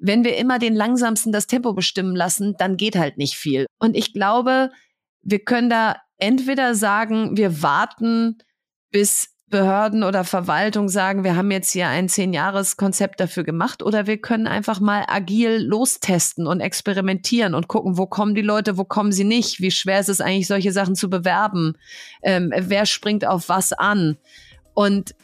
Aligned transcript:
wenn 0.00 0.24
wir 0.24 0.36
immer 0.36 0.58
den 0.58 0.74
langsamsten 0.74 1.30
das 1.30 1.46
Tempo 1.46 1.72
bestimmen 1.72 2.16
lassen, 2.16 2.54
dann 2.58 2.76
geht 2.76 2.96
halt 2.96 3.18
nicht 3.18 3.34
viel. 3.34 3.66
Und 3.78 3.96
ich 3.96 4.12
glaube, 4.12 4.70
wir 5.22 5.40
können 5.40 5.70
da 5.70 5.96
entweder 6.16 6.74
sagen, 6.74 7.36
wir 7.36 7.62
warten, 7.62 8.38
bis 8.90 9.28
Behörden 9.50 10.04
oder 10.04 10.22
Verwaltung 10.22 10.88
sagen, 10.88 11.24
wir 11.24 11.34
haben 11.34 11.50
jetzt 11.50 11.72
hier 11.72 11.88
ein 11.88 12.08
Zehn-Jahres-Konzept 12.08 13.18
dafür 13.18 13.42
gemacht 13.42 13.82
oder 13.82 14.06
wir 14.06 14.18
können 14.18 14.46
einfach 14.46 14.78
mal 14.78 15.04
agil 15.08 15.58
lostesten 15.58 16.46
und 16.46 16.60
experimentieren 16.60 17.54
und 17.54 17.66
gucken, 17.66 17.98
wo 17.98 18.06
kommen 18.06 18.36
die 18.36 18.42
Leute, 18.42 18.78
wo 18.78 18.84
kommen 18.84 19.10
sie 19.10 19.24
nicht, 19.24 19.60
wie 19.60 19.72
schwer 19.72 19.98
ist 19.98 20.08
es 20.08 20.20
eigentlich, 20.20 20.46
solche 20.46 20.70
Sachen 20.70 20.94
zu 20.94 21.10
bewerben, 21.10 21.76
ähm, 22.22 22.52
wer 22.56 22.86
springt 22.86 23.26
auf 23.26 23.48
was 23.48 23.72
an 23.72 24.16
und 24.72 25.14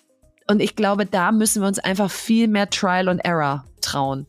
und 0.48 0.61
ich 0.61 0.77
glaube, 0.77 1.06
da 1.06 1.32
müssen 1.32 1.62
wir 1.62 1.66
uns 1.66 1.80
einfach 1.80 2.08
viel 2.08 2.46
mehr 2.46 2.70
Trial 2.70 3.08
and 3.08 3.24
Error 3.24 3.64
trauen. 3.80 4.27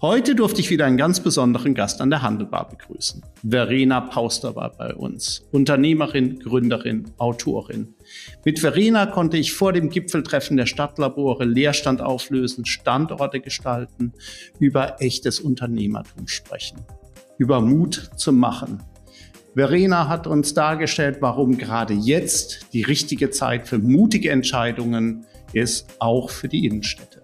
Heute 0.00 0.34
durfte 0.34 0.60
ich 0.60 0.70
wieder 0.70 0.86
einen 0.86 0.96
ganz 0.96 1.20
besonderen 1.20 1.72
Gast 1.72 2.00
an 2.00 2.10
der 2.10 2.20
Handelbar 2.20 2.68
begrüßen. 2.68 3.22
Verena 3.48 4.00
Pauster 4.00 4.54
war 4.54 4.70
bei 4.76 4.94
uns. 4.94 5.46
Unternehmerin, 5.52 6.40
Gründerin, 6.40 7.12
Autorin. 7.16 7.94
Mit 8.44 8.58
Verena 8.58 9.06
konnte 9.06 9.36
ich 9.36 9.54
vor 9.54 9.72
dem 9.72 9.88
Gipfeltreffen 9.88 10.56
der 10.56 10.66
Stadtlabore 10.66 11.44
Leerstand 11.44 12.02
auflösen, 12.02 12.66
Standorte 12.66 13.40
gestalten, 13.40 14.12
über 14.58 15.00
echtes 15.00 15.40
Unternehmertum 15.40 16.28
sprechen. 16.28 16.80
Über 17.38 17.60
Mut 17.60 18.10
zum 18.16 18.38
Machen. 18.38 18.82
Verena 19.54 20.08
hat 20.08 20.26
uns 20.26 20.52
dargestellt, 20.52 21.18
warum 21.20 21.56
gerade 21.56 21.94
jetzt 21.94 22.66
die 22.72 22.82
richtige 22.82 23.30
Zeit 23.30 23.68
für 23.68 23.78
mutige 23.78 24.30
Entscheidungen 24.30 25.24
ist, 25.52 25.86
auch 26.00 26.30
für 26.30 26.48
die 26.48 26.66
Innenstädte. 26.66 27.23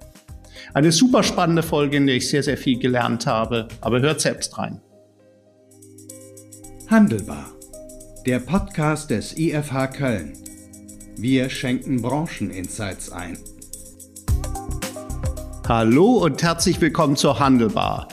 Eine 0.73 0.92
super 0.92 1.24
spannende 1.24 1.65
Folge, 1.65 1.97
in 1.97 2.06
der 2.06 2.16
ich 2.16 2.29
sehr, 2.29 2.45
sehr 2.45 2.56
viel 2.56 2.78
gelernt 2.78 3.27
habe, 3.27 3.66
aber 3.80 4.01
hört 4.01 4.20
selbst 4.20 4.56
rein. 4.56 4.80
Handelbar, 6.89 7.47
der 8.25 8.39
Podcast 8.39 9.11
des 9.11 9.36
IFH 9.36 9.89
Köln. 9.89 10.33
Wir 11.17 11.50
schenken 11.50 12.00
Brancheninsights 12.00 13.11
ein. 13.11 13.36
Hallo 15.67 16.19
und 16.19 16.42
herzlich 16.42 16.80
willkommen 16.80 17.17
zur 17.17 17.41
Handelbar, 17.41 18.06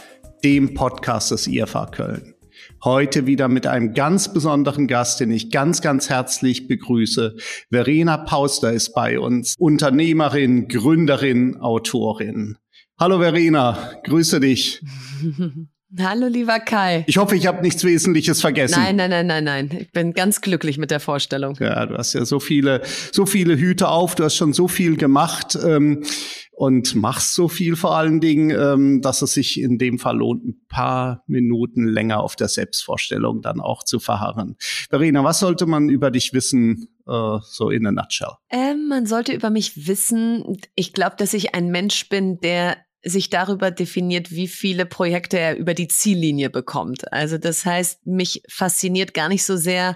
dem 0.44 0.74
Podcast 0.74 1.30
des 1.30 1.46
IFH 1.46 1.92
Köln. 1.92 2.34
Heute 2.84 3.26
wieder 3.26 3.48
mit 3.48 3.66
einem 3.66 3.94
ganz 3.94 4.32
besonderen 4.34 4.88
Gast, 4.88 5.20
den 5.20 5.32
ich 5.32 5.50
ganz, 5.52 5.82
ganz 5.82 6.10
herzlich 6.10 6.68
begrüße. 6.68 7.36
Verena 7.72 8.18
Pauster 8.18 8.72
ist 8.72 8.94
bei 8.94 9.20
uns, 9.20 9.56
Unternehmerin, 9.58 10.68
Gründerin, 10.68 11.58
Autorin. 11.60 12.58
Hallo 13.00 13.20
Verena, 13.20 13.94
grüße 14.04 14.40
dich. 14.40 14.82
Hallo, 15.98 16.28
lieber 16.28 16.60
Kai. 16.60 17.06
Ich 17.08 17.18
hoffe, 17.18 17.38
ich 17.38 17.48
habe 17.48 17.62
nichts 17.62 17.84
Wesentliches 17.86 18.42
vergessen. 18.42 18.78
Nein, 18.78 18.98
nein, 18.98 19.10
nein, 19.10 19.28
nein, 19.28 19.44
nein. 19.46 19.78
Ich 19.80 19.92
bin 19.92 20.14
ganz 20.14 20.42
glücklich 20.42 20.78
mit 20.78 20.92
der 20.92 21.00
Vorstellung. 21.00 21.56
Ja, 21.62 21.86
du 21.86 21.98
hast 21.98 22.12
ja 22.12 22.26
so 22.26 22.42
viele, 22.42 22.82
so 23.14 23.26
viele 23.26 23.58
Hüte 23.58 23.88
auf. 23.88 24.16
Du 24.16 24.26
hast 24.26 24.36
schon 24.36 24.52
so 24.52 24.68
viel 24.68 24.98
gemacht 24.98 25.58
ähm, 25.64 26.04
und 26.52 26.94
machst 26.96 27.36
so 27.36 27.48
viel 27.48 27.78
vor 27.78 27.96
allen 27.96 28.20
Dingen, 28.20 28.50
ähm, 28.50 29.02
dass 29.02 29.22
es 29.22 29.34
sich 29.34 29.62
in 29.62 29.78
dem 29.78 29.98
Fall 29.98 30.18
lohnt, 30.18 30.44
ein 30.44 30.60
paar 30.68 31.24
Minuten 31.26 31.88
länger 31.88 32.22
auf 32.22 32.36
der 32.36 32.50
Selbstvorstellung 32.50 33.42
dann 33.42 33.62
auch 33.62 33.84
zu 33.84 34.00
verharren. 34.00 34.58
Verena, 34.90 35.24
was 35.24 35.40
sollte 35.40 35.68
man 35.68 35.88
über 35.88 36.12
dich 36.12 36.34
wissen, 36.34 36.90
äh, 37.08 37.38
so 37.44 37.70
in 37.70 37.88
a 37.88 37.94
nutshell? 37.94 38.34
Ähm, 38.50 38.90
man 38.90 39.06
sollte 39.06 39.32
über 39.32 39.50
mich 39.50 39.88
wissen. 39.88 40.58
Ich 40.76 40.92
glaube, 40.92 41.16
dass 41.18 41.34
ich 41.34 41.56
ein 41.56 41.70
Mensch 41.70 42.10
bin, 42.10 42.40
der 42.42 42.76
sich 43.10 43.30
darüber 43.30 43.72
definiert, 43.72 44.32
wie 44.32 44.48
viele 44.48 44.86
Projekte 44.86 45.40
er 45.40 45.58
über 45.58 45.74
die 45.74 45.88
Ziellinie 45.88 46.50
bekommt. 46.50 47.12
Also 47.12 47.38
das 47.38 47.66
heißt, 47.66 48.06
mich 48.06 48.44
fasziniert 48.50 49.14
gar 49.14 49.30
nicht 49.30 49.44
so 49.44 49.58
sehr 49.58 49.96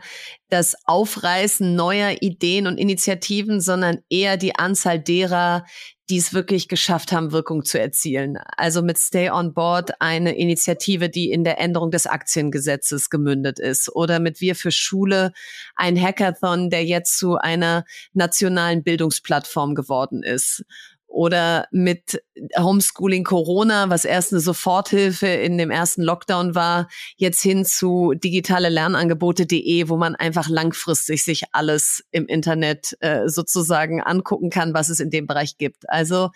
das 0.49 0.75
Aufreißen 0.85 1.75
neuer 1.75 2.17
Ideen 2.21 2.67
und 2.67 2.77
Initiativen, 2.77 3.61
sondern 3.61 3.99
eher 4.09 4.37
die 4.37 4.55
Anzahl 4.55 4.99
derer, 4.99 5.65
die 6.09 6.17
es 6.17 6.33
wirklich 6.33 6.67
geschafft 6.67 7.13
haben, 7.13 7.31
Wirkung 7.31 7.63
zu 7.63 7.79
erzielen. 7.79 8.37
Also 8.57 8.81
mit 8.81 8.97
Stay 8.97 9.29
on 9.29 9.53
Board 9.53 10.01
eine 10.01 10.37
Initiative, 10.37 11.09
die 11.09 11.31
in 11.31 11.45
der 11.45 11.57
Änderung 11.57 11.89
des 11.89 12.05
Aktiengesetzes 12.05 13.09
gemündet 13.09 13.59
ist. 13.59 13.95
Oder 13.95 14.19
mit 14.19 14.41
Wir 14.41 14.55
für 14.55 14.71
Schule 14.71 15.31
ein 15.75 15.99
Hackathon, 15.99 16.69
der 16.69 16.83
jetzt 16.83 17.17
zu 17.17 17.37
einer 17.37 17.85
nationalen 18.11 18.83
Bildungsplattform 18.83 19.73
geworden 19.73 20.21
ist 20.21 20.65
oder 21.11 21.67
mit 21.71 22.23
Homeschooling 22.57 23.23
Corona, 23.23 23.89
was 23.89 24.05
erst 24.05 24.31
eine 24.31 24.39
Soforthilfe 24.39 25.27
in 25.27 25.57
dem 25.57 25.69
ersten 25.69 26.01
Lockdown 26.01 26.55
war, 26.55 26.87
jetzt 27.17 27.41
hin 27.41 27.65
zu 27.65 28.13
digitale 28.13 28.69
Lernangebote.de, 28.69 29.89
wo 29.89 29.97
man 29.97 30.15
einfach 30.15 30.47
langfristig 30.47 31.23
sich 31.23 31.43
alles 31.51 32.03
im 32.11 32.27
Internet 32.27 32.97
äh, 33.01 33.27
sozusagen 33.27 34.01
angucken 34.01 34.49
kann, 34.49 34.73
was 34.73 34.89
es 34.89 34.99
in 34.99 35.09
dem 35.09 35.27
Bereich 35.27 35.57
gibt. 35.57 35.89
Also 35.89 36.29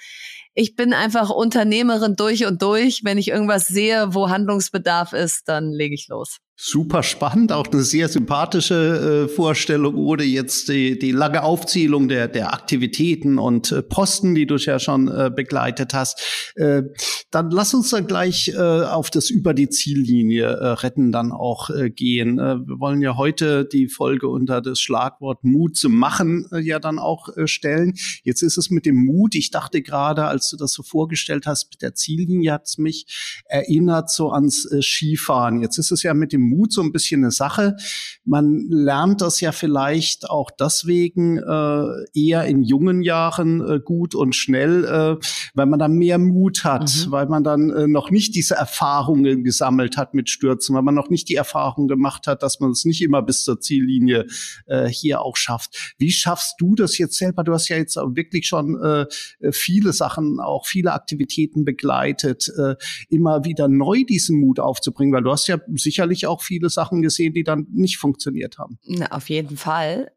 ich 0.56 0.76
bin 0.76 0.94
einfach 0.94 1.30
Unternehmerin 1.30 2.16
durch 2.16 2.46
und 2.46 2.62
durch. 2.62 3.02
Wenn 3.04 3.18
ich 3.18 3.28
irgendwas 3.28 3.68
sehe, 3.68 4.14
wo 4.16 4.30
Handlungsbedarf 4.30 5.12
ist, 5.12 5.50
dann 5.50 5.72
lege 5.72 5.94
ich 5.94 6.08
los. 6.08 6.38
Super 6.58 7.04
spannend, 7.04 7.52
auch 7.52 7.68
eine 7.68 7.84
sehr 7.84 8.08
sympathische 8.08 9.26
äh, 9.26 9.28
Vorstellung, 9.28 9.96
ohne 9.96 10.24
jetzt 10.24 10.70
die, 10.70 10.98
die 10.98 11.12
lange 11.12 11.44
Aufzählung 11.44 12.08
der, 12.08 12.30
der 12.30 12.54
Aktivitäten 12.54 13.40
und 13.40 13.74
äh, 13.74 13.82
Posten, 13.82 14.36
die 14.36 14.46
du 14.46 14.56
ja 14.56 14.80
schon 14.80 15.10
äh, 15.10 15.30
begleitet 15.36 15.94
hast. 15.94 16.54
Äh, 16.56 16.84
dann 17.30 17.52
lass 17.52 17.74
uns 17.74 17.90
dann 17.90 18.08
gleich 18.08 18.54
äh, 18.56 18.58
auf 18.58 19.10
das 19.10 19.30
über 19.30 19.54
die 19.54 19.68
Ziellinie 19.68 20.46
äh, 20.46 20.68
retten 20.68 21.12
dann 21.12 21.34
auch 21.34 21.70
äh, 21.72 21.90
gehen. 21.90 22.40
Äh, 22.40 22.60
wir 22.66 22.80
wollen 22.80 23.02
ja 23.02 23.18
heute 23.18 23.66
die 23.66 23.90
Folge 23.90 24.30
unter 24.30 24.62
das 24.62 24.80
Schlagwort 24.80 25.44
Mut 25.44 25.76
zum 25.76 25.98
Machen 25.98 26.48
äh, 26.54 26.60
ja 26.60 26.80
dann 26.80 27.00
auch 27.00 27.36
äh, 27.36 27.48
stellen. 27.48 27.96
Jetzt 28.24 28.44
ist 28.44 28.58
es 28.58 28.70
mit 28.70 28.86
dem 28.86 28.96
Mut, 28.96 29.36
ich 29.36 29.52
dachte 29.52 29.82
gerade, 29.82 30.24
als 30.24 30.45
du 30.50 30.58
das 30.58 30.74
so 30.74 30.84
vorgestellt 30.84 31.46
hast, 31.46 31.70
mit 31.72 31.82
der 31.82 31.96
Ziellinie 31.96 32.54
hat 32.54 32.66
es 32.66 32.78
mich 32.78 33.44
erinnert 33.46 34.10
so 34.10 34.32
ans 34.32 34.66
äh, 34.72 34.82
Skifahren. 34.82 35.62
Jetzt 35.62 35.78
ist 35.78 35.92
es 35.92 36.04
ja 36.04 36.14
mit 36.14 36.34
dem 36.34 36.42
Mut 36.42 36.74
so 36.74 36.82
ein 36.82 36.92
bisschen 36.92 37.24
eine 37.24 37.32
Sache. 37.32 37.76
Man 38.24 38.68
lernt 38.70 39.22
das 39.22 39.42
ja 39.42 39.52
vielleicht 39.52 40.30
auch 40.30 40.52
deswegen 40.52 41.38
äh, 41.38 41.86
eher 42.14 42.46
in 42.46 42.64
jungen 42.64 43.02
Jahren 43.02 43.62
äh, 43.62 43.80
gut 43.80 44.16
und 44.16 44.36
schnell, 44.36 44.86
äh, 44.86 45.26
weil 45.54 45.66
man 45.66 45.80
dann 45.80 45.94
mehr 45.94 46.18
Mut 46.18 46.64
hat, 46.64 47.06
mhm. 47.06 47.12
weil 47.12 47.28
man 47.28 47.44
dann 47.44 47.70
äh, 47.70 47.88
noch 47.88 48.12
nicht 48.12 48.36
diese 48.36 48.56
Erfahrungen 48.56 49.44
gesammelt 49.44 49.98
hat 49.98 50.14
mit 50.14 50.30
Stürzen, 50.30 50.76
weil 50.76 50.84
man 50.84 50.96
noch 50.96 51.10
nicht 51.10 51.30
die 51.30 51.36
Erfahrung 51.36 51.88
gemacht 51.88 52.28
hat, 52.28 52.44
dass 52.44 52.60
man 52.60 52.72
es 52.72 52.86
nicht 52.86 53.02
immer 53.02 53.22
bis 53.22 53.44
zur 53.44 53.60
Ziellinie 53.60 54.26
äh, 54.68 54.88
hier 54.88 55.22
auch 55.22 55.38
schafft. 55.38 55.96
Wie 55.98 56.12
schaffst 56.12 56.56
du 56.60 56.76
das 56.76 56.98
jetzt 56.98 57.18
selber? 57.18 57.44
Du 57.44 57.54
hast 57.54 57.70
ja 57.70 57.78
jetzt 57.78 57.96
wirklich 57.96 58.48
schon 58.48 58.82
äh, 58.82 59.06
viele 59.52 59.94
Sachen, 59.94 60.35
auch 60.40 60.66
viele 60.66 60.94
Aktivitäten 60.94 61.66
begleitet, 61.66 62.52
äh, 62.58 62.76
immer 63.10 63.44
wieder 63.46 63.68
neu 63.68 64.04
diesen 64.04 64.40
Mut 64.40 64.60
aufzubringen, 64.60 65.14
weil 65.14 65.24
du 65.24 65.32
hast 65.32 65.48
ja 65.48 65.58
sicherlich 65.76 66.28
auch 66.28 66.42
viele 66.42 66.70
Sachen 66.70 67.02
gesehen, 67.02 67.34
die 67.34 67.44
dann 67.44 67.68
nicht 67.72 67.98
funktioniert 67.98 68.58
haben. 68.58 68.80
Na, 68.86 69.12
auf 69.12 69.30
jeden 69.30 69.58
Fall. 69.58 70.12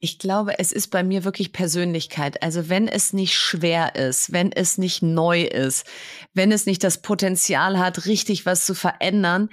Ich 0.00 0.18
glaube, 0.18 0.58
es 0.58 0.70
ist 0.70 0.88
bei 0.88 1.02
mir 1.02 1.24
wirklich 1.24 1.52
Persönlichkeit. 1.52 2.42
Also 2.42 2.68
wenn 2.68 2.88
es 2.88 3.14
nicht 3.14 3.34
schwer 3.34 3.94
ist, 3.94 4.32
wenn 4.32 4.52
es 4.52 4.76
nicht 4.76 5.02
neu 5.02 5.44
ist, 5.44 5.86
wenn 6.34 6.52
es 6.52 6.66
nicht 6.66 6.84
das 6.84 7.00
Potenzial 7.00 7.78
hat, 7.78 8.04
richtig 8.04 8.44
was 8.44 8.66
zu 8.66 8.74
verändern, 8.74 9.48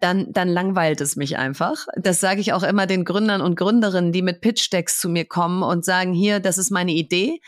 dann, 0.00 0.32
dann 0.32 0.48
langweilt 0.48 1.00
es 1.00 1.16
mich 1.16 1.36
einfach. 1.36 1.86
Das 1.96 2.20
sage 2.20 2.40
ich 2.40 2.52
auch 2.52 2.62
immer 2.62 2.86
den 2.86 3.04
Gründern 3.04 3.42
und 3.42 3.54
Gründerinnen, 3.56 4.12
die 4.12 4.22
mit 4.22 4.40
Pitch-Decks 4.40 4.98
zu 4.98 5.08
mir 5.08 5.26
kommen 5.26 5.62
und 5.62 5.84
sagen, 5.84 6.12
hier, 6.12 6.40
das 6.40 6.58
ist 6.58 6.70
meine 6.70 6.92
Idee. 6.92 7.40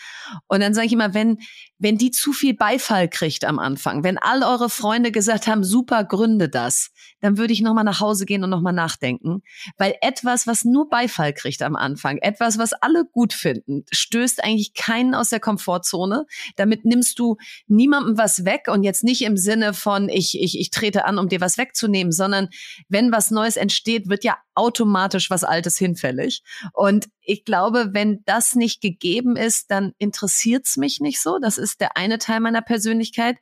Und 0.49 0.61
dann 0.61 0.75
sage 0.75 0.87
ich 0.87 0.93
immer, 0.93 1.15
wenn, 1.15 1.39
wenn 1.79 1.99
die 1.99 2.11
zu 2.11 2.33
viel 2.33 2.55
Beifall 2.55 3.09
kriegt 3.09 3.45
am 3.45 3.59
Anfang, 3.59 4.05
wenn 4.05 4.19
all 4.19 4.43
eure 4.43 4.71
Freunde 4.71 5.11
gesagt 5.11 5.47
haben, 5.47 5.65
super, 5.65 6.05
gründe 6.05 6.49
das, 6.49 6.91
dann 7.21 7.39
würde 7.39 7.53
ich 7.53 7.63
nochmal 7.63 7.85
nach 7.85 8.01
Hause 8.01 8.27
gehen 8.27 8.45
und 8.45 8.51
nochmal 8.51 8.73
nachdenken. 8.73 9.43
Weil 9.79 9.95
etwas, 10.01 10.47
was 10.47 10.65
nur 10.65 10.89
Beifall 10.89 11.33
kriegt 11.33 11.63
am 11.63 11.75
Anfang, 11.75 12.19
etwas, 12.19 12.59
was 12.59 12.73
alle 12.73 13.05
gut 13.05 13.33
finden, 13.33 13.85
stößt 13.91 14.45
eigentlich 14.45 14.75
keinen 14.75 15.15
aus 15.15 15.31
der 15.31 15.41
Komfortzone. 15.41 16.27
Damit 16.57 16.85
nimmst 16.85 17.19
du 17.19 17.37
niemandem 17.67 18.19
was 18.19 18.45
weg 18.45 18.69
und 18.69 18.83
jetzt 18.83 19.05
nicht 19.05 19.23
im 19.23 19.37
Sinne 19.37 19.75
von, 19.75 20.09
ich, 20.09 20.41
ich, 20.41 20.59
ich 20.59 20.71
trete 20.71 21.05
an, 21.05 21.19
um 21.19 21.29
dir 21.29 21.41
was 21.41 21.59
wegzunehmen, 21.59 22.13
sondern 22.13 22.42
sondern 22.43 22.49
wenn 22.89 23.13
was 23.13 23.31
Neues 23.31 23.57
entsteht, 23.57 24.09
wird 24.09 24.25
ja 24.25 24.39
automatisch 24.55 25.31
was 25.31 25.45
Altes 25.45 25.77
hinfällig. 25.79 26.43
Und 26.73 27.09
ich 27.21 27.45
glaube, 27.45 27.91
wenn 27.93 28.23
das 28.25 28.55
nicht 28.55 28.81
gegeben 28.81 29.37
ist, 29.37 29.71
dann 29.71 29.93
interessiert 29.99 30.67
es 30.67 30.77
mich 30.77 31.01
nicht 31.01 31.21
so. 31.21 31.39
Das 31.39 31.59
ist 31.59 31.81
der 31.81 31.97
eine 31.97 32.19
Teil 32.19 32.41
meiner 32.41 32.63
Persönlichkeit. 32.63 33.39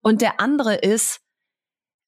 Und 0.00 0.20
der 0.20 0.40
andere 0.40 0.74
ist, 0.76 1.20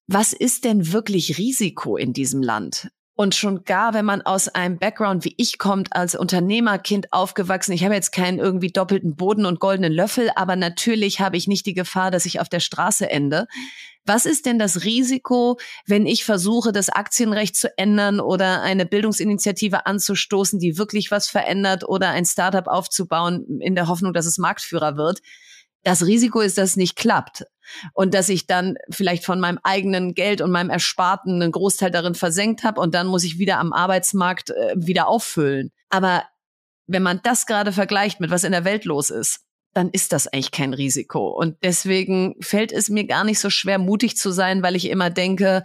was 0.06 0.32
ist 0.32 0.64
denn 0.64 0.92
wirklich 0.92 1.38
Risiko 1.38 1.96
in 1.96 2.12
diesem 2.12 2.42
Land? 2.42 2.90
Und 3.18 3.34
schon 3.34 3.64
gar, 3.64 3.94
wenn 3.94 4.04
man 4.04 4.20
aus 4.20 4.48
einem 4.48 4.78
Background 4.78 5.24
wie 5.24 5.34
ich 5.38 5.56
kommt, 5.56 5.96
als 5.96 6.14
Unternehmerkind 6.14 7.14
aufgewachsen, 7.14 7.72
ich 7.72 7.82
habe 7.82 7.94
jetzt 7.94 8.12
keinen 8.12 8.38
irgendwie 8.38 8.70
doppelten 8.70 9.16
Boden 9.16 9.46
und 9.46 9.58
goldenen 9.58 9.92
Löffel, 9.92 10.30
aber 10.36 10.54
natürlich 10.54 11.18
habe 11.18 11.38
ich 11.38 11.48
nicht 11.48 11.64
die 11.64 11.72
Gefahr, 11.72 12.10
dass 12.10 12.26
ich 12.26 12.40
auf 12.40 12.50
der 12.50 12.60
Straße 12.60 13.08
ende. 13.08 13.46
Was 14.04 14.26
ist 14.26 14.44
denn 14.44 14.58
das 14.58 14.84
Risiko, 14.84 15.58
wenn 15.86 16.04
ich 16.04 16.26
versuche, 16.26 16.72
das 16.72 16.90
Aktienrecht 16.90 17.56
zu 17.56 17.76
ändern 17.78 18.20
oder 18.20 18.60
eine 18.60 18.84
Bildungsinitiative 18.84 19.86
anzustoßen, 19.86 20.58
die 20.58 20.76
wirklich 20.76 21.10
was 21.10 21.26
verändert 21.26 21.88
oder 21.88 22.10
ein 22.10 22.26
Startup 22.26 22.66
aufzubauen 22.66 23.60
in 23.62 23.74
der 23.74 23.88
Hoffnung, 23.88 24.12
dass 24.12 24.26
es 24.26 24.36
Marktführer 24.36 24.98
wird? 24.98 25.22
Das 25.86 26.04
Risiko 26.04 26.40
ist, 26.40 26.58
dass 26.58 26.70
es 26.70 26.76
nicht 26.76 26.96
klappt 26.96 27.44
und 27.94 28.12
dass 28.12 28.28
ich 28.28 28.48
dann 28.48 28.74
vielleicht 28.90 29.24
von 29.24 29.38
meinem 29.38 29.60
eigenen 29.62 30.14
Geld 30.14 30.40
und 30.40 30.50
meinem 30.50 30.68
Ersparten 30.68 31.40
einen 31.40 31.52
Großteil 31.52 31.92
darin 31.92 32.16
versenkt 32.16 32.64
habe 32.64 32.80
und 32.80 32.92
dann 32.92 33.06
muss 33.06 33.22
ich 33.22 33.38
wieder 33.38 33.60
am 33.60 33.72
Arbeitsmarkt 33.72 34.50
äh, 34.50 34.74
wieder 34.74 35.06
auffüllen. 35.06 35.70
Aber 35.88 36.24
wenn 36.88 37.04
man 37.04 37.20
das 37.22 37.46
gerade 37.46 37.70
vergleicht 37.70 38.18
mit 38.18 38.30
was 38.30 38.42
in 38.42 38.50
der 38.50 38.64
Welt 38.64 38.84
los 38.84 39.10
ist, 39.10 39.42
dann 39.74 39.88
ist 39.90 40.12
das 40.12 40.26
eigentlich 40.26 40.50
kein 40.50 40.74
Risiko. 40.74 41.28
Und 41.28 41.56
deswegen 41.62 42.34
fällt 42.40 42.72
es 42.72 42.88
mir 42.88 43.06
gar 43.06 43.22
nicht 43.22 43.38
so 43.38 43.48
schwer, 43.48 43.78
mutig 43.78 44.16
zu 44.16 44.32
sein, 44.32 44.64
weil 44.64 44.74
ich 44.74 44.90
immer 44.90 45.10
denke, 45.10 45.62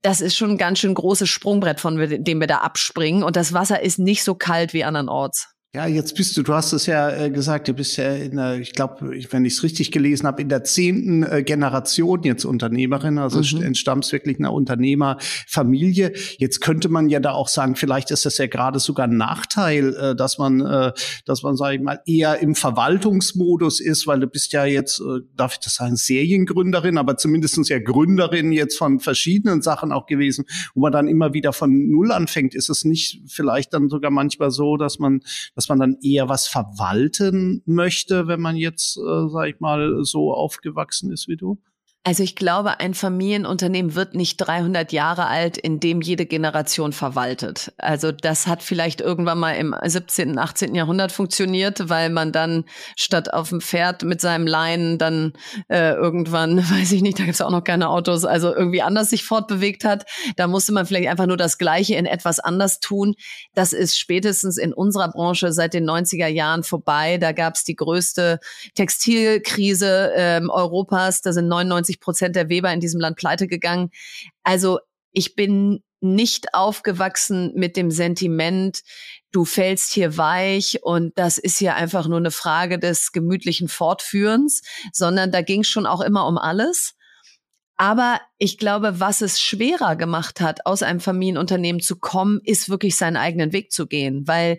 das 0.00 0.22
ist 0.22 0.34
schon 0.34 0.52
ein 0.52 0.58
ganz 0.58 0.78
schön 0.78 0.94
großes 0.94 1.28
Sprungbrett, 1.28 1.78
von 1.78 1.98
dem 1.98 2.40
wir 2.40 2.46
da 2.46 2.60
abspringen. 2.60 3.22
Und 3.22 3.36
das 3.36 3.52
Wasser 3.52 3.82
ist 3.82 3.98
nicht 3.98 4.24
so 4.24 4.34
kalt 4.34 4.72
wie 4.72 4.84
andernorts. 4.84 5.54
Ja, 5.72 5.86
jetzt 5.86 6.16
bist 6.16 6.36
du, 6.36 6.42
du 6.42 6.52
hast 6.52 6.72
es 6.72 6.86
ja 6.86 7.08
äh, 7.10 7.30
gesagt, 7.30 7.68
du 7.68 7.74
bist 7.74 7.96
ja 7.96 8.12
in 8.12 8.34
der, 8.34 8.58
ich 8.58 8.72
glaube, 8.72 9.12
wenn 9.30 9.44
ich 9.44 9.52
es 9.52 9.62
richtig 9.62 9.92
gelesen 9.92 10.26
habe, 10.26 10.42
in 10.42 10.48
der 10.48 10.64
zehnten 10.64 11.22
äh, 11.22 11.44
Generation 11.44 12.24
jetzt 12.24 12.44
Unternehmerin, 12.44 13.18
also 13.18 13.56
mhm. 13.56 13.62
entstammst 13.62 14.10
wirklich 14.10 14.40
einer 14.40 14.52
Unternehmerfamilie. 14.52 16.12
Jetzt 16.38 16.60
könnte 16.60 16.88
man 16.88 17.08
ja 17.08 17.20
da 17.20 17.30
auch 17.30 17.46
sagen, 17.46 17.76
vielleicht 17.76 18.10
ist 18.10 18.26
das 18.26 18.38
ja 18.38 18.48
gerade 18.48 18.80
sogar 18.80 19.06
ein 19.06 19.16
Nachteil, 19.16 19.94
äh, 19.94 20.16
dass 20.16 20.38
man, 20.38 20.60
äh, 20.60 20.90
dass 21.24 21.44
man, 21.44 21.54
sage 21.54 21.76
ich 21.76 21.82
mal, 21.82 22.00
eher 22.04 22.40
im 22.40 22.56
Verwaltungsmodus 22.56 23.78
ist, 23.78 24.08
weil 24.08 24.18
du 24.18 24.26
bist 24.26 24.52
ja 24.52 24.64
jetzt, 24.64 24.98
äh, 24.98 25.20
darf 25.36 25.52
ich 25.52 25.60
das 25.60 25.76
sagen, 25.76 25.94
Seriengründerin, 25.94 26.98
aber 26.98 27.16
zumindestens 27.16 27.68
ja 27.68 27.78
Gründerin 27.78 28.50
jetzt 28.50 28.76
von 28.76 28.98
verschiedenen 28.98 29.62
Sachen 29.62 29.92
auch 29.92 30.06
gewesen, 30.06 30.46
wo 30.74 30.80
man 30.80 30.90
dann 30.90 31.06
immer 31.06 31.32
wieder 31.32 31.52
von 31.52 31.92
Null 31.92 32.10
anfängt. 32.10 32.56
Ist 32.56 32.70
es 32.70 32.84
nicht 32.84 33.22
vielleicht 33.28 33.72
dann 33.72 33.88
sogar 33.88 34.10
manchmal 34.10 34.50
so, 34.50 34.76
dass 34.76 34.98
man 34.98 35.20
dass 35.60 35.68
man 35.68 35.78
dann 35.78 35.98
eher 36.00 36.30
was 36.30 36.48
verwalten 36.48 37.60
möchte, 37.66 38.26
wenn 38.26 38.40
man 38.40 38.56
jetzt, 38.56 38.96
äh, 38.96 39.28
sag 39.28 39.46
ich 39.46 39.60
mal, 39.60 40.02
so 40.04 40.32
aufgewachsen 40.32 41.12
ist 41.12 41.28
wie 41.28 41.36
du? 41.36 41.58
Also 42.02 42.22
ich 42.22 42.34
glaube, 42.34 42.80
ein 42.80 42.94
Familienunternehmen 42.94 43.94
wird 43.94 44.14
nicht 44.14 44.38
300 44.38 44.90
Jahre 44.90 45.26
alt, 45.26 45.58
in 45.58 45.80
dem 45.80 46.00
jede 46.00 46.24
Generation 46.24 46.94
verwaltet. 46.94 47.74
Also 47.76 48.10
das 48.10 48.46
hat 48.46 48.62
vielleicht 48.62 49.02
irgendwann 49.02 49.38
mal 49.38 49.52
im 49.52 49.76
17., 49.84 50.38
18. 50.38 50.74
Jahrhundert 50.74 51.12
funktioniert, 51.12 51.90
weil 51.90 52.08
man 52.08 52.32
dann 52.32 52.64
statt 52.96 53.34
auf 53.34 53.50
dem 53.50 53.60
Pferd 53.60 54.02
mit 54.02 54.22
seinem 54.22 54.46
Leinen 54.46 54.96
dann 54.96 55.34
äh, 55.68 55.92
irgendwann, 55.92 56.58
weiß 56.70 56.90
ich 56.92 57.02
nicht, 57.02 57.18
da 57.18 57.24
gibt's 57.24 57.42
auch 57.42 57.50
noch 57.50 57.64
keine 57.64 57.90
Autos, 57.90 58.24
also 58.24 58.54
irgendwie 58.54 58.80
anders 58.80 59.10
sich 59.10 59.24
fortbewegt 59.24 59.84
hat. 59.84 60.06
Da 60.36 60.46
musste 60.46 60.72
man 60.72 60.86
vielleicht 60.86 61.10
einfach 61.10 61.26
nur 61.26 61.36
das 61.36 61.58
Gleiche 61.58 61.96
in 61.96 62.06
etwas 62.06 62.40
anders 62.40 62.80
tun. 62.80 63.14
Das 63.52 63.74
ist 63.74 63.98
spätestens 63.98 64.56
in 64.56 64.72
unserer 64.72 65.10
Branche 65.10 65.52
seit 65.52 65.74
den 65.74 65.84
90er 65.84 66.28
Jahren 66.28 66.62
vorbei. 66.62 67.18
Da 67.18 67.32
gab's 67.32 67.62
die 67.64 67.76
größte 67.76 68.40
Textilkrise 68.74 70.12
ähm, 70.16 70.48
Europas. 70.48 71.20
Da 71.20 71.34
sind 71.34 71.46
99 71.46 71.89
90 71.90 72.00
Prozent 72.00 72.36
der 72.36 72.48
Weber 72.48 72.72
in 72.72 72.80
diesem 72.80 73.00
Land 73.00 73.16
pleite 73.16 73.46
gegangen. 73.46 73.90
Also 74.42 74.78
ich 75.12 75.34
bin 75.34 75.82
nicht 76.00 76.54
aufgewachsen 76.54 77.52
mit 77.54 77.76
dem 77.76 77.90
Sentiment, 77.90 78.82
du 79.32 79.44
fällst 79.44 79.92
hier 79.92 80.16
weich 80.16 80.78
und 80.82 81.18
das 81.18 81.36
ist 81.36 81.58
hier 81.58 81.74
einfach 81.74 82.06
nur 82.08 82.18
eine 82.18 82.30
Frage 82.30 82.78
des 82.78 83.12
gemütlichen 83.12 83.68
Fortführens, 83.68 84.62
sondern 84.92 85.30
da 85.30 85.42
ging 85.42 85.60
es 85.60 85.68
schon 85.68 85.86
auch 85.86 86.00
immer 86.00 86.26
um 86.26 86.38
alles. 86.38 86.94
Aber 87.76 88.20
ich 88.38 88.58
glaube, 88.58 89.00
was 89.00 89.20
es 89.20 89.40
schwerer 89.40 89.96
gemacht 89.96 90.40
hat, 90.40 90.66
aus 90.66 90.82
einem 90.82 91.00
Familienunternehmen 91.00 91.80
zu 91.80 91.96
kommen, 91.96 92.40
ist 92.44 92.68
wirklich 92.68 92.96
seinen 92.96 93.16
eigenen 93.16 93.52
Weg 93.52 93.72
zu 93.72 93.86
gehen, 93.86 94.26
weil 94.26 94.58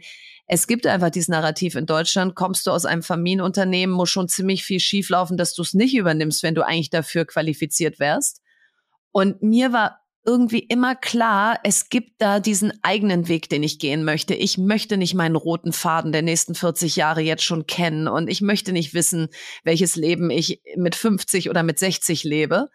es 0.53 0.68
gibt 0.68 0.86
einfach 0.86 1.12
dieses 1.12 1.30
Narrativ 1.30 1.75
in 1.75 1.86
Deutschland, 1.86 2.36
kommst 2.36 2.68
du 2.68 2.71
aus 2.71 2.86
einem 2.86 3.03
Familienunternehmen, 3.03 3.95
muss 3.95 4.09
schon 4.09 4.27
ziemlich 4.27 4.65
viel 4.65 4.81
schieflaufen, 4.81 5.38
dass 5.38 5.53
du 5.53 5.62
es 5.62 5.74
nicht 5.74 5.95
übernimmst, 5.95 6.44
wenn 6.44 6.56
du 6.56 6.68
eigentlich 6.68 6.89
dafür 6.89 7.24
qualifiziert 7.24 8.01
wärst. 8.01 8.42
Und 9.13 9.42
mir 9.42 9.71
war 9.71 10.01
irgendwie 10.25 10.59
immer 10.59 10.95
klar, 10.95 11.57
es 11.63 11.88
gibt 11.88 12.21
da 12.21 12.42
diesen 12.42 12.74
eigenen 12.83 13.30
Weg, 13.30 13.48
den 13.48 13.63
ich 13.63 13.80
gehen 13.80 14.03
möchte. 14.03 14.36
Ich 14.36 14.57
möchte 14.57 14.98
nicht 14.98 15.13
meinen 15.13 15.38
roten 15.38 15.71
Faden 15.71 16.12
der 16.12 16.21
nächsten 16.21 16.53
40 16.53 16.98
Jahre 16.98 17.21
jetzt 17.21 17.45
schon 17.45 17.65
kennen 17.65 18.09
und 18.09 18.27
ich 18.27 18.42
möchte 18.42 18.74
nicht 18.74 18.94
wissen, 18.94 19.30
welches 19.63 19.95
Leben 19.95 20.30
ich 20.30 20.62
mit 20.75 20.95
50 20.95 21.50
oder 21.50 21.63
mit 21.63 21.80
60 21.80 22.25
lebe. 22.25 22.68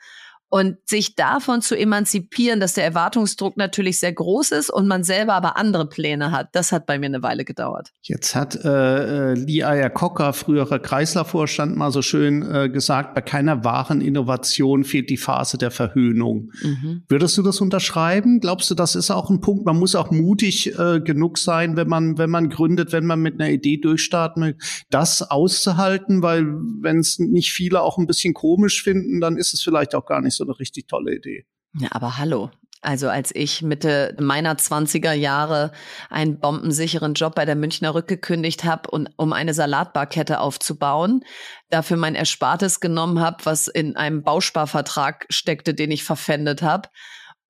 Und 0.48 0.76
sich 0.84 1.16
davon 1.16 1.60
zu 1.60 1.76
emanzipieren, 1.76 2.60
dass 2.60 2.74
der 2.74 2.84
Erwartungsdruck 2.84 3.56
natürlich 3.56 3.98
sehr 3.98 4.12
groß 4.12 4.52
ist 4.52 4.70
und 4.70 4.86
man 4.86 5.02
selber 5.02 5.34
aber 5.34 5.56
andere 5.56 5.88
Pläne 5.88 6.30
hat, 6.30 6.50
das 6.52 6.70
hat 6.70 6.86
bei 6.86 6.98
mir 6.98 7.06
eine 7.06 7.22
Weile 7.22 7.44
gedauert. 7.44 7.92
Jetzt 8.02 8.34
hat 8.36 8.54
äh, 8.64 9.32
äh 9.32 9.34
Lee 9.34 9.62
Iacocca, 9.62 10.32
früherer 10.32 10.78
Kreisler-Vorstand, 10.78 11.76
mal 11.76 11.90
so 11.90 12.00
schön 12.00 12.42
äh, 12.42 12.68
gesagt, 12.68 13.14
bei 13.14 13.22
keiner 13.22 13.64
wahren 13.64 14.00
Innovation 14.00 14.84
fehlt 14.84 15.10
die 15.10 15.16
Phase 15.16 15.58
der 15.58 15.70
Verhöhnung. 15.72 16.52
Mhm. 16.62 17.02
Würdest 17.08 17.36
du 17.36 17.42
das 17.42 17.60
unterschreiben? 17.60 18.40
Glaubst 18.40 18.70
du, 18.70 18.74
das 18.74 18.94
ist 18.94 19.10
auch 19.10 19.30
ein 19.30 19.40
Punkt? 19.40 19.66
Man 19.66 19.78
muss 19.78 19.94
auch 19.94 20.10
mutig 20.10 20.78
äh, 20.78 21.00
genug 21.00 21.38
sein, 21.38 21.76
wenn 21.76 21.88
man, 21.88 22.18
wenn 22.18 22.30
man 22.30 22.50
gründet, 22.50 22.92
wenn 22.92 23.04
man 23.04 23.20
mit 23.20 23.40
einer 23.40 23.50
Idee 23.50 23.78
durchstarten 23.78 24.42
will, 24.42 24.58
das 24.90 25.22
auszuhalten, 25.22 26.22
weil 26.22 26.46
wenn 26.80 26.98
es 26.98 27.18
nicht 27.18 27.52
viele 27.52 27.82
auch 27.82 27.98
ein 27.98 28.06
bisschen 28.06 28.34
komisch 28.34 28.82
finden, 28.82 29.20
dann 29.20 29.36
ist 29.36 29.54
es 29.54 29.62
vielleicht 29.62 29.94
auch 29.94 30.06
gar 30.06 30.20
nicht 30.20 30.35
so 30.36 30.44
eine 30.44 30.58
richtig 30.58 30.88
tolle 30.88 31.14
Idee. 31.16 31.46
Ja, 31.78 31.88
aber 31.92 32.18
hallo. 32.18 32.50
Also 32.82 33.08
als 33.08 33.34
ich 33.34 33.62
Mitte 33.62 34.14
meiner 34.20 34.54
20er 34.56 35.12
Jahre 35.12 35.72
einen 36.10 36.38
bombensicheren 36.38 37.14
Job 37.14 37.34
bei 37.34 37.44
der 37.44 37.56
Münchner 37.56 37.94
Rück 37.94 38.06
gekündigt 38.06 38.64
habe, 38.64 38.90
und, 38.90 39.10
um 39.16 39.32
eine 39.32 39.54
Salatbarkette 39.54 40.40
aufzubauen, 40.40 41.24
dafür 41.70 41.96
mein 41.96 42.14
Erspartes 42.14 42.80
genommen 42.80 43.20
habe, 43.20 43.44
was 43.44 43.66
in 43.66 43.96
einem 43.96 44.22
Bausparvertrag 44.22 45.26
steckte, 45.30 45.74
den 45.74 45.90
ich 45.90 46.04
verpfändet 46.04 46.62
habe, 46.62 46.88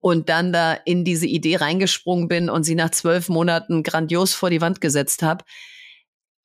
und 0.01 0.29
dann 0.29 0.53
da 0.53 0.73
in 0.73 1.05
diese 1.05 1.27
Idee 1.27 1.57
reingesprungen 1.57 2.29
bin 2.29 2.49
und 2.49 2.63
sie 2.63 2.77
nach 2.77 2.91
zwölf 2.91 3.29
Monaten 3.29 3.83
grandios 3.83 4.35
vor 4.35 4.51
die 4.51 4.61
Wand 4.61 4.81
gesetzt 4.81 5.23
habe. 5.23 5.45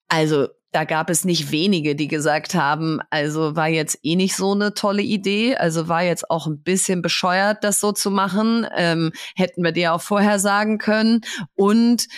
Also 0.08 0.48
da 0.72 0.84
gab 0.84 1.10
es 1.10 1.24
nicht 1.24 1.52
wenige, 1.52 1.94
die 1.94 2.08
gesagt 2.08 2.54
haben, 2.54 3.00
also 3.10 3.54
war 3.56 3.68
jetzt 3.68 3.98
eh 4.02 4.16
nicht 4.16 4.34
so 4.34 4.52
eine 4.52 4.72
tolle 4.72 5.02
Idee, 5.02 5.54
also 5.54 5.86
war 5.86 6.02
jetzt 6.02 6.30
auch 6.30 6.46
ein 6.46 6.62
bisschen 6.62 7.02
bescheuert, 7.02 7.62
das 7.62 7.78
so 7.78 7.92
zu 7.92 8.10
machen. 8.10 8.66
Ähm, 8.74 9.12
hätten 9.36 9.62
wir 9.62 9.72
dir 9.72 9.92
auch 9.92 10.00
vorher 10.00 10.38
sagen 10.38 10.78
können. 10.78 11.20
Und 11.54 12.08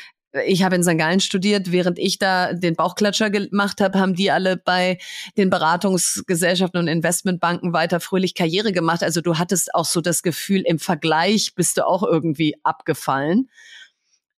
ich 0.46 0.62
habe 0.62 0.76
in 0.76 0.82
St. 0.82 0.98
Gallen 0.98 1.20
studiert, 1.20 1.70
während 1.70 1.98
ich 1.98 2.18
da 2.18 2.52
den 2.52 2.74
Bauchklatscher 2.74 3.30
gemacht 3.30 3.80
habe, 3.80 3.98
haben 3.98 4.14
die 4.14 4.30
alle 4.30 4.56
bei 4.56 4.98
den 5.36 5.50
Beratungsgesellschaften 5.50 6.78
und 6.80 6.88
Investmentbanken 6.88 7.72
weiter 7.72 8.00
fröhlich 8.00 8.34
Karriere 8.34 8.72
gemacht. 8.72 9.02
Also 9.02 9.20
du 9.20 9.38
hattest 9.38 9.74
auch 9.74 9.84
so 9.84 10.00
das 10.00 10.22
Gefühl, 10.22 10.62
im 10.66 10.78
Vergleich 10.78 11.54
bist 11.54 11.76
du 11.76 11.86
auch 11.86 12.02
irgendwie 12.02 12.56
abgefallen. 12.64 13.48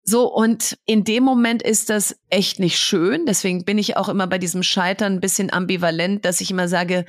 So, 0.07 0.31
und 0.31 0.77
in 0.85 1.03
dem 1.05 1.25
Moment 1.25 1.63
ist 1.63 1.89
das 1.89 2.15
echt 2.29 2.61
nicht 2.61 2.79
schön. 2.79 3.25
Deswegen 3.25 3.65
bin 3.65 3.79
ich 3.79 3.97
auch 3.97 4.11
immer 4.11 4.27
bei 4.27 4.37
diesem 4.37 4.63
Scheitern 4.63 5.15
ein 5.15 5.21
bisschen 5.21 5.51
ambivalent, 5.51 6.27
dass 6.27 6.43
ich 6.43 6.51
immer 6.51 6.69
sage, 6.69 7.07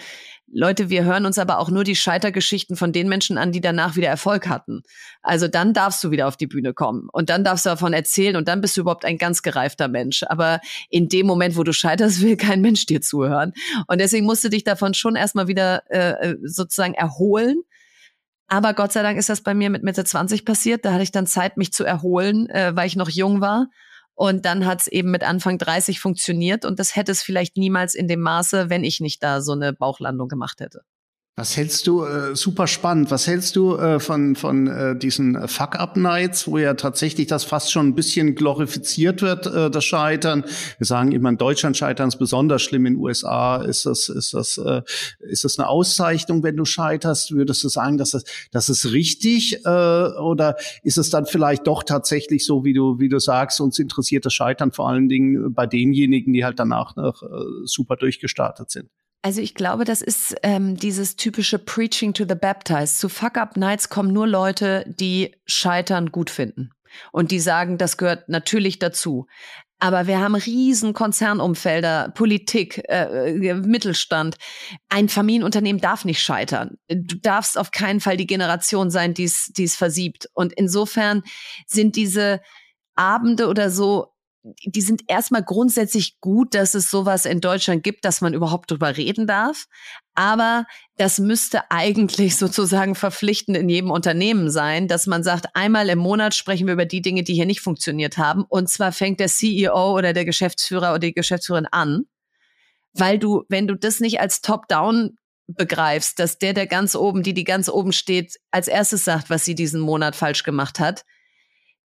Leute, 0.48 0.90
wir 0.90 1.04
hören 1.04 1.26
uns 1.26 1.38
aber 1.38 1.60
auch 1.60 1.70
nur 1.70 1.84
die 1.84 1.98
Scheitergeschichten 1.98 2.78
von 2.78 2.94
den 2.94 3.10
Menschen 3.10 3.38
an, 3.38 3.52
die 3.52 3.60
danach 3.60 3.98
wieder 3.98 4.08
Erfolg 4.08 4.48
hatten. 4.48 4.84
Also 5.22 5.50
dann 5.50 5.74
darfst 5.74 6.02
du 6.06 6.12
wieder 6.12 6.30
auf 6.30 6.38
die 6.38 6.48
Bühne 6.48 6.74
kommen 6.74 7.10
und 7.12 7.30
dann 7.30 7.44
darfst 7.44 7.66
du 7.66 7.72
davon 7.72 7.92
erzählen 7.92 8.38
und 8.38 8.48
dann 8.48 8.62
bist 8.62 8.78
du 8.78 8.82
überhaupt 8.82 9.04
ein 9.04 9.18
ganz 9.18 9.42
gereifter 9.42 9.90
Mensch. 9.90 10.24
Aber 10.24 10.62
in 10.90 11.10
dem 11.10 11.28
Moment, 11.28 11.58
wo 11.58 11.64
du 11.64 11.74
scheiterst, 11.74 12.22
will 12.22 12.38
kein 12.38 12.62
Mensch 12.62 12.86
dir 12.86 13.02
zuhören. 13.02 13.52
Und 13.88 14.00
deswegen 14.00 14.26
musst 14.26 14.46
du 14.46 14.50
dich 14.50 14.64
davon 14.64 14.94
schon 14.94 15.18
erstmal 15.18 15.50
wieder 15.50 15.84
äh, 15.90 16.30
äh 16.30 16.38
sozusagen 16.44 16.94
erholen 16.94 17.64
aber 18.48 18.74
Gott 18.74 18.92
sei 18.92 19.02
Dank 19.02 19.18
ist 19.18 19.30
das 19.30 19.42
bei 19.42 19.54
mir 19.54 19.70
mit 19.70 19.84
Mitte 19.84 20.04
20 20.04 20.46
passiert. 20.46 20.86
Da 20.86 20.94
hatte 20.94 21.04
ich 21.04 21.12
dann 21.12 21.28
Zeit, 21.28 21.58
mich 21.58 21.74
zu 21.74 21.84
erholen, 21.84 22.48
äh, 22.50 22.76
weil 22.76 22.88
ich 22.88 22.96
noch 22.96 23.10
jung 23.10 23.42
war. 23.42 23.68
Und 24.14 24.46
dann 24.46 24.66
hat 24.66 24.82
es 24.82 24.88
eben 24.88 25.12
mit 25.12 25.24
Anfang 25.24 25.58
30 25.58 26.00
funktioniert. 26.00 26.64
Und 26.64 26.80
das 26.80 26.96
hätte 26.96 27.12
es 27.12 27.22
vielleicht 27.22 27.58
niemals 27.58 27.96
in 27.96 28.08
dem 28.08 28.22
Maße, 28.22 28.70
wenn 28.70 28.84
ich 28.84 29.00
nicht 29.02 29.22
da 29.24 29.42
so 29.42 29.54
eine 29.54 29.74
Bauchlandung 29.74 30.28
gemacht 30.28 30.62
hätte. 30.62 30.82
Was 31.38 31.58
hältst 31.58 31.86
du, 31.88 32.06
äh, 32.06 32.34
super 32.34 32.66
spannend, 32.66 33.12
was 33.12 33.28
hältst 33.28 33.58
du 33.58 33.76
äh, 33.76 34.00
von, 34.00 34.38
von 34.38 34.68
äh, 34.68 34.98
diesen 34.98 35.50
Fuck-Up-Nights, 35.50 36.48
wo 36.48 36.58
ja 36.60 36.76
tatsächlich 36.76 37.28
das 37.28 37.44
fast 37.44 37.74
schon 37.74 37.88
ein 37.88 37.94
bisschen 37.94 38.36
glorifiziert 38.36 39.22
wird, 39.22 39.46
äh, 39.46 39.70
das 39.70 39.84
Scheitern? 39.84 40.46
Wir 40.78 40.88
sagen 40.88 41.12
immer, 41.12 41.28
in 41.28 41.38
Deutschland 41.38 41.76
scheitern 41.76 42.08
es 42.08 42.16
besonders 42.16 42.62
schlimm, 42.62 42.86
in 42.86 42.94
den 42.94 43.02
USA 43.02 43.58
ist 43.58 43.86
das, 43.86 44.08
ist 44.08 44.34
das, 44.34 44.58
äh, 44.58 44.82
ist 45.20 45.44
das 45.44 45.60
eine 45.60 45.68
Auszeichnung, 45.68 46.42
wenn 46.42 46.56
du 46.56 46.64
scheiterst? 46.64 47.34
Würdest 47.34 47.66
du 47.66 47.68
sagen, 47.68 47.98
dass 47.98 48.12
das, 48.12 48.24
das 48.52 48.70
ist 48.70 48.94
richtig? 48.94 49.66
Äh, 49.66 49.70
oder 49.70 50.56
ist 50.84 50.98
es 50.98 51.10
dann 51.10 51.26
vielleicht 51.26 51.68
doch 51.68 51.84
tatsächlich 51.84 52.46
so, 52.46 52.64
wie 52.64 52.72
du, 52.72 52.98
wie 53.00 53.10
du 53.10 53.20
sagst, 53.20 53.60
uns 53.60 53.78
interessiert 53.78 54.26
das 54.26 54.34
Scheitern 54.34 54.72
vor 54.72 54.88
allen 54.88 55.10
Dingen 55.10 55.54
bei 55.54 55.68
denjenigen, 55.68 56.32
die 56.32 56.46
halt 56.46 56.60
danach 56.60 56.96
noch 56.96 57.24
äh, 57.24 57.28
super 57.66 57.98
durchgestartet 57.98 58.72
sind? 58.72 58.90
Also 59.26 59.42
ich 59.42 59.56
glaube, 59.56 59.86
das 59.86 60.04
ist 60.04 60.36
ähm, 60.44 60.78
dieses 60.78 61.16
typische 61.16 61.58
Preaching 61.58 62.14
to 62.14 62.26
the 62.30 62.36
Baptized. 62.36 63.00
Zu 63.00 63.10
Fuck-Up-Nights 63.10 63.90
kommen 63.90 64.14
nur 64.14 64.28
Leute, 64.28 64.86
die 65.00 65.36
Scheitern 65.48 66.12
gut 66.12 66.30
finden. 66.30 66.70
Und 67.12 67.32
die 67.32 67.40
sagen, 67.40 67.80
das 67.80 67.98
gehört 67.98 68.30
natürlich 68.30 68.78
dazu. 68.78 69.26
Aber 69.80 70.06
wir 70.06 70.20
haben 70.20 70.36
riesen 70.36 70.94
Konzernumfelder, 70.94 72.12
Politik, 72.14 72.84
äh, 72.88 73.32
äh 73.32 73.56
Mittelstand. 73.56 74.36
Ein 74.90 75.10
Familienunternehmen 75.10 75.82
darf 75.82 76.06
nicht 76.06 76.22
scheitern. 76.22 76.78
Du 76.88 77.16
darfst 77.16 77.58
auf 77.58 77.72
keinen 77.72 78.02
Fall 78.02 78.18
die 78.18 78.28
Generation 78.28 78.92
sein, 78.92 79.16
die 79.16 79.24
es 79.24 79.76
versiebt. 79.76 80.30
Und 80.36 80.54
insofern 80.54 81.24
sind 81.66 81.96
diese 81.96 82.42
Abende 82.94 83.48
oder 83.48 83.72
so 83.72 84.15
die 84.66 84.82
sind 84.82 85.02
erstmal 85.08 85.44
grundsätzlich 85.44 86.20
gut, 86.20 86.54
dass 86.54 86.76
es 86.76 86.92
sowas 86.92 87.26
in 87.26 87.42
Deutschland 87.42 87.84
gibt, 87.84 88.06
dass 88.06 88.22
man 88.22 88.34
überhaupt 88.34 88.70
drüber 88.70 88.96
reden 88.96 89.26
darf. 89.26 89.66
Aber 90.14 90.66
das 90.98 91.20
müsste 91.20 91.72
eigentlich 91.72 92.36
sozusagen 92.38 92.96
verpflichtend 92.96 93.58
in 93.58 93.70
jedem 93.70 93.92
Unternehmen 93.92 94.52
sein, 94.52 94.88
dass 94.88 95.08
man 95.08 95.24
sagt, 95.24 95.48
einmal 95.56 95.90
im 95.90 96.00
Monat 96.00 96.36
sprechen 96.36 96.68
wir 96.68 96.74
über 96.74 96.86
die 96.86 97.02
Dinge, 97.02 97.24
die 97.24 97.34
hier 97.34 97.48
nicht 97.48 97.62
funktioniert 97.62 98.18
haben. 98.18 98.46
Und 98.48 98.70
zwar 98.70 98.92
fängt 98.92 99.20
der 99.20 99.30
CEO 99.30 99.98
oder 99.98 100.14
der 100.14 100.26
Geschäftsführer 100.26 100.92
oder 100.92 101.00
die 101.00 101.14
Geschäftsführerin 101.14 101.68
an. 101.72 102.04
Weil 102.94 103.18
du, 103.18 103.44
wenn 103.50 103.68
du 103.68 103.76
das 103.76 104.00
nicht 104.00 104.20
als 104.20 104.42
Top-Down 104.42 105.18
begreifst, 105.48 106.20
dass 106.20 106.38
der, 106.38 106.54
der 106.54 106.68
ganz 106.68 106.96
oben, 106.96 107.24
die, 107.24 107.34
die 107.34 107.44
ganz 107.44 107.68
oben 107.68 107.92
steht, 107.92 108.36
als 108.52 108.68
erstes 108.68 109.06
sagt, 109.06 109.30
was 109.30 109.44
sie 109.44 109.56
diesen 109.56 109.82
Monat 109.82 110.16
falsch 110.16 110.44
gemacht 110.44 110.80
hat, 110.80 111.04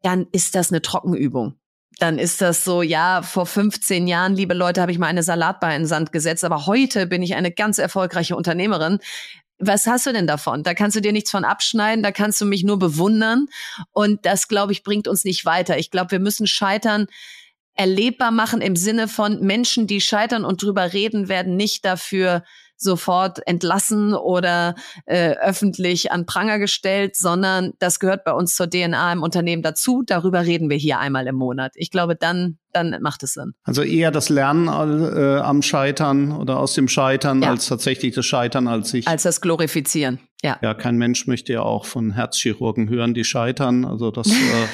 dann 0.03 0.27
ist 0.33 0.55
das 0.55 0.71
eine 0.71 0.81
Trockenübung 0.81 1.60
dann 2.03 2.19
ist 2.19 2.41
das 2.41 2.65
so, 2.65 2.83
ja, 2.83 3.23
vor 3.23 3.47
15 3.47 4.07
Jahren, 4.09 4.35
liebe 4.35 4.55
Leute, 4.55 4.81
habe 4.81 4.93
ich 4.93 4.99
mal 4.99 5.07
eine 5.07 5.23
Salatbar 5.23 5.75
in 5.75 5.83
den 5.83 5.89
Sand 5.89 6.13
gesetzt, 6.13 6.45
aber 6.45 6.67
heute 6.67 7.07
bin 7.07 7.23
ich 7.23 7.35
eine 7.35 7.53
ganz 7.53 7.79
erfolgreiche 7.79 8.37
Unternehmerin. 8.37 8.99
Was 9.59 9.87
hast 9.87 10.07
du 10.07 10.13
denn 10.13 10.27
davon? 10.27 10.63
Da 10.63 10.73
kannst 10.75 10.97
du 10.97 11.01
dir 11.01 11.13
nichts 11.13 11.31
von 11.31 11.45
abschneiden, 11.45 12.03
da 12.03 12.13
kannst 12.13 12.41
du 12.41 12.47
mich 12.47 12.65
nur 12.65 12.79
bewundern. 12.79 13.47
Und 13.93 14.25
das, 14.25 14.49
glaube 14.49 14.73
ich, 14.73 14.83
bringt 14.83 15.07
uns 15.07 15.25
nicht 15.25 15.45
weiter. 15.45 15.79
Ich 15.79 15.91
glaube, 15.91 16.13
wir 16.13 16.21
müssen 16.21 16.47
scheitern 16.47 17.07
erlebbar 17.75 18.31
machen 18.31 18.61
im 18.61 18.77
Sinne 18.77 19.07
von 19.07 19.41
Menschen, 19.41 19.87
die 19.87 20.01
scheitern 20.01 20.45
und 20.45 20.63
drüber 20.63 20.93
reden, 20.93 21.29
werden 21.29 21.57
nicht 21.57 21.85
dafür 21.85 22.43
sofort 22.83 23.47
entlassen 23.47 24.15
oder 24.15 24.75
äh, 25.07 25.33
öffentlich 25.33 26.13
an 26.13 26.27
Pranger 26.27 26.59
gestellt, 26.59 27.17
sondern 27.17 27.73
das 27.79 28.01
gehört 28.01 28.25
bei 28.25 28.33
uns 28.33 28.55
zur 28.55 28.69
DNA 28.71 29.13
im 29.13 29.23
Unternehmen 29.23 29.63
dazu. 29.63 30.03
Darüber 30.05 30.45
reden 30.47 30.71
wir 30.71 30.77
hier 30.77 30.99
einmal 30.99 31.27
im 31.27 31.37
Monat. 31.37 31.73
Ich 31.75 31.91
glaube, 31.91 32.17
dann 32.17 32.59
dann 32.73 32.97
macht 33.01 33.23
es 33.23 33.35
Sinn. 33.35 33.53
Also 33.65 33.83
eher 33.83 34.11
das 34.11 34.29
Lernen 34.29 34.69
äh, 34.69 35.39
am 35.39 35.63
Scheitern 35.63 36.33
oder 36.33 36.59
aus 36.59 36.75
dem 36.75 36.89
Scheitern 36.89 37.43
ja. 37.43 37.51
als 37.51 37.67
tatsächlich 37.67 38.15
das 38.15 38.27
Scheitern 38.27 38.69
als 38.69 38.91
sich. 38.91 39.07
Als 39.09 39.23
das 39.23 39.41
Glorifizieren. 39.41 40.21
Ja. 40.43 40.59
Ja, 40.63 40.73
kein 40.73 40.97
Mensch 40.97 41.27
möchte 41.27 41.53
ja 41.53 41.63
auch 41.63 41.85
von 41.85 42.13
Herzchirurgen 42.13 42.89
hören, 42.89 43.13
die 43.13 43.25
scheitern. 43.25 43.85
Also 43.85 44.11
das 44.11 44.27
äh, 44.31 44.33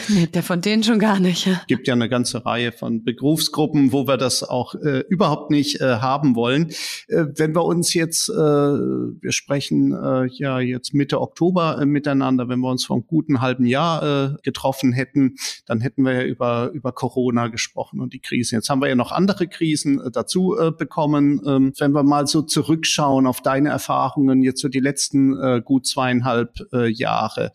nee, 0.08 0.26
der 0.26 0.42
von 0.42 0.60
denen 0.60 0.84
schon 0.84 0.98
gar 0.98 1.18
nicht. 1.18 1.46
Ja. 1.46 1.60
gibt 1.66 1.88
ja 1.88 1.94
eine 1.94 2.08
ganze 2.08 2.46
Reihe 2.46 2.70
von 2.70 3.02
Berufsgruppen, 3.02 3.92
wo 3.92 4.06
wir 4.06 4.16
das 4.16 4.44
auch 4.44 4.74
äh, 4.76 5.02
überhaupt 5.08 5.50
nicht 5.50 5.80
äh, 5.80 5.96
haben 5.96 6.36
wollen. 6.36 6.70
Äh, 7.08 7.24
wenn 7.34 7.54
wir 7.54 7.64
uns 7.64 7.94
jetzt, 7.94 8.28
äh, 8.28 8.32
wir 8.32 9.32
sprechen 9.32 9.92
äh, 9.92 10.28
ja 10.32 10.60
jetzt 10.60 10.94
Mitte 10.94 11.20
Oktober 11.20 11.78
äh, 11.80 11.86
miteinander, 11.86 12.48
wenn 12.48 12.60
wir 12.60 12.70
uns 12.70 12.84
vor 12.84 12.96
einem 12.96 13.06
guten 13.06 13.40
halben 13.40 13.66
Jahr 13.66 14.02
äh, 14.02 14.36
getroffen 14.42 14.92
hätten, 14.92 15.34
dann 15.66 15.80
hätten 15.80 16.02
wir 16.02 16.12
ja 16.12 16.22
über 16.22 16.70
über 16.72 16.92
Corona 16.92 17.48
gesprochen 17.48 17.85
angesprochen 17.86 18.00
und 18.00 18.12
die 18.12 18.20
Krisen. 18.20 18.56
Jetzt 18.56 18.68
haben 18.68 18.80
wir 18.80 18.88
ja 18.88 18.94
noch 18.94 19.12
andere 19.12 19.46
Krisen 19.48 20.00
äh, 20.00 20.10
dazu 20.10 20.56
äh, 20.58 20.70
bekommen. 20.70 21.40
Ähm, 21.46 21.72
wenn 21.78 21.92
wir 21.92 22.02
mal 22.02 22.26
so 22.26 22.42
zurückschauen 22.42 23.26
auf 23.26 23.40
deine 23.40 23.70
Erfahrungen 23.70 24.42
jetzt 24.42 24.60
so 24.60 24.68
die 24.68 24.80
letzten 24.80 25.36
äh, 25.38 25.62
gut 25.64 25.86
zweieinhalb 25.86 26.56
Jahre, 26.88 27.52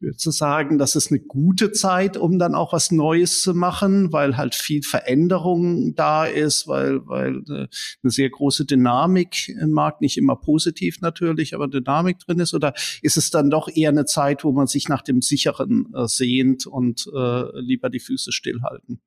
würdest 0.00 0.26
du 0.26 0.30
sagen, 0.30 0.78
das 0.78 0.96
ist 0.96 1.10
eine 1.10 1.20
gute 1.20 1.72
Zeit, 1.72 2.16
um 2.16 2.38
dann 2.38 2.54
auch 2.54 2.72
was 2.72 2.90
Neues 2.90 3.42
zu 3.42 3.54
machen, 3.54 4.12
weil 4.12 4.36
halt 4.36 4.54
viel 4.54 4.82
Veränderung 4.82 5.94
da 5.94 6.24
ist, 6.24 6.66
weil, 6.66 7.06
weil 7.06 7.42
eine 7.48 7.68
sehr 8.02 8.30
große 8.30 8.64
Dynamik 8.64 9.48
im 9.48 9.70
Markt, 9.70 10.00
nicht 10.00 10.16
immer 10.16 10.36
positiv 10.36 11.00
natürlich, 11.00 11.54
aber 11.54 11.68
Dynamik 11.68 12.18
drin 12.18 12.40
ist? 12.40 12.54
Oder 12.54 12.74
ist 13.02 13.16
es 13.16 13.30
dann 13.30 13.50
doch 13.50 13.68
eher 13.68 13.90
eine 13.90 14.04
Zeit, 14.04 14.44
wo 14.44 14.52
man 14.52 14.66
sich 14.66 14.88
nach 14.88 15.02
dem 15.02 15.22
Sicheren 15.22 15.86
sehnt 16.06 16.66
und 16.66 17.08
lieber 17.54 17.90
die 17.90 18.00
Füße 18.00 18.32
stillhalten? 18.32 19.00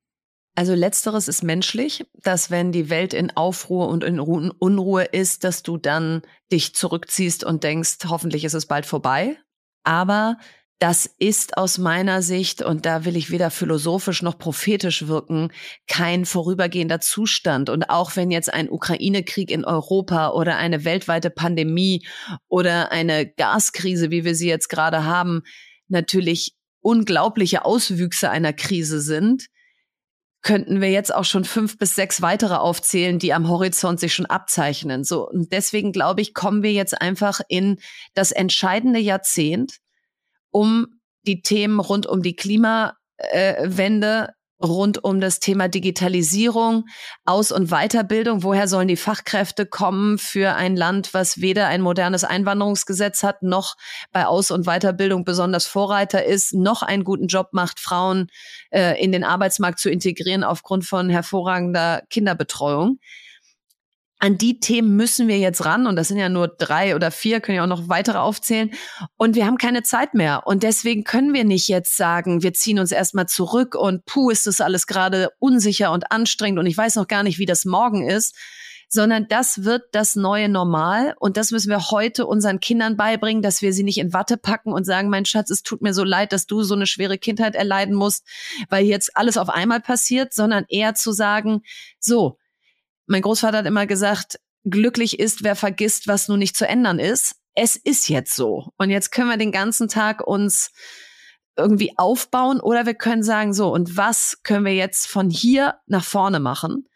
Also 0.56 0.76
letzteres 0.76 1.28
ist 1.28 1.44
menschlich, 1.44 2.06
dass 2.22 2.52
wenn 2.52 2.72
die 2.72 2.90
Welt 2.90 3.14
in 3.14 3.32
Aufruhr 3.32 3.90
und 3.90 4.04
in 4.04 4.20
Unruhe 4.20 5.04
ist, 5.04 5.44
dass 5.44 5.64
du 5.64 5.78
dann 5.78 6.22
dich 6.52 6.76
zurückziehst 6.76 7.44
und 7.44 7.64
denkst, 7.64 7.98
hoffentlich 8.08 8.46
ist 8.46 8.54
es 8.54 8.68
bald 8.68 8.86
vorbei. 8.86 9.38
Aber 9.84 10.38
das 10.78 11.10
ist 11.18 11.58
aus 11.58 11.78
meiner 11.78 12.22
Sicht, 12.22 12.62
und 12.62 12.86
da 12.86 13.06
will 13.06 13.16
ich 13.16 13.32
weder 13.32 13.50
philosophisch 13.52 14.22
noch 14.22 14.38
prophetisch 14.38 15.08
wirken, 15.08 15.50
kein 15.88 16.26
vorübergehender 16.26 17.00
Zustand. 17.00 17.70
Und 17.70 17.90
auch 17.90 18.16
wenn 18.16 18.32
jetzt 18.32 18.54
ein 18.54 18.70
Ukraine-Krieg 18.70 19.50
in 19.50 19.66
Europa 19.66 20.32
oder 20.32 20.58
eine 20.58 20.84
weltweite 20.84 21.30
Pandemie 21.30 22.06
oder 22.48 22.92
eine 22.92 23.26
Gaskrise, 23.26 24.12
wie 24.12 24.26
wir 24.26 24.36
sie 24.36 24.50
jetzt 24.50 24.68
gerade 24.68 25.06
haben, 25.06 25.44
natürlich 25.88 26.54
unglaubliche 26.82 27.66
Auswüchse 27.66 28.30
einer 28.30 28.52
Krise 28.52 29.00
sind, 29.00 29.48
könnten 30.44 30.82
wir 30.82 30.92
jetzt 30.92 31.14
auch 31.14 31.24
schon 31.24 31.46
fünf 31.46 31.78
bis 31.78 31.96
sechs 31.96 32.22
weitere 32.22 32.56
aufzählen, 32.56 33.18
die 33.18 33.34
am 33.34 33.48
Horizont 33.48 34.00
sich 34.00 34.14
schon 34.14 34.26
abzeichnen. 34.26 35.04
So, 35.04 35.28
und 35.28 35.52
deswegen 35.54 35.92
glaube 35.94 36.22
ich, 36.22 36.34
kommen 36.34 36.64
wir 36.64 36.74
jetzt 36.74 37.02
einfach 37.02 37.40
in 37.48 37.80
das 38.14 38.32
entscheidende 38.32 39.00
Jahrzehnt, 39.00 39.78
um 40.52 41.00
die 41.26 41.42
Themen 41.42 41.80
rund 41.80 42.06
um 42.06 42.22
die 42.22 42.36
Klimawende 42.36 44.34
rund 44.64 45.04
um 45.04 45.20
das 45.20 45.40
Thema 45.40 45.68
Digitalisierung, 45.68 46.86
Aus- 47.26 47.52
und 47.52 47.70
Weiterbildung. 47.70 48.44
Woher 48.44 48.68
sollen 48.68 48.88
die 48.88 48.96
Fachkräfte 48.98 49.66
kommen 49.66 50.18
für 50.18 50.56
ein 50.56 50.76
Land, 50.76 51.14
was 51.14 51.42
weder 51.42 51.68
ein 51.68 51.82
modernes 51.82 52.24
Einwanderungsgesetz 52.24 53.24
hat, 53.24 53.44
noch 53.44 53.76
bei 54.12 54.26
Aus- 54.26 54.52
und 54.52 54.66
Weiterbildung 54.66 55.26
besonders 55.26 55.66
Vorreiter 55.66 56.24
ist, 56.26 56.54
noch 56.54 56.82
einen 56.82 57.04
guten 57.04 57.28
Job 57.28 57.50
macht, 57.52 57.80
Frauen 57.80 58.28
äh, 58.72 59.02
in 59.04 59.12
den 59.12 59.24
Arbeitsmarkt 59.24 59.80
zu 59.80 59.90
integrieren 59.90 60.44
aufgrund 60.44 60.86
von 60.86 61.10
hervorragender 61.10 62.04
Kinderbetreuung? 62.10 63.00
An 64.24 64.38
die 64.38 64.62
Themen 64.62 64.96
müssen 64.96 65.28
wir 65.28 65.38
jetzt 65.38 65.66
ran. 65.66 65.86
Und 65.86 65.98
das 65.98 66.08
sind 66.08 66.18
ja 66.18 66.30
nur 66.30 66.48
drei 66.48 66.96
oder 66.96 67.12
vier, 67.12 67.42
können 67.42 67.58
ja 67.58 67.64
auch 67.64 67.68
noch 67.68 67.90
weitere 67.90 68.20
aufzählen. 68.20 68.72
Und 69.18 69.36
wir 69.36 69.46
haben 69.46 69.58
keine 69.58 69.84
Zeit 69.84 70.14
mehr. 70.14 70.44
Und 70.46 70.64
deswegen 70.64 71.04
können 71.04 71.34
wir 71.34 71.44
nicht 71.44 71.68
jetzt 71.68 71.98
sagen, 71.98 72.42
wir 72.42 72.54
ziehen 72.54 72.80
uns 72.80 72.94
erstmal 72.94 73.28
zurück 73.28 73.76
und 73.76 74.06
puh, 74.06 74.30
ist 74.30 74.48
das 74.48 74.62
alles 74.62 74.88
gerade 74.88 75.32
unsicher 75.40 75.92
und 75.92 76.10
anstrengend 76.10 76.58
und 76.58 76.68
ich 76.68 76.78
weiß 76.78 76.96
noch 76.96 77.10
gar 77.10 77.24
nicht, 77.24 77.38
wie 77.38 77.46
das 77.46 77.66
morgen 77.66 78.08
ist. 78.08 78.34
Sondern 78.88 79.28
das 79.28 79.66
wird 79.66 79.84
das 79.92 80.16
neue 80.16 80.48
Normal. 80.48 81.16
Und 81.20 81.36
das 81.36 81.52
müssen 81.52 81.70
wir 81.70 81.90
heute 81.90 82.26
unseren 82.26 82.62
Kindern 82.62 82.96
beibringen, 82.96 83.42
dass 83.42 83.62
wir 83.62 83.74
sie 83.74 83.84
nicht 83.84 83.98
in 83.98 84.14
Watte 84.14 84.38
packen 84.38 84.72
und 84.72 84.86
sagen, 84.86 85.10
mein 85.10 85.26
Schatz, 85.26 85.50
es 85.50 85.64
tut 85.64 85.82
mir 85.82 85.94
so 85.94 86.06
leid, 86.06 86.32
dass 86.32 86.46
du 86.46 86.62
so 86.62 86.76
eine 86.76 86.86
schwere 86.86 87.18
Kindheit 87.18 87.56
erleiden 87.56 87.94
musst, 87.94 88.26
weil 88.70 88.86
jetzt 88.86 89.18
alles 89.18 89.38
auf 89.38 89.50
einmal 89.50 89.82
passiert, 89.82 90.34
sondern 90.34 90.64
eher 90.70 90.94
zu 90.94 91.12
sagen, 91.12 91.64
so, 92.00 92.38
mein 93.06 93.22
Großvater 93.22 93.60
hat 93.60 93.66
immer 93.66 93.86
gesagt, 93.86 94.40
glücklich 94.66 95.20
ist, 95.20 95.44
wer 95.44 95.56
vergisst, 95.56 96.08
was 96.08 96.28
nun 96.28 96.40
nicht 96.40 96.56
zu 96.56 96.68
ändern 96.68 97.00
ist. 97.00 97.36
Es 97.56 97.76
ist 97.76 98.10
jetzt 98.10 98.36
so. 98.36 98.70
Und 98.78 98.90
jetzt 98.90 99.12
können 99.12 99.30
wir 99.30 99.38
den 99.38 99.52
ganzen 99.52 99.88
Tag 99.88 100.26
uns 100.26 100.72
irgendwie 101.56 101.94
aufbauen 101.98 102.60
oder 102.60 102.86
wir 102.86 102.96
können 102.96 103.24
sagen, 103.24 103.54
so, 103.54 103.72
und 103.72 103.96
was 103.96 104.40
können 104.44 104.66
wir 104.66 104.74
jetzt 104.74 105.08
von 105.08 105.30
hier 105.30 105.76
nach 105.86 106.04
vorne 106.04 106.40
machen? 106.40 106.88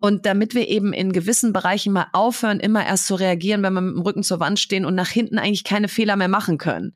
Und 0.00 0.26
damit 0.26 0.54
wir 0.54 0.68
eben 0.68 0.92
in 0.92 1.12
gewissen 1.12 1.52
Bereichen 1.52 1.92
mal 1.92 2.08
aufhören, 2.12 2.60
immer 2.60 2.84
erst 2.86 3.06
zu 3.06 3.14
reagieren, 3.14 3.62
wenn 3.62 3.72
wir 3.72 3.80
mit 3.80 3.94
dem 3.94 4.02
Rücken 4.02 4.22
zur 4.22 4.38
Wand 4.38 4.60
stehen 4.60 4.84
und 4.84 4.94
nach 4.94 5.08
hinten 5.08 5.38
eigentlich 5.38 5.64
keine 5.64 5.88
Fehler 5.88 6.16
mehr 6.16 6.28
machen 6.28 6.58
können. 6.58 6.94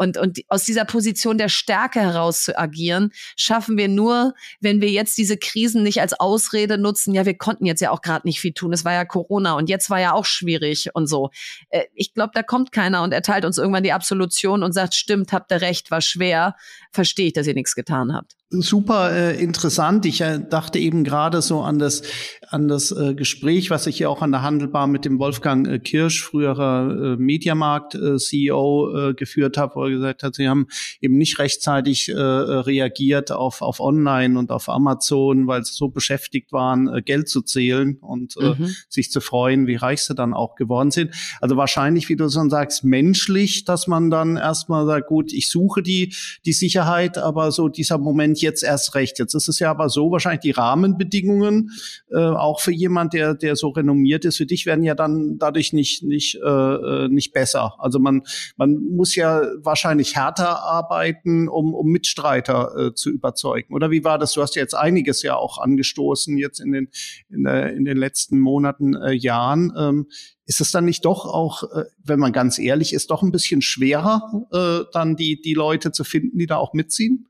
Und, 0.00 0.16
und 0.16 0.40
aus 0.48 0.64
dieser 0.64 0.86
Position 0.86 1.36
der 1.36 1.50
Stärke 1.50 2.00
heraus 2.00 2.44
zu 2.44 2.58
agieren, 2.58 3.12
schaffen 3.36 3.76
wir 3.76 3.86
nur, 3.86 4.32
wenn 4.58 4.80
wir 4.80 4.88
jetzt 4.88 5.18
diese 5.18 5.36
Krisen 5.36 5.82
nicht 5.82 6.00
als 6.00 6.18
Ausrede 6.18 6.78
nutzen, 6.78 7.12
ja, 7.12 7.26
wir 7.26 7.36
konnten 7.36 7.66
jetzt 7.66 7.80
ja 7.80 7.90
auch 7.90 8.00
gerade 8.00 8.26
nicht 8.26 8.40
viel 8.40 8.54
tun, 8.54 8.72
es 8.72 8.86
war 8.86 8.94
ja 8.94 9.04
Corona 9.04 9.52
und 9.52 9.68
jetzt 9.68 9.90
war 9.90 10.00
ja 10.00 10.14
auch 10.14 10.24
schwierig 10.24 10.88
und 10.94 11.06
so. 11.06 11.28
Äh, 11.68 11.84
ich 11.94 12.14
glaube, 12.14 12.30
da 12.32 12.42
kommt 12.42 12.72
keiner 12.72 13.02
und 13.02 13.12
erteilt 13.12 13.44
uns 13.44 13.58
irgendwann 13.58 13.82
die 13.82 13.92
Absolution 13.92 14.62
und 14.62 14.72
sagt, 14.72 14.94
stimmt, 14.94 15.34
habt 15.34 15.52
ihr 15.52 15.60
recht, 15.60 15.90
war 15.90 16.00
schwer, 16.00 16.56
verstehe 16.92 17.26
ich, 17.26 17.34
dass 17.34 17.46
ihr 17.46 17.52
nichts 17.52 17.74
getan 17.74 18.14
habt 18.14 18.39
super 18.50 19.12
äh, 19.12 19.40
interessant. 19.40 20.04
Ich 20.06 20.20
äh, 20.20 20.40
dachte 20.40 20.80
eben 20.80 21.04
gerade 21.04 21.40
so 21.40 21.60
an 21.60 21.78
das 21.78 22.02
an 22.48 22.66
das 22.66 22.90
äh, 22.90 23.14
Gespräch, 23.14 23.70
was 23.70 23.86
ich 23.86 24.00
ja 24.00 24.08
auch 24.08 24.22
an 24.22 24.32
der 24.32 24.42
Handelbar 24.42 24.88
mit 24.88 25.04
dem 25.04 25.20
Wolfgang 25.20 25.68
äh, 25.68 25.78
Kirsch, 25.78 26.20
früherer 26.20 27.14
äh, 27.14 27.16
Mediamarkt 27.16 27.94
äh, 27.94 28.16
CEO, 28.16 29.10
äh, 29.10 29.14
geführt 29.14 29.56
habe, 29.56 29.76
wo 29.76 29.84
er 29.84 29.90
gesagt 29.90 30.24
hat, 30.24 30.34
sie 30.34 30.48
haben 30.48 30.66
eben 31.00 31.16
nicht 31.16 31.38
rechtzeitig 31.38 32.08
äh, 32.08 32.14
reagiert 32.14 33.30
auf 33.30 33.62
auf 33.62 33.78
Online 33.78 34.36
und 34.36 34.50
auf 34.50 34.68
Amazon, 34.68 35.46
weil 35.46 35.64
sie 35.64 35.72
so 35.72 35.88
beschäftigt 35.88 36.50
waren, 36.50 36.88
äh, 36.88 37.02
Geld 37.02 37.28
zu 37.28 37.42
zählen 37.42 37.98
und 38.00 38.36
äh, 38.36 38.54
mhm. 38.54 38.74
sich 38.88 39.12
zu 39.12 39.20
freuen, 39.20 39.68
wie 39.68 39.76
reich 39.76 40.02
sie 40.02 40.16
dann 40.16 40.34
auch 40.34 40.56
geworden 40.56 40.90
sind. 40.90 41.14
Also 41.40 41.56
wahrscheinlich, 41.56 42.08
wie 42.08 42.16
du 42.16 42.28
schon 42.28 42.50
sagst, 42.50 42.82
menschlich, 42.82 43.64
dass 43.64 43.86
man 43.86 44.10
dann 44.10 44.36
erstmal 44.36 44.86
sagt, 44.86 45.06
gut, 45.06 45.32
ich 45.32 45.48
suche 45.48 45.82
die 45.84 46.12
die 46.44 46.52
Sicherheit, 46.52 47.16
aber 47.16 47.52
so 47.52 47.68
dieser 47.68 47.98
Moment 47.98 48.39
jetzt 48.42 48.62
erst 48.62 48.94
recht. 48.94 49.18
Jetzt 49.18 49.34
ist 49.34 49.48
es 49.48 49.58
ja 49.58 49.70
aber 49.70 49.88
so, 49.88 50.10
wahrscheinlich 50.10 50.40
die 50.40 50.50
Rahmenbedingungen, 50.50 51.70
äh, 52.10 52.18
auch 52.18 52.60
für 52.60 52.72
jemand, 52.72 53.12
der, 53.12 53.34
der 53.34 53.56
so 53.56 53.68
renommiert 53.68 54.24
ist, 54.24 54.38
für 54.38 54.46
dich 54.46 54.66
werden 54.66 54.84
ja 54.84 54.94
dann 54.94 55.38
dadurch 55.38 55.72
nicht, 55.72 56.02
nicht, 56.02 56.36
äh, 56.36 56.48
äh, 56.48 57.08
nicht 57.08 57.32
besser. 57.32 57.74
Also 57.78 57.98
man, 57.98 58.22
man 58.56 58.74
muss 58.74 59.14
ja 59.14 59.42
wahrscheinlich 59.58 60.16
härter 60.16 60.62
arbeiten, 60.62 61.48
um, 61.48 61.74
um 61.74 61.86
Mitstreiter 61.88 62.74
äh, 62.76 62.94
zu 62.94 63.10
überzeugen. 63.10 63.74
Oder 63.74 63.90
wie 63.90 64.04
war 64.04 64.18
das? 64.18 64.32
Du 64.32 64.42
hast 64.42 64.56
ja 64.56 64.62
jetzt 64.62 64.74
einiges 64.74 65.22
ja 65.22 65.36
auch 65.36 65.58
angestoßen 65.58 66.36
jetzt 66.38 66.60
in 66.60 66.72
den, 66.72 66.88
in, 67.28 67.44
der, 67.44 67.72
in 67.74 67.84
den 67.84 67.96
letzten 67.96 68.40
Monaten, 68.40 68.94
äh, 68.94 69.12
Jahren. 69.12 69.72
Ähm, 69.76 70.06
ist 70.46 70.60
es 70.60 70.72
dann 70.72 70.84
nicht 70.84 71.04
doch 71.04 71.26
auch, 71.26 71.62
äh, 71.62 71.84
wenn 72.02 72.18
man 72.18 72.32
ganz 72.32 72.58
ehrlich 72.58 72.92
ist, 72.92 73.10
doch 73.10 73.22
ein 73.22 73.30
bisschen 73.30 73.62
schwerer, 73.62 74.48
äh, 74.52 74.84
dann 74.92 75.14
die, 75.16 75.40
die 75.40 75.54
Leute 75.54 75.92
zu 75.92 76.02
finden, 76.02 76.38
die 76.38 76.46
da 76.46 76.56
auch 76.56 76.72
mitziehen? 76.72 77.29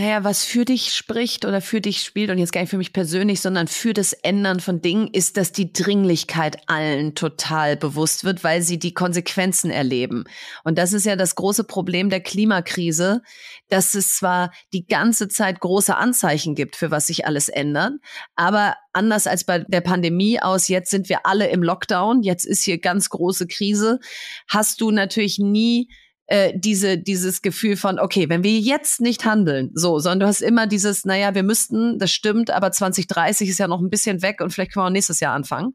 Naja, 0.00 0.24
was 0.24 0.46
für 0.46 0.64
dich 0.64 0.94
spricht 0.94 1.44
oder 1.44 1.60
für 1.60 1.82
dich 1.82 2.00
spielt 2.00 2.30
und 2.30 2.38
jetzt 2.38 2.52
gar 2.52 2.62
nicht 2.62 2.70
für 2.70 2.78
mich 2.78 2.94
persönlich, 2.94 3.42
sondern 3.42 3.68
für 3.68 3.92
das 3.92 4.14
Ändern 4.14 4.58
von 4.60 4.80
Dingen, 4.80 5.08
ist, 5.12 5.36
dass 5.36 5.52
die 5.52 5.74
Dringlichkeit 5.74 6.56
allen 6.70 7.14
total 7.14 7.76
bewusst 7.76 8.24
wird, 8.24 8.42
weil 8.42 8.62
sie 8.62 8.78
die 8.78 8.94
Konsequenzen 8.94 9.70
erleben. 9.70 10.24
Und 10.64 10.78
das 10.78 10.94
ist 10.94 11.04
ja 11.04 11.16
das 11.16 11.34
große 11.34 11.64
Problem 11.64 12.08
der 12.08 12.22
Klimakrise, 12.22 13.20
dass 13.68 13.92
es 13.92 14.16
zwar 14.16 14.52
die 14.72 14.86
ganze 14.86 15.28
Zeit 15.28 15.60
große 15.60 15.94
Anzeichen 15.94 16.54
gibt, 16.54 16.76
für 16.76 16.90
was 16.90 17.08
sich 17.08 17.26
alles 17.26 17.50
ändert, 17.50 17.92
aber 18.36 18.76
anders 18.94 19.26
als 19.26 19.44
bei 19.44 19.58
der 19.58 19.82
Pandemie 19.82 20.40
aus, 20.40 20.68
jetzt 20.68 20.90
sind 20.90 21.10
wir 21.10 21.26
alle 21.26 21.48
im 21.48 21.62
Lockdown, 21.62 22.22
jetzt 22.22 22.46
ist 22.46 22.64
hier 22.64 22.78
ganz 22.78 23.10
große 23.10 23.46
Krise, 23.48 24.00
hast 24.48 24.80
du 24.80 24.92
natürlich 24.92 25.38
nie 25.38 25.90
äh, 26.30 26.52
diese, 26.54 26.96
dieses 26.96 27.42
Gefühl 27.42 27.76
von, 27.76 27.98
okay, 27.98 28.28
wenn 28.28 28.44
wir 28.44 28.56
jetzt 28.60 29.00
nicht 29.00 29.24
handeln, 29.24 29.72
so, 29.74 29.98
sondern 29.98 30.20
du 30.20 30.26
hast 30.26 30.42
immer 30.42 30.68
dieses, 30.68 31.04
naja, 31.04 31.34
wir 31.34 31.42
müssten, 31.42 31.98
das 31.98 32.12
stimmt, 32.12 32.52
aber 32.52 32.70
2030 32.70 33.48
ist 33.48 33.58
ja 33.58 33.66
noch 33.66 33.80
ein 33.80 33.90
bisschen 33.90 34.22
weg 34.22 34.40
und 34.40 34.52
vielleicht 34.52 34.72
können 34.72 34.84
wir 34.84 34.86
auch 34.86 34.92
nächstes 34.92 35.18
Jahr 35.18 35.34
anfangen. 35.34 35.74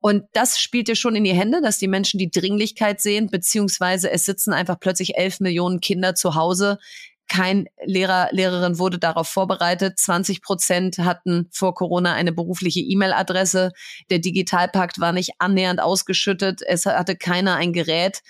Und 0.00 0.24
das 0.34 0.60
spielt 0.60 0.88
dir 0.88 0.96
schon 0.96 1.16
in 1.16 1.24
die 1.24 1.32
Hände, 1.32 1.62
dass 1.62 1.78
die 1.78 1.88
Menschen 1.88 2.18
die 2.18 2.30
Dringlichkeit 2.30 3.00
sehen, 3.00 3.30
beziehungsweise 3.30 4.10
es 4.10 4.26
sitzen 4.26 4.52
einfach 4.52 4.78
plötzlich 4.78 5.16
elf 5.16 5.40
Millionen 5.40 5.80
Kinder 5.80 6.14
zu 6.14 6.34
Hause, 6.34 6.78
kein 7.28 7.66
Lehrer, 7.84 8.28
Lehrerin 8.32 8.78
wurde 8.78 8.98
darauf 8.98 9.28
vorbereitet. 9.28 9.98
20 9.98 10.42
Prozent 10.42 10.98
hatten 10.98 11.48
vor 11.50 11.74
Corona 11.74 12.14
eine 12.14 12.32
berufliche 12.32 12.80
E-Mail-Adresse. 12.80 13.72
Der 14.10 14.18
Digitalpakt 14.18 15.00
war 15.00 15.12
nicht 15.12 15.32
annähernd 15.38 15.80
ausgeschüttet. 15.80 16.60
Es 16.66 16.86
hatte 16.86 17.16
keiner 17.16 17.56
ein 17.56 17.72
Gerät. 17.72 18.20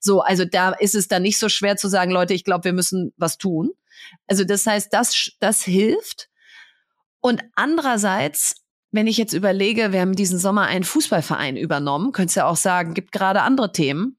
So, 0.00 0.20
also 0.20 0.44
da 0.44 0.70
ist 0.70 0.94
es 0.94 1.08
dann 1.08 1.22
nicht 1.22 1.38
so 1.38 1.48
schwer 1.48 1.76
zu 1.76 1.88
sagen, 1.88 2.10
Leute, 2.10 2.34
ich 2.34 2.44
glaube, 2.44 2.64
wir 2.64 2.72
müssen 2.72 3.12
was 3.16 3.38
tun. 3.38 3.70
Also 4.26 4.44
das 4.44 4.66
heißt, 4.66 4.92
das, 4.92 5.32
das 5.40 5.62
hilft. 5.62 6.28
Und 7.20 7.42
andererseits 7.54 8.64
wenn 8.94 9.08
ich 9.08 9.16
jetzt 9.16 9.32
überlege, 9.32 9.90
wir 9.90 10.00
haben 10.00 10.14
diesen 10.14 10.38
Sommer 10.38 10.66
einen 10.66 10.84
Fußballverein 10.84 11.56
übernommen, 11.56 12.12
könntest 12.12 12.36
ja 12.36 12.46
auch 12.46 12.54
sagen, 12.54 12.94
gibt 12.94 13.10
gerade 13.10 13.42
andere 13.42 13.72
Themen 13.72 14.18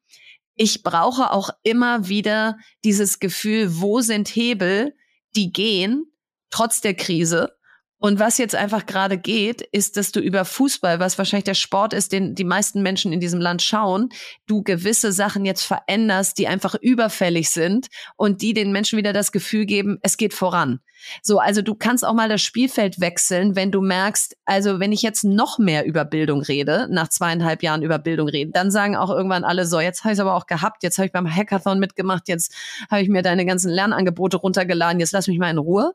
ich 0.56 0.84
brauche 0.84 1.32
auch 1.32 1.50
immer 1.64 2.08
wieder 2.08 2.58
dieses 2.84 3.20
Gefühl, 3.20 3.80
wo 3.82 4.02
sind 4.02 4.30
Hebel, 4.30 4.96
die 5.36 5.52
gehen, 5.52 6.06
trotz 6.50 6.82
der 6.82 6.94
Krise. 6.94 7.52
Und 7.98 8.20
was 8.20 8.38
jetzt 8.38 8.56
einfach 8.56 8.86
gerade 8.86 9.18
geht, 9.18 9.62
ist, 9.62 9.98
dass 9.98 10.12
du 10.12 10.20
über 10.20 10.46
Fußball, 10.46 11.00
was 11.00 11.18
wahrscheinlich 11.18 11.46
der 11.46 11.56
Sport 11.56 11.94
ist, 11.94 12.12
den 12.12 12.36
die 12.36 12.44
meisten 12.44 12.82
Menschen 12.84 13.12
in 13.14 13.20
diesem 13.20 13.40
Land 13.40 13.62
schauen, 13.62 14.10
du 14.48 14.64
gewisse 14.64 15.12
Sachen 15.12 15.46
jetzt 15.46 15.64
veränderst, 15.64 16.38
die 16.38 16.48
einfach 16.48 16.76
überfällig 16.76 17.50
sind 17.50 17.88
und 18.16 18.42
die 18.42 18.54
den 18.54 18.72
Menschen 18.72 18.98
wieder 18.98 19.14
das 19.14 19.32
Gefühl 19.32 19.66
geben, 19.66 19.98
es 20.04 20.18
geht 20.18 20.34
voran. 20.34 20.82
So, 21.22 21.40
also 21.40 21.62
du 21.62 21.76
kannst 21.76 22.06
auch 22.06 22.14
mal 22.14 22.30
das 22.30 22.42
Spielfeld 22.42 23.00
wechseln, 23.00 23.56
wenn 23.56 23.72
du 23.72 23.82
merkst, 23.82 24.36
also 24.46 24.80
wenn 24.80 24.92
ich 24.92 25.02
jetzt 25.02 25.24
noch 25.24 25.60
mehr 25.60 25.86
über 25.86 26.06
Bildung 26.06 26.42
rede, 26.42 26.88
nach 26.90 27.08
zweieinhalb 27.10 27.64
Jahren 27.64 27.84
über 27.84 28.00
Bildung 28.00 28.28
reden, 28.28 28.52
dann 28.52 28.72
sagen 28.72 28.96
auch 28.96 29.10
irgendwann 29.10 29.44
alle 29.44 29.66
so, 29.66 29.80
jetzt 29.80 30.04
habe 30.04 30.14
ich 30.14 30.18
es 30.18 30.22
aber 30.22 30.36
auch 30.36 30.46
gehabt, 30.46 30.84
jetzt 30.84 30.98
habe 30.98 31.08
ich 31.08 31.12
beim 31.12 31.30
Hackathon 31.30 31.80
mitgemacht, 31.80 32.28
jetzt 32.28 32.54
habe 32.90 33.02
ich 33.02 33.10
mir 33.10 33.22
deine 33.22 33.46
ganzen 33.46 33.72
Lernangebote 33.72 34.38
runtergeladen, 34.38 35.00
jetzt 35.00 35.12
lass 35.12 35.28
mich 35.28 35.40
mal 35.40 35.50
in 35.50 35.58
Ruhe. 35.58 35.94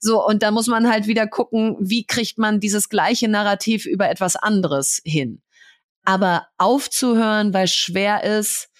So, 0.00 0.24
und 0.24 0.42
da 0.42 0.50
muss 0.50 0.66
man 0.66 0.90
halt 0.90 1.06
wieder 1.06 1.26
gucken, 1.26 1.76
wie 1.80 2.04
kriegt 2.04 2.38
man 2.38 2.60
dieses 2.60 2.88
gleiche 2.88 3.28
Narrativ 3.28 3.86
über 3.86 4.10
etwas 4.10 4.36
anderes 4.36 5.00
hin. 5.04 5.42
Aber 6.04 6.46
aufzuhören, 6.58 7.54
weil 7.54 7.68
schwer 7.68 8.24
ist, 8.24 8.71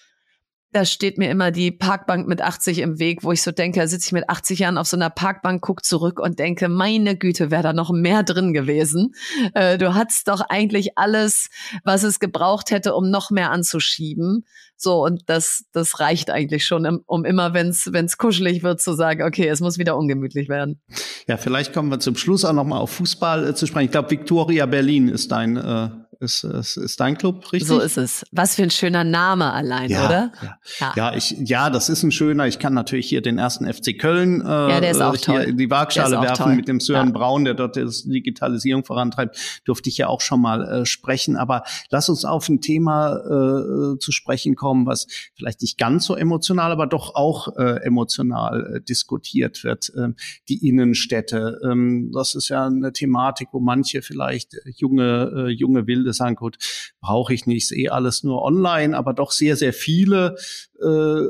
da 0.73 0.85
steht 0.85 1.17
mir 1.17 1.29
immer 1.29 1.51
die 1.51 1.71
Parkbank 1.71 2.27
mit 2.27 2.41
80 2.41 2.79
im 2.79 2.99
Weg, 2.99 3.23
wo 3.23 3.31
ich 3.31 3.41
so 3.41 3.51
denke, 3.51 3.79
da 3.79 3.87
sitze 3.87 4.07
ich 4.07 4.11
mit 4.11 4.29
80 4.29 4.59
Jahren 4.59 4.77
auf 4.77 4.87
so 4.87 4.97
einer 4.97 5.11
Parkbank, 5.11 5.61
guck 5.61 5.85
zurück 5.85 6.19
und 6.19 6.39
denke, 6.39 6.67
meine 6.67 7.15
Güte, 7.15 7.51
wäre 7.51 7.63
da 7.63 7.73
noch 7.73 7.91
mehr 7.91 8.23
drin 8.23 8.53
gewesen. 8.53 9.13
Äh, 9.53 9.77
du 9.77 9.93
hattest 9.93 10.27
doch 10.27 10.41
eigentlich 10.41 10.97
alles, 10.97 11.49
was 11.83 12.03
es 12.03 12.19
gebraucht 12.19 12.71
hätte, 12.71 12.95
um 12.95 13.09
noch 13.09 13.29
mehr 13.29 13.51
anzuschieben. 13.51 14.45
So, 14.75 15.03
und 15.03 15.23
das, 15.27 15.65
das 15.71 15.99
reicht 15.99 16.29
eigentlich 16.29 16.65
schon, 16.65 17.01
um 17.05 17.23
immer, 17.23 17.53
wenn 17.53 17.69
es 17.69 18.17
kuschelig 18.17 18.63
wird, 18.63 18.81
zu 18.81 18.93
sagen, 18.93 19.23
okay, 19.23 19.47
es 19.47 19.61
muss 19.61 19.77
wieder 19.77 19.95
ungemütlich 19.95 20.49
werden. 20.49 20.81
Ja, 21.27 21.37
vielleicht 21.37 21.73
kommen 21.73 21.89
wir 21.89 21.99
zum 21.99 22.15
Schluss 22.15 22.43
auch 22.43 22.53
noch 22.53 22.65
mal 22.65 22.79
auf 22.79 22.91
Fußball 22.91 23.49
äh, 23.49 23.55
zu 23.55 23.67
sprechen. 23.67 23.85
Ich 23.85 23.91
glaube, 23.91 24.09
Victoria 24.09 24.65
Berlin 24.65 25.07
ist 25.07 25.31
dein 25.31 25.57
äh 25.57 26.02
ist, 26.23 26.43
ist, 26.43 26.77
ist 26.77 26.99
dein 26.99 27.17
Club, 27.17 27.51
richtig? 27.51 27.67
So 27.67 27.79
ist 27.79 27.97
es. 27.97 28.25
Was 28.31 28.55
für 28.55 28.63
ein 28.63 28.71
schöner 28.71 29.03
Name 29.03 29.53
allein, 29.53 29.89
ja, 29.89 30.05
oder? 30.05 30.31
Ja. 30.41 30.57
ja. 30.79 30.93
Ja. 30.95 31.15
ich, 31.15 31.35
ja, 31.45 31.69
das 31.69 31.89
ist 31.89 32.03
ein 32.03 32.11
schöner. 32.11 32.47
Ich 32.47 32.59
kann 32.59 32.73
natürlich 32.73 33.07
hier 33.07 33.21
den 33.21 33.37
ersten 33.37 33.71
FC 33.71 33.97
Köln 33.97 34.41
äh, 34.41 34.45
ja, 34.45 34.81
der 34.81 34.91
ist 34.91 35.01
auch 35.01 35.15
hier 35.15 35.43
in 35.43 35.57
die 35.57 35.69
Waagschale 35.69 36.19
werfen 36.21 36.43
toll. 36.43 36.55
mit 36.55 36.67
dem 36.67 36.79
Sören 36.79 37.07
ja. 37.07 37.13
Braun, 37.13 37.45
der 37.45 37.53
dort 37.53 37.75
das 37.75 38.03
Digitalisierung 38.03 38.83
vorantreibt. 38.85 39.61
Durfte 39.65 39.89
ich 39.89 39.97
ja 39.97 40.07
auch 40.07 40.21
schon 40.21 40.41
mal 40.41 40.63
äh, 40.63 40.85
sprechen. 40.85 41.35
Aber 41.35 41.63
lass 41.89 42.09
uns 42.09 42.25
auf 42.25 42.49
ein 42.49 42.61
Thema 42.61 43.17
äh, 43.17 43.97
zu 43.99 44.11
sprechen 44.11 44.55
kommen, 44.55 44.85
was 44.85 45.07
vielleicht 45.35 45.61
nicht 45.61 45.77
ganz 45.77 46.05
so 46.05 46.15
emotional, 46.15 46.71
aber 46.71 46.87
doch 46.87 47.15
auch 47.15 47.55
äh, 47.57 47.83
emotional 47.83 48.75
äh, 48.75 48.81
diskutiert 48.81 49.63
wird. 49.63 49.91
Ähm, 49.97 50.15
die 50.49 50.67
Innenstädte. 50.67 51.59
Ähm, 51.63 52.11
das 52.13 52.35
ist 52.35 52.49
ja 52.49 52.65
eine 52.65 52.93
Thematik, 52.93 53.49
wo 53.51 53.59
manche 53.59 54.01
vielleicht 54.01 54.53
äh, 54.53 54.71
junge, 54.75 55.31
äh, 55.35 55.49
junge 55.49 55.87
Wilde 55.87 56.12
sagen, 56.13 56.35
gut, 56.35 56.57
brauche 57.01 57.33
ich 57.33 57.45
nicht, 57.45 57.63
ist 57.63 57.77
eh 57.77 57.89
alles 57.89 58.23
nur 58.23 58.41
online, 58.41 58.97
aber 58.97 59.13
doch 59.13 59.31
sehr, 59.31 59.55
sehr 59.55 59.73
viele 59.73 60.35
äh, 60.83 61.23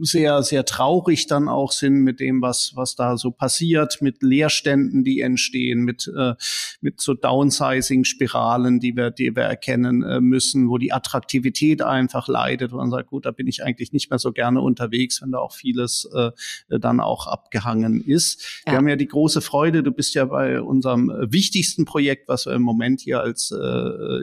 sehr, 0.00 0.42
sehr 0.42 0.64
traurig 0.64 1.26
dann 1.26 1.48
auch 1.48 1.72
sind 1.72 2.00
mit 2.00 2.20
dem, 2.20 2.42
was, 2.42 2.72
was 2.74 2.96
da 2.96 3.16
so 3.16 3.30
passiert, 3.30 3.98
mit 4.00 4.22
Leerständen, 4.22 5.04
die 5.04 5.20
entstehen, 5.20 5.84
mit, 5.84 6.10
äh, 6.16 6.34
mit 6.80 7.00
so 7.00 7.14
Downsizing-Spiralen, 7.14 8.80
die 8.80 8.96
wir, 8.96 9.10
die 9.10 9.34
wir 9.36 9.44
erkennen 9.44 10.02
äh, 10.02 10.20
müssen, 10.20 10.68
wo 10.68 10.78
die 10.78 10.92
Attraktivität 10.92 11.82
einfach 11.82 12.28
leidet, 12.28 12.72
wo 12.72 12.76
man 12.76 12.90
sagt, 12.90 13.10
gut, 13.10 13.26
da 13.26 13.30
bin 13.30 13.46
ich 13.46 13.62
eigentlich 13.62 13.92
nicht 13.92 14.10
mehr 14.10 14.18
so 14.18 14.32
gerne 14.32 14.60
unterwegs, 14.60 15.22
wenn 15.22 15.30
da 15.30 15.38
auch 15.38 15.52
vieles 15.52 16.08
äh, 16.14 16.30
dann 16.68 17.00
auch 17.00 17.26
abgehangen 17.26 18.00
ist. 18.00 18.62
Ja. 18.66 18.72
Wir 18.72 18.78
haben 18.78 18.88
ja 18.88 18.96
die 18.96 19.08
große 19.08 19.40
Freude, 19.40 19.82
du 19.82 19.92
bist 19.92 20.14
ja 20.14 20.24
bei 20.24 20.60
unserem 20.60 21.12
wichtigsten 21.26 21.84
Projekt, 21.84 22.28
was 22.28 22.46
wir 22.46 22.52
im 22.54 22.62
Moment 22.62 23.00
hier 23.00 23.20
als 23.20 23.52
äh, 23.52 23.56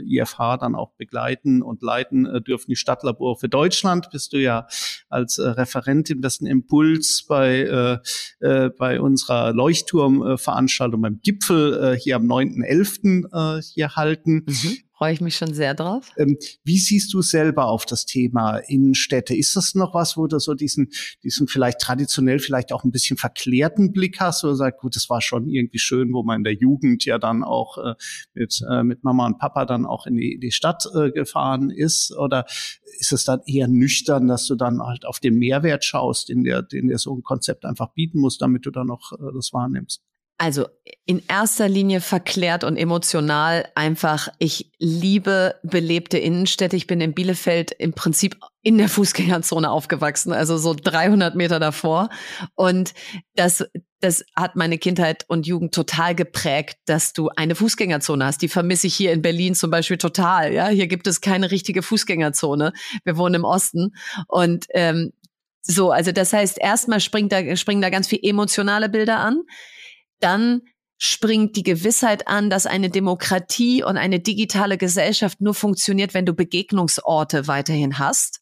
IFH 0.04 0.58
dann 0.58 0.76
auch 0.76 0.92
begleiten 0.98 1.62
und 1.62 1.82
leiten 1.82 2.26
äh, 2.26 2.42
dürfen, 2.42 2.70
die 2.70 2.76
Stadtlabor 2.76 3.38
für 3.38 3.50
Deutschland, 3.50 4.10
bist 4.12 4.34
du 4.34 4.38
ja 4.38 4.68
als 5.10 5.38
äh, 5.38 5.48
Referentin 5.48 6.22
dessen 6.22 6.48
Impuls 6.48 7.26
bei, 7.28 8.02
äh, 8.42 8.46
äh, 8.46 8.70
bei 8.70 9.00
unserer 9.00 9.54
Leuchtturmveranstaltung 9.54 11.02
beim 11.02 11.20
Gipfel 11.22 11.94
äh, 11.94 12.00
hier 12.00 12.18
am 12.18 12.26
9.11. 12.26 13.58
Äh, 13.58 13.62
hier 13.62 13.96
halten. 13.96 14.46
Mhm. 14.48 14.78
Freue 14.98 15.12
ich 15.12 15.20
mich 15.20 15.36
schon 15.36 15.54
sehr 15.54 15.74
drauf. 15.74 16.12
Ähm, 16.18 16.38
wie 16.64 16.78
siehst 16.78 17.14
du 17.14 17.22
selber 17.22 17.66
auf 17.66 17.86
das 17.86 18.06
Thema 18.06 18.60
Innenstädte? 18.60 19.36
Ist 19.36 19.54
das 19.58 19.76
noch 19.76 19.94
was, 19.94 20.16
wo 20.16 20.26
du 20.28 20.40
so 20.40 20.54
diesen, 20.54 20.90
diesen 21.22 21.50
vielleicht 21.50 21.80
traditionell 21.80 22.40
vielleicht 22.40 22.72
auch 22.72 22.86
ein 22.86 22.92
bisschen 22.92 23.18
verklärten 23.18 23.92
Blick 23.92 24.22
hast 24.22 24.46
oder 24.46 24.56
sagst, 24.56 24.80
gut, 24.80 24.96
das 24.96 25.10
war 25.10 25.20
schon 25.20 25.50
irgendwie 25.50 25.80
schön, 25.80 26.14
wo 26.14 26.24
man 26.24 26.38
in 26.38 26.44
der 26.46 26.54
Jugend 26.54 27.04
ja 27.04 27.18
dann 27.18 27.44
auch 27.44 27.78
äh, 27.78 27.96
mit, 28.34 28.62
äh, 28.72 28.84
mit 28.84 29.04
Mama 29.04 29.26
und 29.26 29.38
Papa 29.38 29.66
dann 29.66 29.86
auch 29.86 30.06
in 30.06 30.16
die, 30.16 30.40
die 30.40 30.52
Stadt 30.52 30.86
äh, 30.96 31.12
gefahren 31.12 31.72
ist? 31.72 32.16
Oder 32.16 32.46
ist 32.98 33.12
es 33.12 33.26
dann 33.26 33.42
eher 33.46 33.68
nüchtern, 33.68 34.30
dass 34.30 34.48
du 34.48 34.56
dann 34.56 34.82
halt 34.82 35.06
auf 35.06 35.20
den 35.20 35.36
Mehrwert 35.36 35.84
schaust, 35.84 36.30
den 36.30 36.46
der, 36.46 36.62
den 36.62 36.88
der 36.88 37.00
so 37.00 37.14
ein 37.14 37.22
Konzept 37.22 37.66
einfach 37.66 37.92
bieten 37.94 38.22
muss, 38.22 38.38
damit 38.38 38.66
du 38.66 38.72
dann 38.72 38.88
noch 38.88 39.12
äh, 39.12 39.34
das 39.34 39.52
wahrnimmst? 39.52 40.02
Also 40.38 40.68
in 41.06 41.24
erster 41.30 41.70
Linie 41.70 42.02
verklärt 42.02 42.66
und 42.66 42.76
emotional 42.76 43.70
einfach, 43.74 44.28
ich 44.38 44.72
liebe 44.80 45.56
belebte 45.64 46.18
Innenstädte. 46.18 46.76
Ich 46.76 46.88
bin 46.88 47.00
in 47.00 47.14
Bielefeld 47.14 47.72
im 47.72 47.94
Prinzip 47.94 48.38
in 48.62 48.78
der 48.78 48.90
Fußgängerzone 48.90 49.70
aufgewachsen, 49.70 50.34
also 50.34 50.58
so 50.58 50.74
300 50.74 51.36
Meter 51.36 51.60
davor. 51.60 52.10
Und 52.56 52.94
das, 53.36 53.64
das 54.02 54.26
hat 54.36 54.58
meine 54.58 54.78
Kindheit 54.78 55.24
und 55.30 55.48
Jugend 55.48 55.74
total 55.74 56.16
geprägt, 56.16 56.80
dass 56.86 57.14
du 57.14 57.30
eine 57.30 57.56
Fußgängerzone 57.56 58.26
hast. 58.26 58.42
Die 58.42 58.50
vermisse 58.50 58.88
ich 58.88 58.96
hier 58.96 59.14
in 59.14 59.22
Berlin 59.22 59.56
zum 59.56 59.72
Beispiel 59.72 59.98
total. 59.98 60.52
Ja, 60.52 60.68
hier 60.68 60.88
gibt 60.88 61.08
es 61.08 61.22
keine 61.22 61.50
richtige 61.50 61.82
Fußgängerzone. 61.82 62.74
Wir 63.06 63.16
wohnen 63.16 63.36
im 63.36 63.46
Osten 63.46 63.96
und 64.28 64.66
ähm, 64.74 65.14
so, 65.62 65.92
also 65.92 66.12
das 66.12 66.34
heißt, 66.34 66.60
erstmal 66.60 67.00
springt 67.00 67.32
da, 67.32 67.56
springen 67.56 67.82
da 67.82 67.90
ganz 67.90 68.08
viel 68.08 68.20
emotionale 68.22 68.90
Bilder 68.90 69.20
an 69.20 69.44
dann 70.20 70.62
springt 70.98 71.56
die 71.56 71.64
Gewissheit 71.64 72.28
an, 72.28 72.50
dass 72.50 72.66
eine 72.66 72.90
Demokratie 72.90 73.84
und 73.84 73.98
eine 73.98 74.20
digitale 74.20 74.78
Gesellschaft 74.78 75.42
nur 75.42 75.54
funktioniert, 75.54 76.14
wenn 76.14 76.26
du 76.26 76.34
Begegnungsorte 76.34 77.48
weiterhin 77.48 78.00
hast. 78.00 78.42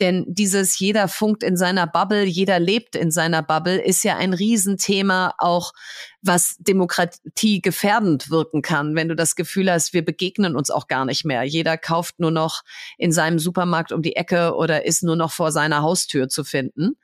Denn 0.00 0.24
dieses 0.28 0.78
jeder 0.78 1.08
funkt 1.08 1.42
in 1.42 1.56
seiner 1.56 1.86
Bubble, 1.86 2.24
jeder 2.24 2.58
lebt 2.58 2.96
in 2.96 3.10
seiner 3.10 3.42
Bubble, 3.42 3.80
ist 3.80 4.02
ja 4.04 4.16
ein 4.16 4.34
Riesenthema 4.34 5.34
auch, 5.38 5.72
was 6.20 6.56
Demokratie 6.58 7.60
gefährdend 7.60 8.30
wirken 8.30 8.62
kann, 8.62 8.94
wenn 8.94 9.08
du 9.08 9.16
das 9.16 9.34
Gefühl 9.34 9.70
hast, 9.70 9.92
wir 9.92 10.04
begegnen 10.04 10.56
uns 10.56 10.70
auch 10.70 10.88
gar 10.88 11.04
nicht 11.04 11.24
mehr. 11.24 11.42
Jeder 11.44 11.78
kauft 11.78 12.18
nur 12.18 12.30
noch 12.30 12.62
in 12.98 13.12
seinem 13.12 13.38
Supermarkt 13.38 13.92
um 13.92 14.02
die 14.02 14.16
Ecke 14.16 14.54
oder 14.54 14.84
ist 14.84 15.02
nur 15.02 15.16
noch 15.16 15.32
vor 15.32 15.52
seiner 15.52 15.82
Haustür 15.82 16.28
zu 16.28 16.44
finden. 16.44 16.96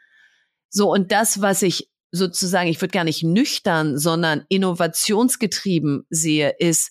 So, 0.71 0.93
und 0.93 1.13
das, 1.13 1.41
was 1.41 1.63
ich 1.63 1.89
sozusagen, 2.11 2.69
ich 2.69 2.81
würde 2.81 2.93
gar 2.93 3.05
nicht 3.05 3.23
nüchtern, 3.23 3.99
sondern 3.99 4.45
innovationsgetrieben 4.49 6.07
sehe, 6.11 6.55
ist, 6.59 6.91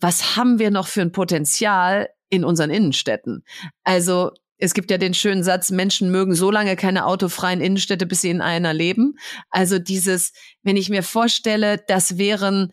was 0.00 0.36
haben 0.36 0.58
wir 0.58 0.70
noch 0.70 0.86
für 0.86 1.02
ein 1.02 1.12
Potenzial 1.12 2.08
in 2.28 2.44
unseren 2.44 2.70
Innenstädten? 2.70 3.44
Also 3.84 4.30
es 4.58 4.72
gibt 4.72 4.90
ja 4.90 4.98
den 4.98 5.14
schönen 5.14 5.42
Satz, 5.42 5.70
Menschen 5.70 6.10
mögen 6.10 6.34
so 6.34 6.50
lange 6.50 6.76
keine 6.76 7.06
autofreien 7.06 7.60
Innenstädte, 7.60 8.06
bis 8.06 8.22
sie 8.22 8.30
in 8.30 8.40
einer 8.40 8.72
leben. 8.72 9.16
Also 9.50 9.78
dieses, 9.78 10.32
wenn 10.62 10.76
ich 10.76 10.88
mir 10.88 11.02
vorstelle, 11.02 11.78
das 11.86 12.16
wären 12.16 12.72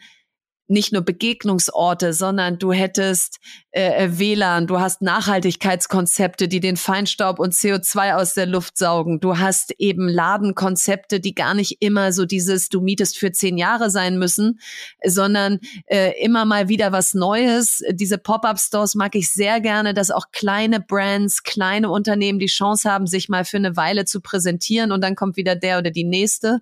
nicht 0.67 0.93
nur 0.93 1.01
Begegnungsorte, 1.01 2.13
sondern 2.13 2.57
du 2.57 2.71
hättest 2.71 3.39
äh, 3.71 4.05
äh 4.05 4.17
WLAN, 4.17 4.67
du 4.67 4.79
hast 4.79 5.01
Nachhaltigkeitskonzepte, 5.01 6.47
die 6.47 6.59
den 6.59 6.77
Feinstaub 6.77 7.39
und 7.39 7.53
CO2 7.53 8.15
aus 8.15 8.33
der 8.33 8.45
Luft 8.45 8.77
saugen. 8.77 9.19
Du 9.19 9.37
hast 9.37 9.73
eben 9.77 10.07
Ladenkonzepte, 10.07 11.19
die 11.19 11.35
gar 11.35 11.53
nicht 11.53 11.81
immer 11.81 12.13
so 12.13 12.25
dieses, 12.25 12.69
du 12.69 12.81
mietest 12.81 13.17
für 13.17 13.31
zehn 13.31 13.57
Jahre 13.57 13.89
sein 13.89 14.17
müssen, 14.17 14.59
sondern 15.03 15.59
äh, 15.87 16.13
immer 16.23 16.45
mal 16.45 16.69
wieder 16.69 16.91
was 16.91 17.13
Neues. 17.13 17.81
Diese 17.91 18.17
Pop-up-Stores 18.17 18.95
mag 18.95 19.15
ich 19.15 19.31
sehr 19.31 19.59
gerne, 19.59 19.93
dass 19.93 20.11
auch 20.11 20.31
kleine 20.31 20.79
Brands, 20.79 21.43
kleine 21.43 21.89
Unternehmen 21.89 22.39
die 22.39 22.45
Chance 22.45 22.89
haben, 22.89 23.05
sich 23.05 23.27
mal 23.27 23.43
für 23.43 23.57
eine 23.57 23.75
Weile 23.75 24.05
zu 24.05 24.21
präsentieren 24.21 24.91
und 24.91 25.01
dann 25.01 25.15
kommt 25.15 25.35
wieder 25.35 25.55
der 25.55 25.79
oder 25.79 25.91
die 25.91 26.05
nächste. 26.05 26.61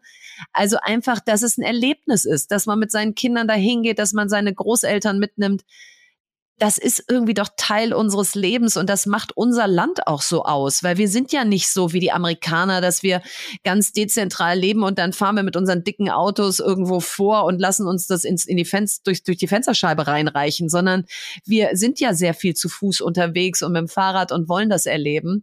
Also 0.53 0.77
einfach, 0.81 1.19
dass 1.19 1.43
es 1.43 1.57
ein 1.57 1.63
Erlebnis 1.63 2.25
ist, 2.25 2.51
dass 2.51 2.65
man 2.65 2.79
mit 2.79 2.91
seinen 2.91 3.15
Kindern 3.15 3.47
dahin 3.47 3.83
geht, 3.83 3.90
dass 3.99 4.13
man 4.13 4.29
seine 4.29 4.53
Großeltern 4.53 5.19
mitnimmt. 5.19 5.63
Das 6.57 6.77
ist 6.77 7.05
irgendwie 7.09 7.33
doch 7.33 7.49
Teil 7.57 7.91
unseres 7.91 8.35
Lebens 8.35 8.77
und 8.77 8.87
das 8.87 9.07
macht 9.07 9.35
unser 9.35 9.67
Land 9.67 10.05
auch 10.05 10.21
so 10.21 10.43
aus, 10.43 10.83
weil 10.83 10.99
wir 10.99 11.07
sind 11.07 11.31
ja 11.31 11.43
nicht 11.43 11.69
so 11.69 11.91
wie 11.91 11.99
die 11.99 12.11
Amerikaner, 12.11 12.81
dass 12.81 13.01
wir 13.01 13.23
ganz 13.63 13.93
dezentral 13.93 14.59
leben 14.59 14.83
und 14.83 14.99
dann 14.99 15.11
fahren 15.11 15.37
wir 15.37 15.43
mit 15.43 15.55
unseren 15.55 15.83
dicken 15.83 16.11
Autos 16.11 16.59
irgendwo 16.59 16.99
vor 16.99 17.45
und 17.45 17.59
lassen 17.59 17.87
uns 17.87 18.05
das 18.05 18.25
ins, 18.25 18.45
in 18.45 18.57
die 18.57 18.65
Fenster, 18.65 19.01
durch, 19.05 19.23
durch 19.23 19.37
die 19.37 19.47
Fensterscheibe 19.47 20.05
reinreichen, 20.05 20.69
sondern 20.69 21.05
wir 21.45 21.71
sind 21.73 21.99
ja 21.99 22.13
sehr 22.13 22.35
viel 22.35 22.53
zu 22.53 22.69
Fuß 22.69 23.01
unterwegs 23.01 23.63
und 23.63 23.71
mit 23.71 23.79
dem 23.79 23.87
Fahrrad 23.87 24.31
und 24.31 24.47
wollen 24.47 24.69
das 24.69 24.85
erleben. 24.85 25.41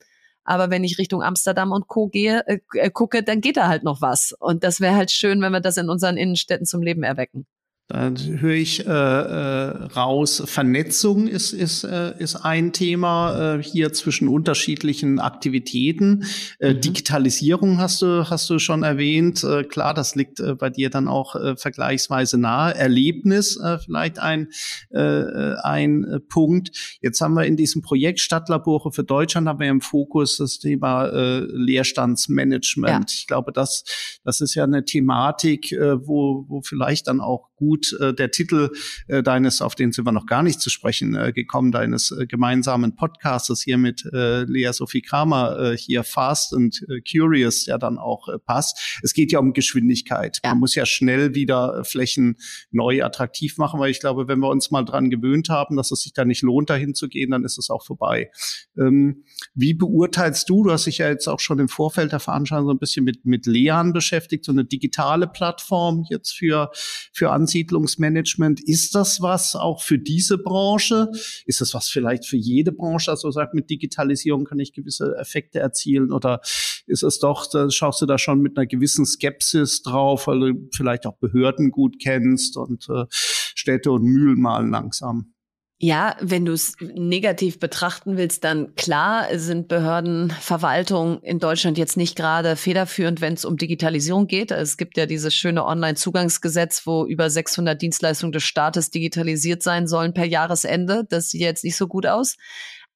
Aber 0.48 0.70
wenn 0.70 0.82
ich 0.82 0.96
Richtung 0.96 1.22
Amsterdam 1.22 1.72
und 1.72 1.88
Co. 1.88 2.08
gehe, 2.08 2.42
äh, 2.46 2.60
äh, 2.72 2.90
gucke, 2.90 3.22
dann 3.22 3.42
geht 3.42 3.58
da 3.58 3.68
halt 3.68 3.82
noch 3.82 4.00
was. 4.00 4.32
Und 4.32 4.64
das 4.64 4.80
wäre 4.80 4.96
halt 4.96 5.10
schön, 5.10 5.42
wenn 5.42 5.52
wir 5.52 5.60
das 5.60 5.76
in 5.76 5.90
unseren 5.90 6.16
Innenstädten 6.16 6.64
zum 6.64 6.80
Leben 6.80 7.02
erwecken. 7.02 7.46
Da 7.90 8.10
höre 8.10 8.52
ich 8.52 8.86
äh, 8.86 8.90
äh, 8.90 9.84
raus, 9.96 10.42
Vernetzung 10.44 11.26
ist, 11.26 11.54
ist, 11.54 11.84
äh, 11.84 12.12
ist 12.18 12.36
ein 12.36 12.74
Thema 12.74 13.54
äh, 13.56 13.62
hier 13.62 13.94
zwischen 13.94 14.28
unterschiedlichen 14.28 15.18
Aktivitäten. 15.20 16.24
Äh, 16.58 16.74
mhm. 16.74 16.82
Digitalisierung 16.82 17.78
hast 17.78 18.02
du, 18.02 18.28
hast 18.28 18.50
du 18.50 18.58
schon 18.58 18.82
erwähnt. 18.82 19.42
Äh, 19.42 19.64
klar, 19.64 19.94
das 19.94 20.14
liegt 20.16 20.38
äh, 20.38 20.54
bei 20.54 20.68
dir 20.68 20.90
dann 20.90 21.08
auch 21.08 21.34
äh, 21.34 21.56
vergleichsweise 21.56 22.36
nahe. 22.36 22.74
Erlebnis 22.74 23.58
äh, 23.58 23.78
vielleicht 23.78 24.18
ein, 24.18 24.48
äh, 24.90 25.54
ein 25.62 26.04
äh, 26.04 26.20
Punkt. 26.20 26.98
Jetzt 27.00 27.22
haben 27.22 27.32
wir 27.32 27.46
in 27.46 27.56
diesem 27.56 27.80
Projekt 27.80 28.20
Stadtlabore 28.20 28.92
für 28.92 29.04
Deutschland 29.04 29.48
haben 29.48 29.60
wir 29.60 29.70
im 29.70 29.80
Fokus 29.80 30.36
das 30.36 30.58
Thema 30.58 31.06
äh, 31.06 31.38
Leerstandsmanagement. 31.38 33.10
Ja. 33.10 33.16
Ich 33.18 33.26
glaube, 33.26 33.50
das, 33.50 33.84
das 34.24 34.42
ist 34.42 34.54
ja 34.54 34.64
eine 34.64 34.84
Thematik, 34.84 35.72
äh, 35.72 36.06
wo, 36.06 36.44
wo 36.48 36.60
vielleicht 36.60 37.06
dann 37.06 37.22
auch 37.22 37.48
gut 37.58 37.92
äh, 38.00 38.14
der 38.14 38.30
Titel 38.30 38.70
äh, 39.08 39.22
deines, 39.22 39.60
auf 39.60 39.74
den 39.74 39.92
sind 39.92 40.06
wir 40.06 40.12
noch 40.12 40.26
gar 40.26 40.42
nicht 40.42 40.60
zu 40.60 40.70
sprechen 40.70 41.14
äh, 41.14 41.32
gekommen, 41.32 41.72
deines 41.72 42.10
äh, 42.12 42.26
gemeinsamen 42.26 42.94
Podcastes 42.96 43.62
hier 43.62 43.78
mit 43.78 44.04
äh, 44.12 44.44
Lea 44.44 44.70
Sophie 44.72 45.02
Kramer 45.02 45.58
äh, 45.58 45.76
hier 45.76 46.04
Fast 46.04 46.54
and 46.54 46.84
äh, 46.88 47.00
Curious 47.00 47.66
ja 47.66 47.78
dann 47.78 47.98
auch 47.98 48.28
äh, 48.28 48.38
passt. 48.38 49.00
Es 49.02 49.12
geht 49.12 49.32
ja 49.32 49.40
um 49.40 49.52
Geschwindigkeit. 49.52 50.38
Ja. 50.44 50.50
Man 50.50 50.60
muss 50.60 50.74
ja 50.74 50.86
schnell 50.86 51.34
wieder 51.34 51.80
äh, 51.80 51.84
Flächen 51.84 52.36
neu 52.70 53.02
attraktiv 53.02 53.58
machen, 53.58 53.80
weil 53.80 53.90
ich 53.90 54.00
glaube, 54.00 54.28
wenn 54.28 54.38
wir 54.38 54.48
uns 54.48 54.70
mal 54.70 54.84
dran 54.84 55.10
gewöhnt 55.10 55.48
haben, 55.48 55.76
dass 55.76 55.90
es 55.90 56.02
sich 56.02 56.12
da 56.12 56.24
nicht 56.24 56.42
lohnt, 56.42 56.70
dahin 56.70 56.94
zu 56.94 57.08
gehen, 57.08 57.32
dann 57.32 57.44
ist 57.44 57.58
es 57.58 57.70
auch 57.70 57.84
vorbei. 57.84 58.30
Ähm, 58.78 59.24
wie 59.54 59.74
beurteilst 59.74 60.48
du, 60.48 60.64
du 60.64 60.72
hast 60.72 60.86
dich 60.86 60.98
ja 60.98 61.08
jetzt 61.08 61.26
auch 61.26 61.40
schon 61.40 61.58
im 61.58 61.68
Vorfeld 61.68 62.12
der 62.12 62.20
Veranstaltung 62.20 62.66
so 62.66 62.72
ein 62.72 62.78
bisschen 62.78 63.04
mit, 63.04 63.24
mit 63.24 63.46
Lean 63.46 63.92
beschäftigt, 63.92 64.44
so 64.44 64.52
eine 64.52 64.64
digitale 64.64 65.26
Plattform 65.26 66.04
jetzt 66.08 66.36
für, 66.36 66.70
für 67.12 67.32
Ansiedlungsmanagement. 67.48 68.60
Ist 68.60 68.94
das 68.94 69.22
was 69.22 69.56
auch 69.56 69.82
für 69.82 69.98
diese 69.98 70.36
Branche? 70.36 71.10
Ist 71.46 71.60
das 71.62 71.72
was 71.72 71.88
vielleicht 71.88 72.26
für 72.26 72.36
jede 72.36 72.72
Branche? 72.72 73.10
Also 73.10 73.30
sagt, 73.30 73.54
mit 73.54 73.70
Digitalisierung 73.70 74.44
kann 74.44 74.60
ich 74.60 74.74
gewisse 74.74 75.16
Effekte 75.18 75.58
erzielen 75.58 76.12
oder 76.12 76.40
ist 76.86 77.02
es 77.02 77.18
doch, 77.18 77.48
da 77.50 77.70
schaust 77.70 78.02
du 78.02 78.06
da 78.06 78.18
schon 78.18 78.40
mit 78.40 78.56
einer 78.56 78.66
gewissen 78.66 79.06
Skepsis 79.06 79.82
drauf, 79.82 80.26
weil 80.26 80.40
du 80.40 80.68
vielleicht 80.74 81.06
auch 81.06 81.16
Behörden 81.16 81.70
gut 81.70 81.96
kennst 82.02 82.56
und 82.58 82.86
äh, 82.90 83.04
Städte 83.10 83.90
und 83.92 84.02
Mühlen 84.02 84.40
malen 84.40 84.70
langsam? 84.70 85.32
Ja, 85.80 86.16
wenn 86.20 86.44
du 86.44 86.54
es 86.54 86.74
negativ 86.80 87.60
betrachten 87.60 88.16
willst, 88.16 88.42
dann 88.42 88.74
klar 88.74 89.28
sind 89.38 89.68
Behörden, 89.68 90.30
Verwaltung 90.30 91.22
in 91.22 91.38
Deutschland 91.38 91.78
jetzt 91.78 91.96
nicht 91.96 92.16
gerade 92.16 92.56
federführend, 92.56 93.20
wenn 93.20 93.34
es 93.34 93.44
um 93.44 93.56
Digitalisierung 93.56 94.26
geht. 94.26 94.50
Es 94.50 94.76
gibt 94.76 94.96
ja 94.96 95.06
dieses 95.06 95.34
schöne 95.34 95.64
Online-Zugangsgesetz, 95.64 96.84
wo 96.84 97.06
über 97.06 97.30
600 97.30 97.80
Dienstleistungen 97.80 98.32
des 98.32 98.42
Staates 98.42 98.90
digitalisiert 98.90 99.62
sein 99.62 99.86
sollen 99.86 100.14
per 100.14 100.24
Jahresende. 100.24 101.04
Das 101.08 101.30
sieht 101.30 101.42
jetzt 101.42 101.62
nicht 101.62 101.76
so 101.76 101.86
gut 101.86 102.06
aus. 102.06 102.36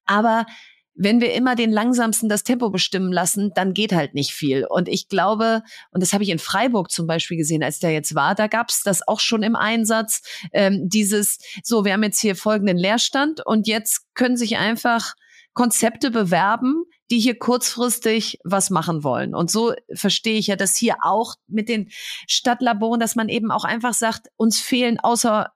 Aber 0.04 0.44
wenn 0.94 1.20
wir 1.20 1.32
immer 1.34 1.54
den 1.54 1.72
langsamsten 1.72 2.28
das 2.28 2.44
Tempo 2.44 2.70
bestimmen 2.70 3.12
lassen, 3.12 3.52
dann 3.54 3.72
geht 3.74 3.92
halt 3.92 4.14
nicht 4.14 4.32
viel. 4.32 4.66
Und 4.66 4.88
ich 4.88 5.08
glaube, 5.08 5.62
und 5.90 6.02
das 6.02 6.12
habe 6.12 6.22
ich 6.22 6.30
in 6.30 6.38
Freiburg 6.38 6.90
zum 6.90 7.06
Beispiel 7.06 7.36
gesehen, 7.36 7.62
als 7.62 7.78
der 7.78 7.92
jetzt 7.92 8.14
war, 8.14 8.34
da 8.34 8.46
gab 8.46 8.68
es 8.68 8.82
das 8.82 9.06
auch 9.06 9.20
schon 9.20 9.42
im 9.42 9.56
Einsatz, 9.56 10.22
ähm, 10.52 10.88
dieses, 10.88 11.38
so, 11.62 11.84
wir 11.84 11.94
haben 11.94 12.02
jetzt 12.02 12.20
hier 12.20 12.36
folgenden 12.36 12.76
Leerstand 12.76 13.44
und 13.44 13.66
jetzt 13.66 14.02
können 14.14 14.36
sich 14.36 14.58
einfach 14.58 15.14
Konzepte 15.54 16.10
bewerben, 16.10 16.84
die 17.10 17.18
hier 17.18 17.38
kurzfristig 17.38 18.38
was 18.42 18.70
machen 18.70 19.04
wollen. 19.04 19.34
Und 19.34 19.50
so 19.50 19.74
verstehe 19.92 20.38
ich 20.38 20.46
ja 20.46 20.56
das 20.56 20.76
hier 20.76 20.96
auch 21.02 21.34
mit 21.46 21.68
den 21.68 21.90
Stadtlaboren, 22.26 23.00
dass 23.00 23.16
man 23.16 23.28
eben 23.28 23.50
auch 23.50 23.64
einfach 23.64 23.92
sagt, 23.92 24.28
uns 24.36 24.60
fehlen 24.60 24.98
außer 24.98 25.52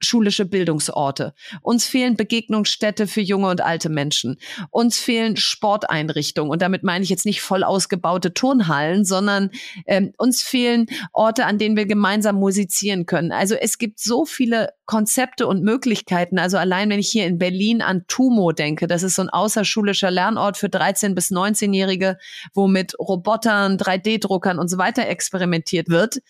schulische 0.00 0.44
Bildungsorte. 0.44 1.34
Uns 1.62 1.86
fehlen 1.86 2.16
Begegnungsstätte 2.16 3.06
für 3.06 3.20
junge 3.20 3.48
und 3.48 3.60
alte 3.60 3.88
Menschen. 3.88 4.36
Uns 4.70 4.98
fehlen 4.98 5.36
Sporteinrichtungen. 5.36 6.50
Und 6.50 6.62
damit 6.62 6.82
meine 6.82 7.04
ich 7.04 7.10
jetzt 7.10 7.26
nicht 7.26 7.42
voll 7.42 7.64
ausgebaute 7.64 8.34
Turnhallen, 8.34 9.04
sondern 9.04 9.50
ähm, 9.86 10.12
uns 10.18 10.42
fehlen 10.42 10.86
Orte, 11.12 11.46
an 11.46 11.58
denen 11.58 11.76
wir 11.76 11.86
gemeinsam 11.86 12.36
musizieren 12.36 13.06
können. 13.06 13.32
Also 13.32 13.54
es 13.54 13.78
gibt 13.78 14.00
so 14.00 14.24
viele 14.24 14.70
Konzepte 14.86 15.46
und 15.46 15.62
Möglichkeiten. 15.62 16.38
Also 16.38 16.58
allein 16.58 16.90
wenn 16.90 16.98
ich 16.98 17.08
hier 17.08 17.26
in 17.26 17.38
Berlin 17.38 17.80
an 17.80 18.04
Tumo 18.08 18.52
denke, 18.52 18.86
das 18.86 19.02
ist 19.02 19.14
so 19.14 19.22
ein 19.22 19.28
außerschulischer 19.28 20.10
Lernort 20.10 20.56
für 20.56 20.68
13 20.68 21.14
bis 21.14 21.30
19-Jährige, 21.30 22.18
wo 22.54 22.66
mit 22.66 22.98
Robotern, 22.98 23.76
3D-Druckern 23.76 24.58
und 24.58 24.68
so 24.68 24.78
weiter 24.78 25.06
experimentiert 25.06 25.88
wird 25.88 26.20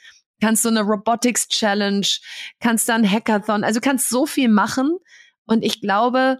kannst 0.41 0.65
du 0.65 0.69
eine 0.69 0.83
Robotics 0.83 1.49
Challenge, 1.49 2.07
kannst 2.61 2.89
dann 2.89 3.09
Hackathon, 3.09 3.65
also 3.65 3.81
kannst 3.81 4.09
so 4.09 4.27
viel 4.27 4.49
machen. 4.49 4.99
Und 5.47 5.65
ich 5.65 5.81
glaube, 5.81 6.39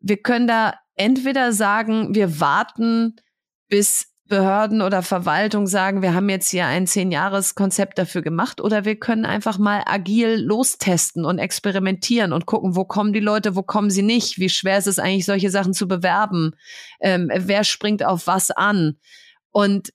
wir 0.00 0.16
können 0.18 0.46
da 0.46 0.74
entweder 0.94 1.52
sagen, 1.52 2.14
wir 2.14 2.40
warten, 2.40 3.16
bis 3.68 4.10
Behörden 4.30 4.80
oder 4.80 5.02
Verwaltung 5.02 5.66
sagen, 5.66 6.02
wir 6.02 6.14
haben 6.14 6.28
jetzt 6.28 6.50
hier 6.50 6.64
ein 6.64 6.86
Zehn-Jahres-Konzept 6.86 7.98
dafür 7.98 8.22
gemacht, 8.22 8.60
oder 8.60 8.84
wir 8.86 8.96
können 8.96 9.26
einfach 9.26 9.58
mal 9.58 9.82
agil 9.84 10.36
lostesten 10.40 11.24
und 11.24 11.38
experimentieren 11.38 12.32
und 12.32 12.46
gucken, 12.46 12.76
wo 12.76 12.84
kommen 12.84 13.12
die 13.12 13.20
Leute, 13.20 13.56
wo 13.56 13.62
kommen 13.62 13.90
sie 13.90 14.02
nicht, 14.02 14.38
wie 14.38 14.48
schwer 14.48 14.78
ist 14.78 14.86
es 14.86 14.98
eigentlich, 14.98 15.26
solche 15.26 15.50
Sachen 15.50 15.74
zu 15.74 15.88
bewerben, 15.88 16.52
ähm, 17.00 17.30
wer 17.34 17.64
springt 17.64 18.04
auf 18.04 18.26
was 18.26 18.50
an. 18.50 18.98
Und 19.50 19.90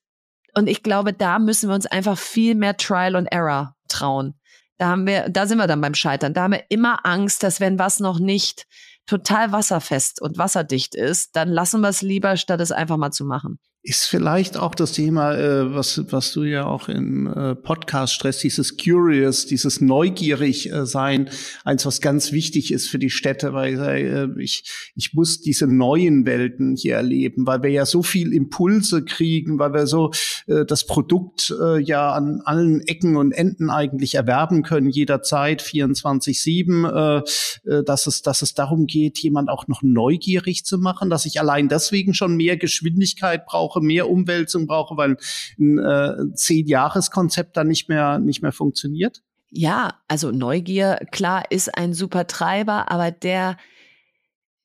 und 0.58 0.68
ich 0.68 0.84
glaube, 0.84 1.14
da 1.14 1.40
müssen 1.40 1.70
wir 1.70 1.76
uns 1.76 1.86
einfach 1.86 2.18
viel 2.18 2.56
mehr 2.56 2.78
Trial 2.78 3.16
and 3.16 3.32
Error 3.32 3.76
trauen. 3.88 4.36
Da 4.78 4.88
haben 4.88 5.06
wir, 5.08 5.30
da 5.30 5.48
sind 5.48 5.58
wir 5.58 5.68
dann 5.68 5.82
beim 5.82 5.94
Scheitern. 5.94 6.34
Da 6.34 6.44
haben 6.44 6.54
wir 6.54 6.66
immer 6.70 7.06
Angst, 7.06 7.44
dass 7.44 7.60
wenn 7.60 7.80
was 7.80 8.00
noch 8.00 8.20
nicht 8.20 8.66
total 9.06 9.52
wasserfest 9.52 10.22
und 10.22 10.38
wasserdicht 10.38 10.96
ist, 10.96 11.36
dann 11.36 11.50
lassen 11.50 11.82
wir 11.82 11.90
es 11.90 12.02
lieber, 12.02 12.38
statt 12.38 12.60
es 12.60 12.72
einfach 12.72 12.98
mal 12.98 13.12
zu 13.12 13.26
machen 13.26 13.60
ist 13.86 14.06
vielleicht 14.06 14.58
auch 14.58 14.74
das 14.74 14.94
Thema, 14.94 15.36
äh, 15.36 15.76
was, 15.76 16.02
was 16.12 16.34
du 16.34 16.44
ja 16.44 16.66
auch 16.66 16.90
im 16.90 17.28
äh, 17.28 17.54
Podcast 17.54 18.16
stresst, 18.16 18.44
dieses 18.44 18.78
Curious, 18.78 19.46
dieses 19.46 19.80
neugierig 19.80 20.72
äh, 20.72 20.88
sein, 20.88 21.30
eins, 21.64 21.86
was 21.86 22.02
ganz 22.02 22.32
wichtig 22.32 22.74
ist 22.74 22.90
für 22.90 22.98
die 22.98 23.12
Städte, 23.12 23.54
weil 23.54 23.80
äh, 23.80 24.42
ich, 24.42 24.64
ich 24.96 25.14
muss 25.14 25.40
diese 25.40 25.68
neuen 25.68 26.26
Welten 26.26 26.76
hier 26.76 26.96
erleben, 26.96 27.46
weil 27.46 27.62
wir 27.62 27.70
ja 27.70 27.86
so 27.86 28.02
viel 28.02 28.34
Impulse 28.34 29.06
kriegen, 29.06 29.60
weil 29.60 29.74
wir 29.74 29.86
so 29.86 30.12
äh, 30.48 30.66
das 30.66 30.88
Produkt 30.88 31.54
äh, 31.62 31.80
ja 31.80 32.12
an 32.12 32.42
allen 32.44 32.82
Ecken 32.82 33.18
und 33.18 33.34
Enden 33.34 33.70
eigentlich 33.70 34.16
erwerben 34.16 34.64
können, 34.64 34.90
jederzeit, 34.90 35.62
24-7, 35.62 36.90
äh, 36.90 37.70
äh, 37.70 37.84
dass, 37.84 38.08
es, 38.08 38.24
dass 38.24 38.42
es 38.42 38.56
darum 38.56 38.88
geht, 38.88 39.20
jemand 39.20 39.50
auch 39.50 39.68
noch 39.68 39.84
neugierig 39.84 40.66
zu 40.66 40.80
machen, 40.80 41.12
dass 41.12 41.28
ich 41.28 41.40
allein 41.40 41.70
deswegen 41.70 42.16
schon 42.16 42.36
mehr 42.36 42.58
Geschwindigkeit 42.58 43.46
brauche, 43.46 43.75
brauche, 43.76 43.86
mehr 43.86 44.10
Umwälzung 44.10 44.68
brauche, 44.68 44.98
weil 44.98 45.18
ein 45.60 45.80
äh, 45.80 46.34
Zehn-Jahres-Konzept 46.34 47.58
dann 47.58 47.68
nicht 47.68 47.90
mehr, 47.90 48.20
nicht 48.20 48.42
mehr 48.42 48.54
funktioniert? 48.54 49.22
Ja, 49.50 50.00
also 50.08 50.32
Neugier, 50.32 51.00
klar, 51.12 51.44
ist 51.50 51.78
ein 51.78 51.94
super 51.94 52.28
Treiber, 52.28 52.90
aber 52.92 53.12
der 53.12 53.58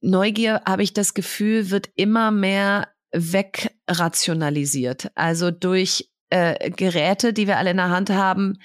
Neugier, 0.00 0.62
habe 0.66 0.82
ich 0.82 0.94
das 0.94 1.12
Gefühl, 1.14 1.70
wird 1.70 1.90
immer 1.94 2.30
mehr 2.30 2.88
wegrationalisiert. 3.12 5.10
Also 5.14 5.50
durch 5.50 6.10
äh, 6.30 6.70
Geräte, 6.70 7.32
die 7.34 7.46
wir 7.46 7.58
alle 7.58 7.72
in 7.72 7.76
der 7.76 7.90
Hand 7.90 8.08
haben, 8.10 8.58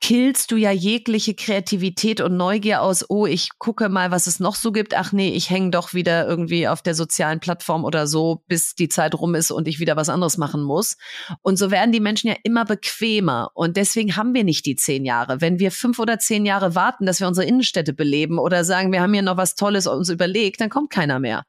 killst 0.00 0.50
du 0.50 0.56
ja 0.56 0.70
jegliche 0.70 1.34
Kreativität 1.34 2.20
und 2.20 2.36
Neugier 2.36 2.82
aus, 2.82 3.08
oh, 3.08 3.26
ich 3.26 3.48
gucke 3.58 3.88
mal, 3.88 4.10
was 4.10 4.26
es 4.26 4.40
noch 4.40 4.54
so 4.54 4.70
gibt. 4.70 4.94
Ach 4.94 5.12
nee, 5.12 5.30
ich 5.30 5.48
hänge 5.48 5.70
doch 5.70 5.94
wieder 5.94 6.26
irgendwie 6.26 6.68
auf 6.68 6.82
der 6.82 6.94
sozialen 6.94 7.40
Plattform 7.40 7.84
oder 7.84 8.06
so, 8.06 8.42
bis 8.46 8.74
die 8.74 8.88
Zeit 8.88 9.14
rum 9.14 9.34
ist 9.34 9.50
und 9.50 9.66
ich 9.66 9.80
wieder 9.80 9.96
was 9.96 10.08
anderes 10.08 10.36
machen 10.36 10.62
muss. 10.62 10.96
Und 11.40 11.56
so 11.56 11.70
werden 11.70 11.92
die 11.92 12.00
Menschen 12.00 12.28
ja 12.28 12.36
immer 12.42 12.64
bequemer. 12.64 13.50
Und 13.54 13.76
deswegen 13.76 14.16
haben 14.16 14.34
wir 14.34 14.44
nicht 14.44 14.66
die 14.66 14.76
zehn 14.76 15.04
Jahre. 15.04 15.40
Wenn 15.40 15.58
wir 15.58 15.70
fünf 15.70 15.98
oder 15.98 16.18
zehn 16.18 16.44
Jahre 16.44 16.74
warten, 16.74 17.06
dass 17.06 17.20
wir 17.20 17.28
unsere 17.28 17.46
Innenstädte 17.46 17.94
beleben 17.94 18.38
oder 18.38 18.64
sagen, 18.64 18.92
wir 18.92 19.00
haben 19.00 19.14
hier 19.14 19.22
noch 19.22 19.36
was 19.38 19.54
Tolles 19.54 19.86
uns 19.86 20.10
überlegt, 20.10 20.60
dann 20.60 20.70
kommt 20.70 20.90
keiner 20.90 21.18
mehr. 21.18 21.44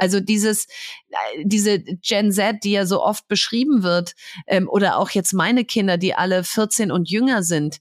Also 0.00 0.20
dieses, 0.20 0.66
äh, 1.10 1.44
diese 1.44 1.78
Gen 1.78 2.32
Z, 2.32 2.64
die 2.64 2.72
ja 2.72 2.86
so 2.86 3.02
oft 3.02 3.28
beschrieben 3.28 3.82
wird, 3.82 4.14
ähm, 4.46 4.68
oder 4.68 4.96
auch 4.96 5.10
jetzt 5.10 5.34
meine 5.34 5.64
Kinder, 5.64 5.98
die 5.98 6.14
alle 6.14 6.42
14 6.42 6.90
und 6.90 7.10
jünger 7.10 7.42
sind, 7.42 7.80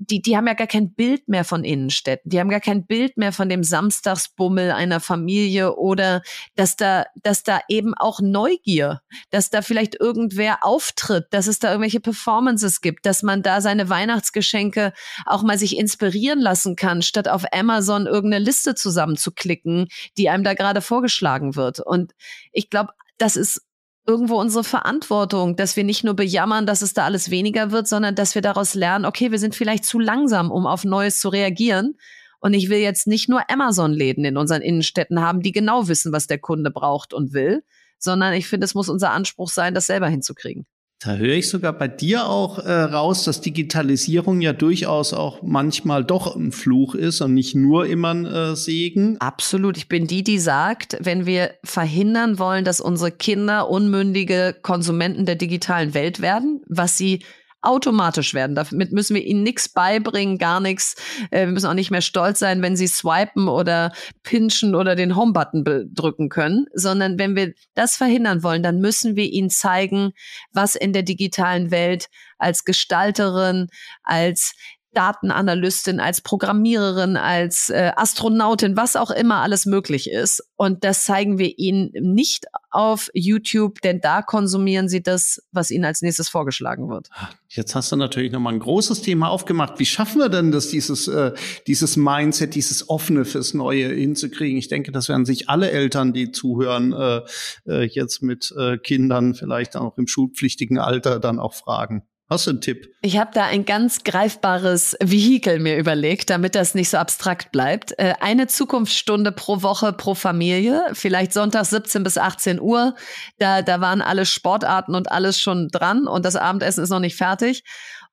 die, 0.00 0.22
die 0.22 0.34
haben 0.34 0.46
ja 0.46 0.54
gar 0.54 0.66
kein 0.66 0.94
Bild 0.94 1.28
mehr 1.28 1.44
von 1.44 1.62
Innenstädten. 1.62 2.30
Die 2.30 2.40
haben 2.40 2.48
gar 2.48 2.60
kein 2.60 2.86
Bild 2.86 3.18
mehr 3.18 3.32
von 3.32 3.50
dem 3.50 3.62
Samstagsbummel 3.62 4.70
einer 4.70 4.98
Familie 4.98 5.76
oder 5.76 6.22
dass 6.56 6.76
da, 6.76 7.04
dass 7.22 7.42
da 7.42 7.60
eben 7.68 7.92
auch 7.94 8.20
Neugier, 8.20 9.02
dass 9.28 9.50
da 9.50 9.60
vielleicht 9.60 10.00
irgendwer 10.00 10.64
auftritt, 10.64 11.26
dass 11.32 11.46
es 11.46 11.58
da 11.58 11.68
irgendwelche 11.68 12.00
Performances 12.00 12.80
gibt, 12.80 13.04
dass 13.04 13.22
man 13.22 13.42
da 13.42 13.60
seine 13.60 13.90
Weihnachtsgeschenke 13.90 14.94
auch 15.26 15.42
mal 15.42 15.58
sich 15.58 15.76
inspirieren 15.76 16.40
lassen 16.40 16.76
kann, 16.76 17.02
statt 17.02 17.28
auf 17.28 17.44
Amazon 17.52 18.06
irgendeine 18.06 18.42
Liste 18.42 18.74
zusammenzuklicken, 18.74 19.88
die 20.16 20.30
einem 20.30 20.44
da 20.44 20.54
gerade 20.54 20.80
vorgeschlagen 20.80 21.56
wird. 21.56 21.78
Und 21.78 22.12
ich 22.52 22.70
glaube, 22.70 22.94
das 23.18 23.36
ist 23.36 23.60
irgendwo 24.06 24.40
unsere 24.40 24.64
Verantwortung, 24.64 25.56
dass 25.56 25.76
wir 25.76 25.84
nicht 25.84 26.04
nur 26.04 26.14
bejammern, 26.14 26.66
dass 26.66 26.82
es 26.82 26.94
da 26.94 27.04
alles 27.04 27.30
weniger 27.30 27.70
wird, 27.70 27.86
sondern 27.86 28.14
dass 28.14 28.34
wir 28.34 28.42
daraus 28.42 28.74
lernen, 28.74 29.04
okay, 29.04 29.30
wir 29.30 29.38
sind 29.38 29.54
vielleicht 29.54 29.84
zu 29.84 29.98
langsam, 29.98 30.50
um 30.50 30.66
auf 30.66 30.84
Neues 30.84 31.18
zu 31.20 31.28
reagieren. 31.28 31.96
Und 32.40 32.54
ich 32.54 32.70
will 32.70 32.78
jetzt 32.78 33.06
nicht 33.06 33.28
nur 33.28 33.48
Amazon-Läden 33.50 34.24
in 34.24 34.36
unseren 34.36 34.62
Innenstädten 34.62 35.20
haben, 35.20 35.42
die 35.42 35.52
genau 35.52 35.88
wissen, 35.88 36.12
was 36.12 36.26
der 36.26 36.38
Kunde 36.38 36.70
braucht 36.70 37.12
und 37.12 37.34
will, 37.34 37.62
sondern 37.98 38.32
ich 38.32 38.48
finde, 38.48 38.64
es 38.64 38.74
muss 38.74 38.88
unser 38.88 39.10
Anspruch 39.10 39.50
sein, 39.50 39.74
das 39.74 39.86
selber 39.86 40.08
hinzukriegen. 40.08 40.66
Da 41.02 41.16
höre 41.16 41.36
ich 41.36 41.48
sogar 41.48 41.72
bei 41.72 41.88
dir 41.88 42.26
auch 42.26 42.58
äh, 42.58 42.70
raus, 42.70 43.24
dass 43.24 43.40
Digitalisierung 43.40 44.42
ja 44.42 44.52
durchaus 44.52 45.14
auch 45.14 45.40
manchmal 45.40 46.04
doch 46.04 46.36
ein 46.36 46.52
Fluch 46.52 46.94
ist 46.94 47.22
und 47.22 47.32
nicht 47.32 47.54
nur 47.54 47.86
immer 47.86 48.10
ein 48.10 48.26
äh, 48.26 48.54
Segen. 48.54 49.18
Absolut. 49.18 49.78
Ich 49.78 49.88
bin 49.88 50.06
die, 50.06 50.22
die 50.22 50.38
sagt, 50.38 50.98
wenn 51.00 51.24
wir 51.24 51.52
verhindern 51.64 52.38
wollen, 52.38 52.66
dass 52.66 52.82
unsere 52.82 53.12
Kinder 53.12 53.70
unmündige 53.70 54.54
Konsumenten 54.60 55.24
der 55.24 55.36
digitalen 55.36 55.94
Welt 55.94 56.20
werden, 56.20 56.60
was 56.68 56.98
sie 56.98 57.20
automatisch 57.62 58.34
werden. 58.34 58.54
Damit 58.54 58.92
müssen 58.92 59.14
wir 59.14 59.24
ihnen 59.24 59.42
nichts 59.42 59.68
beibringen, 59.68 60.38
gar 60.38 60.60
nichts. 60.60 60.96
Äh, 61.30 61.46
wir 61.46 61.52
müssen 61.52 61.66
auch 61.66 61.74
nicht 61.74 61.90
mehr 61.90 62.00
stolz 62.00 62.38
sein, 62.38 62.62
wenn 62.62 62.76
sie 62.76 62.86
swipen 62.86 63.48
oder 63.48 63.92
pinchen 64.22 64.74
oder 64.74 64.96
den 64.96 65.16
Home-Button 65.16 65.90
drücken 65.94 66.28
können, 66.28 66.66
sondern 66.74 67.18
wenn 67.18 67.36
wir 67.36 67.52
das 67.74 67.96
verhindern 67.96 68.42
wollen, 68.42 68.62
dann 68.62 68.80
müssen 68.80 69.16
wir 69.16 69.30
ihnen 69.30 69.50
zeigen, 69.50 70.12
was 70.52 70.74
in 70.74 70.92
der 70.92 71.02
digitalen 71.02 71.70
Welt 71.70 72.08
als 72.38 72.64
Gestalterin, 72.64 73.68
als 74.02 74.54
Datenanalystin, 74.92 76.00
als 76.00 76.20
Programmiererin, 76.20 77.16
als 77.16 77.70
äh, 77.70 77.92
Astronautin, 77.96 78.76
was 78.76 78.96
auch 78.96 79.10
immer 79.10 79.36
alles 79.36 79.66
möglich 79.66 80.10
ist. 80.10 80.42
Und 80.56 80.84
das 80.84 81.04
zeigen 81.04 81.38
wir 81.38 81.58
ihnen 81.58 81.90
nicht 81.92 82.46
auf 82.70 83.08
YouTube, 83.14 83.80
denn 83.82 84.00
da 84.00 84.22
konsumieren 84.22 84.88
sie 84.88 85.02
das, 85.02 85.42
was 85.52 85.70
ihnen 85.70 85.84
als 85.84 86.02
nächstes 86.02 86.28
vorgeschlagen 86.28 86.88
wird. 86.88 87.08
Jetzt 87.48 87.74
hast 87.74 87.90
du 87.92 87.96
natürlich 87.96 88.32
nochmal 88.32 88.54
ein 88.54 88.60
großes 88.60 89.02
Thema 89.02 89.28
aufgemacht. 89.28 89.78
Wie 89.78 89.86
schaffen 89.86 90.18
wir 90.18 90.28
denn 90.28 90.52
das, 90.52 90.68
dieses, 90.68 91.08
äh, 91.08 91.32
dieses 91.66 91.96
Mindset, 91.96 92.54
dieses 92.54 92.88
Offene 92.88 93.24
fürs 93.24 93.54
Neue 93.54 93.88
hinzukriegen? 93.88 94.58
Ich 94.58 94.68
denke, 94.68 94.92
das 94.92 95.08
werden 95.08 95.24
sich 95.24 95.48
alle 95.48 95.70
Eltern, 95.70 96.12
die 96.12 96.30
zuhören, 96.32 96.92
äh, 96.92 97.22
äh, 97.66 97.84
jetzt 97.84 98.22
mit 98.22 98.54
äh, 98.56 98.78
Kindern 98.78 99.34
vielleicht 99.34 99.76
auch 99.76 99.98
im 99.98 100.06
schulpflichtigen 100.06 100.78
Alter 100.78 101.18
dann 101.20 101.38
auch 101.38 101.54
fragen. 101.54 102.02
Hast 102.30 102.46
du 102.46 102.52
einen 102.52 102.60
Tipp? 102.60 102.94
Ich 103.02 103.18
habe 103.18 103.32
da 103.34 103.46
ein 103.46 103.64
ganz 103.64 104.04
greifbares 104.04 104.96
Vehikel 105.00 105.58
mir 105.58 105.76
überlegt, 105.76 106.30
damit 106.30 106.54
das 106.54 106.76
nicht 106.76 106.88
so 106.88 106.96
abstrakt 106.96 107.50
bleibt. 107.50 107.98
Äh, 107.98 108.14
eine 108.20 108.46
Zukunftsstunde 108.46 109.32
pro 109.32 109.62
Woche 109.62 109.92
pro 109.92 110.14
Familie, 110.14 110.84
vielleicht 110.92 111.32
Sonntag 111.32 111.64
17 111.64 112.04
bis 112.04 112.18
18 112.18 112.60
Uhr. 112.60 112.94
Da, 113.38 113.62
da 113.62 113.80
waren 113.80 114.00
alle 114.00 114.26
Sportarten 114.26 114.94
und 114.94 115.10
alles 115.10 115.40
schon 115.40 115.68
dran 115.68 116.06
und 116.06 116.24
das 116.24 116.36
Abendessen 116.36 116.84
ist 116.84 116.90
noch 116.90 117.00
nicht 117.00 117.16
fertig. 117.16 117.64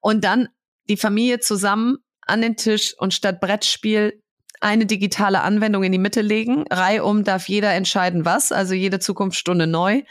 Und 0.01 0.23
dann 0.23 0.47
die 0.89 0.97
Familie 0.97 1.39
zusammen 1.39 1.97
an 2.25 2.41
den 2.41 2.55
Tisch 2.55 2.95
und 2.97 3.13
statt 3.13 3.39
Brettspiel 3.39 4.19
eine 4.61 4.87
digitale 4.87 5.41
Anwendung 5.41 5.83
in 5.83 5.91
die 5.91 5.99
Mitte 5.99 6.21
legen. 6.21 6.65
Reihum 6.71 7.23
darf 7.23 7.47
jeder 7.47 7.73
entscheiden, 7.73 8.25
was, 8.25 8.51
also 8.51 8.73
jede 8.73 8.97
Zukunftsstunde 8.97 9.67
neu. 9.67 10.01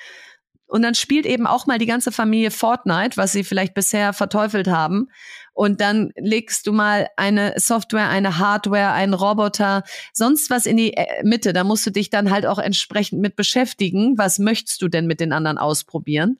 Und 0.67 0.83
dann 0.83 0.95
spielt 0.95 1.27
eben 1.27 1.47
auch 1.47 1.67
mal 1.67 1.79
die 1.79 1.87
ganze 1.87 2.11
Familie 2.11 2.51
Fortnite, 2.51 3.17
was 3.17 3.33
sie 3.33 3.45
vielleicht 3.45 3.75
bisher 3.75 4.13
verteufelt 4.13 4.69
haben. 4.69 5.09
und 5.57 5.81
dann 5.81 6.13
legst 6.17 6.67
du 6.67 6.73
mal 6.73 7.09
eine 7.17 7.55
Software, 7.57 8.11
eine 8.11 8.39
Hardware, 8.39 8.93
einen 8.93 9.15
Roboter, 9.15 9.85
sonst 10.13 10.51
was 10.51 10.67
in 10.67 10.77
die 10.77 10.93
äh, 10.93 11.23
Mitte. 11.25 11.55
Da 11.55 11.65
musst 11.65 11.87
du 11.87 11.91
dich 11.91 12.11
dann 12.11 12.31
halt 12.31 12.45
auch 12.45 12.59
entsprechend 12.59 13.23
mit 13.23 13.37
beschäftigen. 13.37 14.19
Was 14.19 14.39
möchtest 14.39 14.83
du 14.83 14.89
denn 14.89 15.07
mit 15.07 15.19
den 15.19 15.33
anderen 15.33 15.57
ausprobieren? 15.57 16.39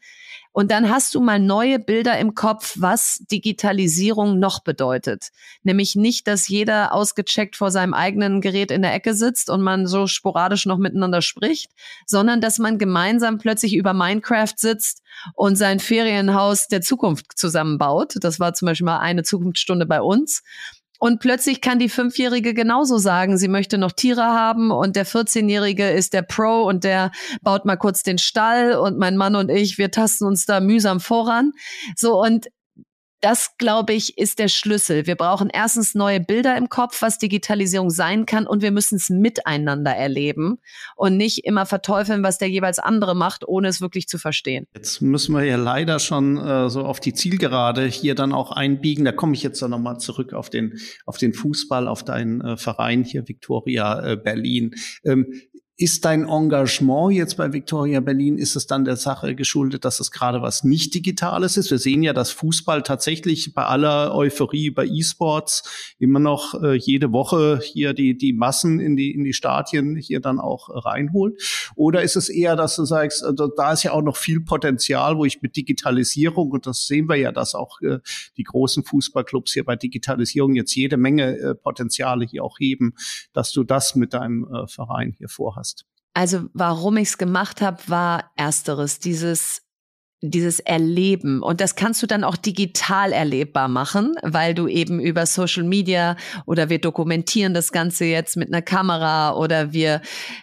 Und 0.57 0.71
dann 0.71 0.89
hast 0.89 1.15
du 1.15 1.21
mal 1.21 1.39
neue 1.39 1.79
Bilder 1.79 2.19
im 2.19 2.35
Kopf, 2.35 2.77
was 2.79 3.23
Digitalisierung 3.31 4.39
noch 4.39 4.65
bedeutet. 4.65 5.29
Nämlich 5.65 5.97
nicht, 5.97 6.27
dass 6.27 6.49
jeder 6.49 6.95
ausgecheckt 6.95 7.57
vor 7.57 7.71
seinem 7.71 7.93
eigenen 7.93 8.41
Gerät 8.41 8.71
in 8.71 8.81
der 8.81 8.95
Ecke 8.95 9.13
sitzt 9.13 9.51
und 9.51 9.61
man 9.61 9.87
so 9.87 10.07
sporadisch 10.07 10.65
noch 10.65 10.79
miteinander 10.79 11.21
spricht, 11.21 11.73
sondern 12.07 12.41
dass 12.41 12.59
man 12.59 12.79
gemeinsam 12.79 13.37
plötzlich 13.37 13.77
über 13.77 13.93
Minecraft 13.93 14.55
sitzt 14.57 15.03
und 15.35 15.57
sein 15.57 15.79
Ferienhaus 15.79 16.69
der 16.69 16.81
Zukunft 16.81 17.39
zusammenbaut. 17.39 18.15
Das 18.23 18.41
war 18.41 18.55
zum 18.55 18.65
Beispiel 18.65 18.87
mal 18.87 19.01
eine 19.01 19.25
Zukunftsstunde 19.25 19.85
bei 19.85 20.01
uns. 20.01 20.43
Und 20.99 21.21
plötzlich 21.21 21.61
kann 21.61 21.79
die 21.79 21.89
Fünfjährige 21.89 22.55
genauso 22.55 22.99
sagen, 22.99 23.39
sie 23.39 23.49
möchte 23.49 23.79
noch 23.79 23.93
Tiere 23.93 24.25
haben 24.25 24.71
und 24.71 24.97
der 24.97 25.07
14-Jährige 25.07 25.91
ist 25.91 26.13
der 26.13 26.23
Pro 26.23 26.63
und 26.63 26.85
der 26.85 27.11
baut 27.43 27.65
mal 27.65 27.77
kurz 27.77 28.03
den 28.03 28.19
Stall 28.19 28.75
und 28.75 28.99
mein 28.99 29.17
Mann 29.17 29.37
und 29.37 29.51
ich, 29.51 29.79
wir 29.79 29.91
tasten 29.91 30.25
uns 30.25 30.47
da 30.47 30.61
mühsam 30.61 31.01
voran. 31.01 31.53
So 31.97 32.21
und 32.21 32.47
das, 33.21 33.57
glaube 33.59 33.93
ich, 33.93 34.19
ist 34.19 34.39
der 34.39 34.49
Schlüssel. 34.49 35.07
Wir 35.07 35.17
brauchen 35.17 35.49
erstens 35.53 35.95
neue 35.95 36.21
Bilder 36.21 36.57
im 36.57 36.69
Kopf, 36.69 37.01
was 37.03 37.19
Digitalisierung 37.19 37.91
sein 37.91 38.27
kann, 38.27 38.47
und 38.47 38.63
wir 38.63 38.71
müssen 38.71 38.97
es 38.97 39.09
miteinander 39.09 39.93
erleben 39.93 40.59
und 40.97 41.17
nicht 41.17 41.45
immer 41.45 41.67
verteufeln, 41.67 42.23
was 42.23 42.39
der 42.39 42.49
jeweils 42.49 42.79
andere 42.79 43.15
macht, 43.15 43.47
ohne 43.47 43.69
es 43.69 43.81
wirklich 43.81 44.07
zu 44.09 44.19
verstehen. 44.19 44.67
Jetzt 44.75 45.01
müssen 45.01 45.35
wir 45.35 45.45
ja 45.45 45.57
leider 45.57 45.99
schon 45.99 46.37
äh, 46.37 46.69
so 46.69 46.85
auf 46.85 47.01
die 47.01 47.15
Zielgerade 47.15 47.87
hier 47.87 48.15
dann 48.15 48.33
auch 48.33 48.53
einbiegen. 48.53 49.05
Da 49.05 49.13
komme 49.13 49.35
ich 49.35 49.43
jetzt 49.43 49.63
dann 49.63 49.71
nochmal 49.71 49.99
zurück 49.99 50.33
auf 50.33 50.51
den, 50.51 50.79
auf 51.07 51.19
den 51.19 51.33
Fußball, 51.33 51.89
auf 51.89 52.05
deinen 52.05 52.41
äh, 52.41 52.57
Verein 52.57 53.05
hier, 53.05 53.27
Victoria 53.27 54.13
äh, 54.13 54.17
Berlin. 54.17 54.75
Ähm, 55.05 55.27
ist 55.79 56.07
dein 56.07 56.27
Engagement 56.27 57.13
jetzt 57.13 57.37
bei 57.37 57.53
Victoria 57.53 58.01
Berlin, 58.01 58.39
ist 58.39 58.57
es 58.57 58.67
dann 58.67 58.87
der 58.87 58.97
Sache 58.97 59.35
geschuldet, 59.35 59.85
dass 59.85 60.01
es 60.01 60.11
gerade 60.11 60.41
was 60.41 60.65
nicht 60.65 60.95
Digitales 60.95 61.59
ist? 61.59 61.71
Wir 61.71 61.77
sehen 61.77 62.03
ja, 62.03 62.15
dass 62.15 62.31
Fußball 62.31 62.83
tatsächlich 62.83 63.53
bei 63.53 63.63
aller 63.63 64.15
Euphorie 64.15 64.71
bei 64.71 64.87
E-Sports 64.87 65.95
immer 65.99 66.19
noch 66.19 66.55
äh, 66.63 66.77
jede 66.77 67.13
Woche 67.13 67.61
hier 67.63 67.93
die, 67.93 68.17
die 68.17 68.33
Massen 68.33 68.81
in 68.81 68.97
die, 68.97 69.11
in 69.11 69.23
die 69.23 69.35
Stadien 69.35 69.97
hier 69.97 70.21
dann 70.21 70.41
auch 70.41 70.71
reinholt. 70.71 71.43
Oder 71.75 72.03
ist 72.03 72.17
es 72.17 72.31
eher, 72.31 72.57
dass 72.57 72.77
du 72.77 72.87
sagst, 72.87 73.23
also 73.23 73.47
da 73.47 73.75
ist 73.75 73.83
ja 73.83 73.93
auch 73.93 74.03
noch 74.03 74.17
viel 74.17 74.41
Potenzial, 74.41 75.19
wo 75.19 75.27
ich 75.27 75.43
mit 75.43 75.57
Digitalisierung, 75.57 76.53
und 76.53 76.67
das 76.67 76.87
sehen 76.87 77.07
wir 77.07 77.17
ja, 77.17 77.33
dass 77.33 77.55
auch 77.55 77.83
äh, 77.83 77.99
die 78.39 78.45
großen 78.45 78.83
Fußballclubs 78.83 79.53
hier 79.53 79.65
bei 79.65 79.77
Digitalisierung 79.77 80.55
jetzt 80.55 80.75
jede 80.75 80.97
Menge 80.97 81.37
äh, 81.37 81.55
Potenziale 81.55 82.25
hier 82.25 82.45
auch 82.45 82.59
heben, 82.59 82.95
dass 83.35 83.53
du 83.53 83.63
das 83.63 83.95
mit 83.95 84.15
deinem 84.15 84.47
äh, 84.51 84.67
Verein 84.69 85.15
hier 85.19 85.29
vorhast? 85.29 85.66
Hast? 85.67 85.85
Also 86.15 86.47
warum 86.55 86.97
ich 86.97 87.09
es 87.09 87.19
gemacht 87.19 87.61
habe, 87.61 87.83
war 87.89 88.31
ersteres, 88.37 88.99
dieses 88.99 89.67
dieses 90.23 90.61
Erleben. 90.61 91.43
Und 91.43 91.61
das 91.61 91.77
kannst 91.77 92.03
du 92.03 92.07
dann 92.07 92.25
auch 92.25 92.37
digital 92.37 93.13
erlebbar 93.13 93.69
machen, 93.69 94.15
weil 94.23 94.55
du 94.55 94.67
eben 94.67 94.99
über 94.99 95.27
Social 95.27 95.65
Media 95.65 96.17
oder 96.47 96.71
wir 96.71 96.81
dokumentieren 96.81 97.53
das 97.53 97.71
Ganze 97.71 98.07
jetzt 98.07 98.37
mit 98.37 98.49
einer 98.49 98.63
Kamera 98.63 99.35
oder 99.35 99.73
wir 99.73 100.01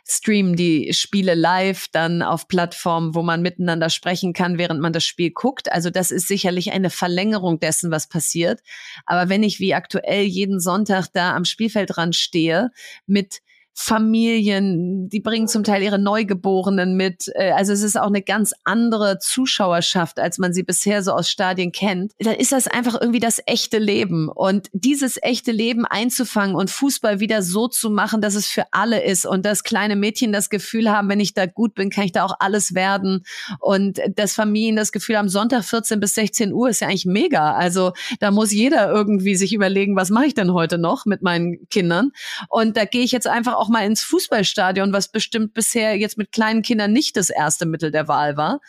streamen 0.07 0.55
die 0.55 0.93
Spiele 0.93 1.33
live 1.33 1.88
dann 1.91 2.21
auf 2.21 2.47
Plattformen, 2.47 3.15
wo 3.15 3.23
man 3.23 3.41
miteinander 3.41 3.89
sprechen 3.89 4.33
kann, 4.33 4.59
während 4.59 4.79
man 4.79 4.93
das 4.93 5.05
Spiel 5.05 5.31
guckt. 5.31 5.71
Also 5.71 5.89
das 5.89 6.12
ist 6.12 6.27
sicherlich 6.27 6.71
eine 6.71 6.91
Verlängerung 6.91 7.59
dessen, 7.59 7.89
was 7.89 8.07
passiert. 8.07 8.62
Aber 9.07 9.27
wenn 9.29 9.41
ich 9.41 9.59
wie 9.59 9.73
aktuell 9.73 10.23
jeden 10.23 10.59
Sonntag 10.59 11.07
da 11.13 11.36
am 11.36 11.45
Spielfeldrand 11.45 12.15
stehe 12.15 12.69
mit 13.07 13.41
Familien, 13.75 15.09
die 15.09 15.19
bringen 15.19 15.47
zum 15.47 15.63
Teil 15.63 15.81
ihre 15.81 15.97
Neugeborenen 15.97 16.95
mit. 16.95 17.31
Äh, 17.33 17.51
also 17.51 17.73
es 17.73 17.81
ist 17.81 17.99
auch 17.99 18.07
eine 18.07 18.21
ganz 18.21 18.53
andere 18.63 19.17
Zuschauerschaft, 19.19 20.19
als 20.19 20.38
man 20.38 20.53
sie 20.53 20.63
bisher 20.63 21.01
so 21.01 21.12
aus 21.12 21.29
Stadien 21.29 21.71
kennt. 21.71 22.13
Dann 22.19 22.36
ist 22.36 22.51
das 22.51 22.67
einfach 22.67 22.99
irgendwie 23.01 23.19
das 23.19 23.41
echte 23.47 23.79
Leben. 23.79 24.29
Und 24.29 24.69
dieses 24.73 25.17
echte 25.21 25.51
Leben 25.51 25.86
einzufangen 25.86 26.55
und 26.55 26.69
Fußball 26.69 27.19
wieder 27.19 27.41
so 27.41 27.67
zu 27.67 27.89
machen, 27.89 28.21
dass 28.21 28.36
es 28.36 28.47
für 28.47 28.65
alle 28.71 29.03
ist 29.03 29.25
und 29.25 29.43
dass 29.43 29.63
kleine 29.63 29.95
Mädchen 29.95 30.31
das 30.31 30.49
Gefühl 30.51 30.91
haben, 30.91 31.09
wenn 31.09 31.19
ich 31.19 31.33
da 31.33 31.47
gut 31.47 31.73
bin, 31.73 31.89
kann 31.89 32.05
ich 32.05 32.12
da 32.12 32.25
auch 32.25 32.36
alles 32.39 32.75
werden. 32.75 33.25
Und 33.59 33.99
dass 34.15 34.36
Familien 34.36 34.75
das 34.75 34.91
Gefühl 34.91 35.17
haben, 35.17 35.29
Sonntag 35.29 35.63
14 35.63 35.99
bis 35.99 36.13
16 36.13 36.53
Uhr 36.53 36.69
ist 36.69 36.81
ja 36.81 36.88
eigentlich 36.88 37.05
mega. 37.05 37.53
Also 37.55 37.93
da 38.19 38.29
muss 38.29 38.51
jeder 38.51 38.91
irgendwie 38.91 39.36
sich 39.36 39.51
überlegen, 39.51 39.95
was 39.95 40.12
mache 40.12 40.27
ich 40.27 40.36
denn 40.36 40.53
heute 40.53 40.77
noch 40.77 41.05
mit 41.05 41.23
meinen 41.23 41.67
Kindern? 41.69 42.12
Und 42.49 42.77
da 42.77 42.86
gehe 42.86 43.01
ich 43.01 43.12
jetzt 43.12 43.27
einfach 43.27 43.62
auch 43.63 43.69
mal 43.69 43.86
ins 43.86 44.04
Fußballstadion, 44.04 44.91
was 44.91 45.10
bestimmt 45.10 45.54
bisher 45.54 45.97
jetzt 45.97 46.17
mit 46.17 46.34
kleinen 46.34 46.63
Kindern 46.63 46.91
nicht 46.91 47.15
das 47.15 47.30
erste 47.30 47.65
Mittel 47.65 47.91
der 47.91 48.10
Wahl 48.10 48.36
war. 48.36 48.60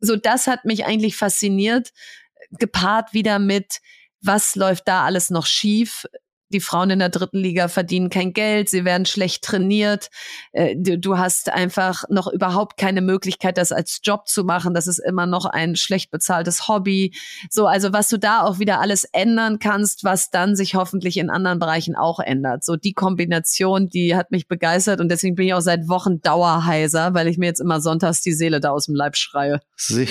So, 0.00 0.16
das 0.16 0.46
hat 0.46 0.64
mich 0.64 0.86
eigentlich 0.86 1.16
fasziniert, 1.16 1.92
gepaart 2.52 3.12
wieder 3.12 3.38
mit, 3.38 3.80
was 4.22 4.56
läuft 4.56 4.88
da 4.88 5.04
alles 5.04 5.28
noch 5.28 5.44
schief? 5.44 6.06
Die 6.52 6.60
Frauen 6.60 6.90
in 6.90 6.98
der 6.98 7.08
dritten 7.08 7.38
Liga 7.38 7.68
verdienen 7.68 8.10
kein 8.10 8.32
Geld, 8.32 8.68
sie 8.68 8.84
werden 8.84 9.06
schlecht 9.06 9.44
trainiert, 9.44 10.10
äh, 10.52 10.76
du, 10.76 11.18
hast 11.18 11.50
einfach 11.50 12.04
noch 12.08 12.32
überhaupt 12.32 12.76
keine 12.76 13.00
Möglichkeit, 13.00 13.58
das 13.58 13.72
als 13.72 14.00
Job 14.02 14.28
zu 14.28 14.44
machen. 14.44 14.74
Das 14.74 14.86
ist 14.86 14.98
immer 14.98 15.26
noch 15.26 15.44
ein 15.44 15.76
schlecht 15.76 16.10
bezahltes 16.10 16.68
Hobby. 16.68 17.14
So, 17.50 17.66
also 17.66 17.92
was 17.92 18.08
du 18.08 18.18
da 18.18 18.42
auch 18.42 18.58
wieder 18.58 18.80
alles 18.80 19.04
ändern 19.12 19.58
kannst, 19.58 20.04
was 20.04 20.30
dann 20.30 20.56
sich 20.56 20.74
hoffentlich 20.74 21.16
in 21.16 21.30
anderen 21.30 21.58
Bereichen 21.58 21.96
auch 21.96 22.20
ändert. 22.20 22.64
So 22.64 22.76
die 22.76 22.92
Kombination, 22.92 23.88
die 23.88 24.16
hat 24.16 24.30
mich 24.30 24.48
begeistert 24.48 25.00
und 25.00 25.08
deswegen 25.10 25.34
bin 25.34 25.46
ich 25.46 25.54
auch 25.54 25.60
seit 25.60 25.88
Wochen 25.88 26.20
dauerheiser, 26.20 27.14
weil 27.14 27.28
ich 27.28 27.38
mir 27.38 27.46
jetzt 27.46 27.60
immer 27.60 27.80
sonntags 27.80 28.22
die 28.22 28.32
Seele 28.32 28.60
da 28.60 28.70
aus 28.70 28.86
dem 28.86 28.94
Leib 28.94 29.16
schreie. 29.16 29.60
Sehr, 29.76 30.06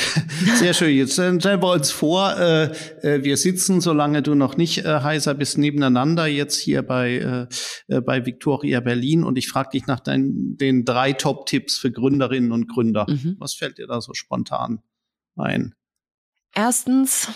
sehr 0.55 0.73
schön. 0.73 0.95
Jetzt 0.95 1.13
stellen 1.13 1.41
wir 1.41 1.71
uns 1.71 1.91
vor, 1.91 2.37
äh, 2.37 2.63
äh, 3.01 3.23
wir 3.23 3.37
sitzen, 3.37 3.81
solange 3.81 4.21
du 4.21 4.35
noch 4.35 4.57
nicht 4.57 4.85
äh, 4.85 5.01
heiser 5.01 5.33
bist, 5.33 5.57
nebeneinander 5.57 6.27
jetzt 6.29 6.59
hier 6.59 6.81
bei, 6.81 7.47
äh, 7.89 7.95
äh, 7.95 8.01
bei 8.01 8.25
Victoria 8.25 8.79
Berlin 8.79 9.23
und 9.23 9.37
ich 9.37 9.47
frage 9.47 9.71
dich 9.71 9.87
nach 9.87 9.99
deinen, 9.99 10.57
den 10.57 10.85
drei 10.85 11.13
Top-Tipps 11.13 11.77
für 11.77 11.91
Gründerinnen 11.91 12.51
und 12.51 12.67
Gründer. 12.67 13.05
Mhm. 13.09 13.35
Was 13.39 13.53
fällt 13.53 13.77
dir 13.77 13.87
da 13.87 14.01
so 14.01 14.13
spontan 14.13 14.81
ein? 15.35 15.75
Erstens, 16.53 17.29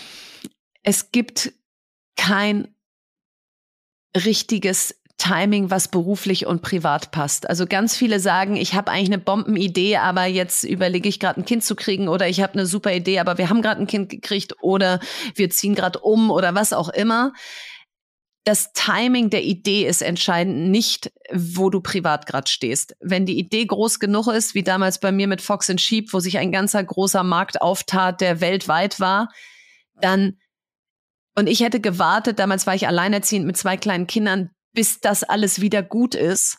es 0.82 1.12
gibt 1.12 1.52
kein 2.16 2.68
richtiges 4.16 4.94
Timing, 5.16 5.70
was 5.70 5.88
beruflich 5.88 6.46
und 6.46 6.60
privat 6.60 7.12
passt. 7.12 7.48
Also 7.48 7.66
ganz 7.66 7.96
viele 7.96 8.18
sagen, 8.18 8.56
ich 8.56 8.74
habe 8.74 8.90
eigentlich 8.90 9.08
eine 9.08 9.18
Bombenidee, 9.18 9.96
aber 9.96 10.26
jetzt 10.26 10.64
überlege 10.64 11.08
ich 11.08 11.20
gerade 11.20 11.40
ein 11.40 11.44
Kind 11.44 11.62
zu 11.62 11.76
kriegen 11.76 12.08
oder 12.08 12.28
ich 12.28 12.42
habe 12.42 12.54
eine 12.54 12.66
super 12.66 12.92
Idee, 12.92 13.20
aber 13.20 13.38
wir 13.38 13.48
haben 13.48 13.62
gerade 13.62 13.80
ein 13.80 13.86
Kind 13.86 14.08
gekriegt 14.08 14.54
oder 14.60 14.98
wir 15.36 15.50
ziehen 15.50 15.74
gerade 15.74 16.00
um 16.00 16.30
oder 16.30 16.54
was 16.54 16.72
auch 16.72 16.88
immer 16.88 17.32
das 18.44 18.72
Timing 18.74 19.30
der 19.30 19.42
Idee 19.42 19.86
ist 19.86 20.02
entscheidend, 20.02 20.70
nicht 20.70 21.10
wo 21.32 21.70
du 21.70 21.80
privat 21.80 22.26
gerade 22.26 22.50
stehst. 22.50 22.94
Wenn 23.00 23.24
die 23.24 23.38
Idee 23.38 23.64
groß 23.64 23.98
genug 23.98 24.28
ist, 24.28 24.54
wie 24.54 24.62
damals 24.62 25.00
bei 25.00 25.12
mir 25.12 25.26
mit 25.26 25.40
Fox 25.40 25.70
and 25.70 25.80
Sheep, 25.80 26.12
wo 26.12 26.20
sich 26.20 26.36
ein 26.36 26.52
ganzer 26.52 26.84
großer 26.84 27.22
Markt 27.22 27.62
auftat, 27.62 28.20
der 28.20 28.40
weltweit 28.42 29.00
war, 29.00 29.30
dann 30.00 30.38
und 31.36 31.48
ich 31.48 31.60
hätte 31.60 31.80
gewartet, 31.80 32.38
damals 32.38 32.66
war 32.66 32.74
ich 32.76 32.86
alleinerziehend 32.86 33.46
mit 33.46 33.56
zwei 33.56 33.76
kleinen 33.76 34.06
Kindern, 34.06 34.50
bis 34.72 35.00
das 35.00 35.24
alles 35.24 35.60
wieder 35.60 35.82
gut 35.82 36.14
ist 36.14 36.58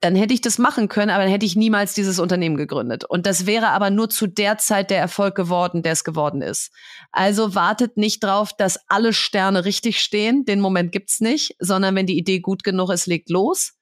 dann 0.00 0.16
hätte 0.16 0.34
ich 0.34 0.40
das 0.40 0.58
machen 0.58 0.88
können, 0.88 1.10
aber 1.10 1.22
dann 1.22 1.32
hätte 1.32 1.46
ich 1.46 1.56
niemals 1.56 1.94
dieses 1.94 2.18
Unternehmen 2.18 2.56
gegründet. 2.56 3.04
Und 3.04 3.26
das 3.26 3.46
wäre 3.46 3.68
aber 3.68 3.90
nur 3.90 4.10
zu 4.10 4.26
der 4.26 4.58
Zeit 4.58 4.90
der 4.90 4.98
Erfolg 4.98 5.34
geworden, 5.34 5.82
der 5.82 5.92
es 5.92 6.04
geworden 6.04 6.42
ist. 6.42 6.72
Also 7.12 7.54
wartet 7.54 7.96
nicht 7.96 8.22
drauf, 8.22 8.52
dass 8.56 8.78
alle 8.88 9.12
Sterne 9.12 9.64
richtig 9.64 10.00
stehen. 10.00 10.44
Den 10.44 10.60
Moment 10.60 10.92
gibt's 10.92 11.20
nicht, 11.20 11.56
sondern 11.58 11.94
wenn 11.94 12.06
die 12.06 12.18
Idee 12.18 12.40
gut 12.40 12.64
genug 12.64 12.90
ist, 12.90 13.06
legt 13.06 13.30
los. 13.30 13.74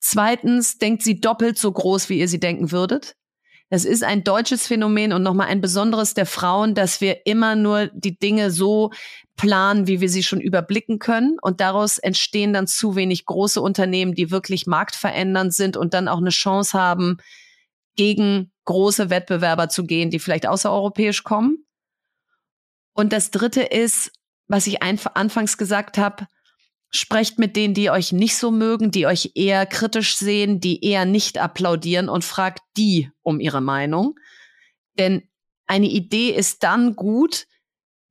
Zweitens, 0.00 0.78
denkt 0.78 1.02
sie 1.02 1.20
doppelt 1.20 1.58
so 1.58 1.72
groß, 1.72 2.08
wie 2.08 2.18
ihr 2.18 2.28
sie 2.28 2.40
denken 2.40 2.70
würdet. 2.70 3.16
Das 3.68 3.84
ist 3.84 4.04
ein 4.04 4.22
deutsches 4.22 4.66
Phänomen 4.66 5.12
und 5.12 5.24
nochmal 5.24 5.48
ein 5.48 5.60
besonderes 5.60 6.14
der 6.14 6.26
Frauen, 6.26 6.74
dass 6.74 7.00
wir 7.00 7.26
immer 7.26 7.56
nur 7.56 7.88
die 7.92 8.16
Dinge 8.16 8.52
so 8.52 8.92
planen, 9.36 9.86
wie 9.86 10.00
wir 10.00 10.08
sie 10.08 10.22
schon 10.22 10.40
überblicken 10.40 10.98
können. 10.98 11.38
Und 11.40 11.60
daraus 11.60 11.98
entstehen 11.98 12.52
dann 12.52 12.66
zu 12.66 12.96
wenig 12.96 13.26
große 13.26 13.60
Unternehmen, 13.60 14.14
die 14.14 14.30
wirklich 14.30 14.66
marktverändernd 14.66 15.54
sind 15.54 15.76
und 15.76 15.94
dann 15.94 16.08
auch 16.08 16.18
eine 16.18 16.30
Chance 16.30 16.78
haben, 16.78 17.18
gegen 17.96 18.52
große 18.64 19.10
Wettbewerber 19.10 19.68
zu 19.68 19.84
gehen, 19.84 20.10
die 20.10 20.18
vielleicht 20.18 20.46
außereuropäisch 20.46 21.22
kommen. 21.22 21.64
Und 22.92 23.12
das 23.12 23.30
Dritte 23.30 23.62
ist, 23.62 24.10
was 24.48 24.66
ich 24.66 24.82
anfangs 24.82 25.58
gesagt 25.58 25.98
habe, 25.98 26.26
Sprecht 26.90 27.38
mit 27.38 27.56
denen, 27.56 27.74
die 27.74 27.90
euch 27.90 28.12
nicht 28.12 28.36
so 28.36 28.50
mögen, 28.50 28.90
die 28.90 29.06
euch 29.06 29.32
eher 29.34 29.66
kritisch 29.66 30.16
sehen, 30.16 30.60
die 30.60 30.84
eher 30.84 31.04
nicht 31.04 31.36
applaudieren 31.36 32.08
und 32.08 32.24
fragt 32.24 32.60
die 32.76 33.10
um 33.22 33.40
ihre 33.40 33.60
Meinung. 33.60 34.14
Denn 34.98 35.28
eine 35.66 35.88
Idee 35.88 36.30
ist 36.30 36.62
dann 36.62 36.94
gut, 36.94 37.46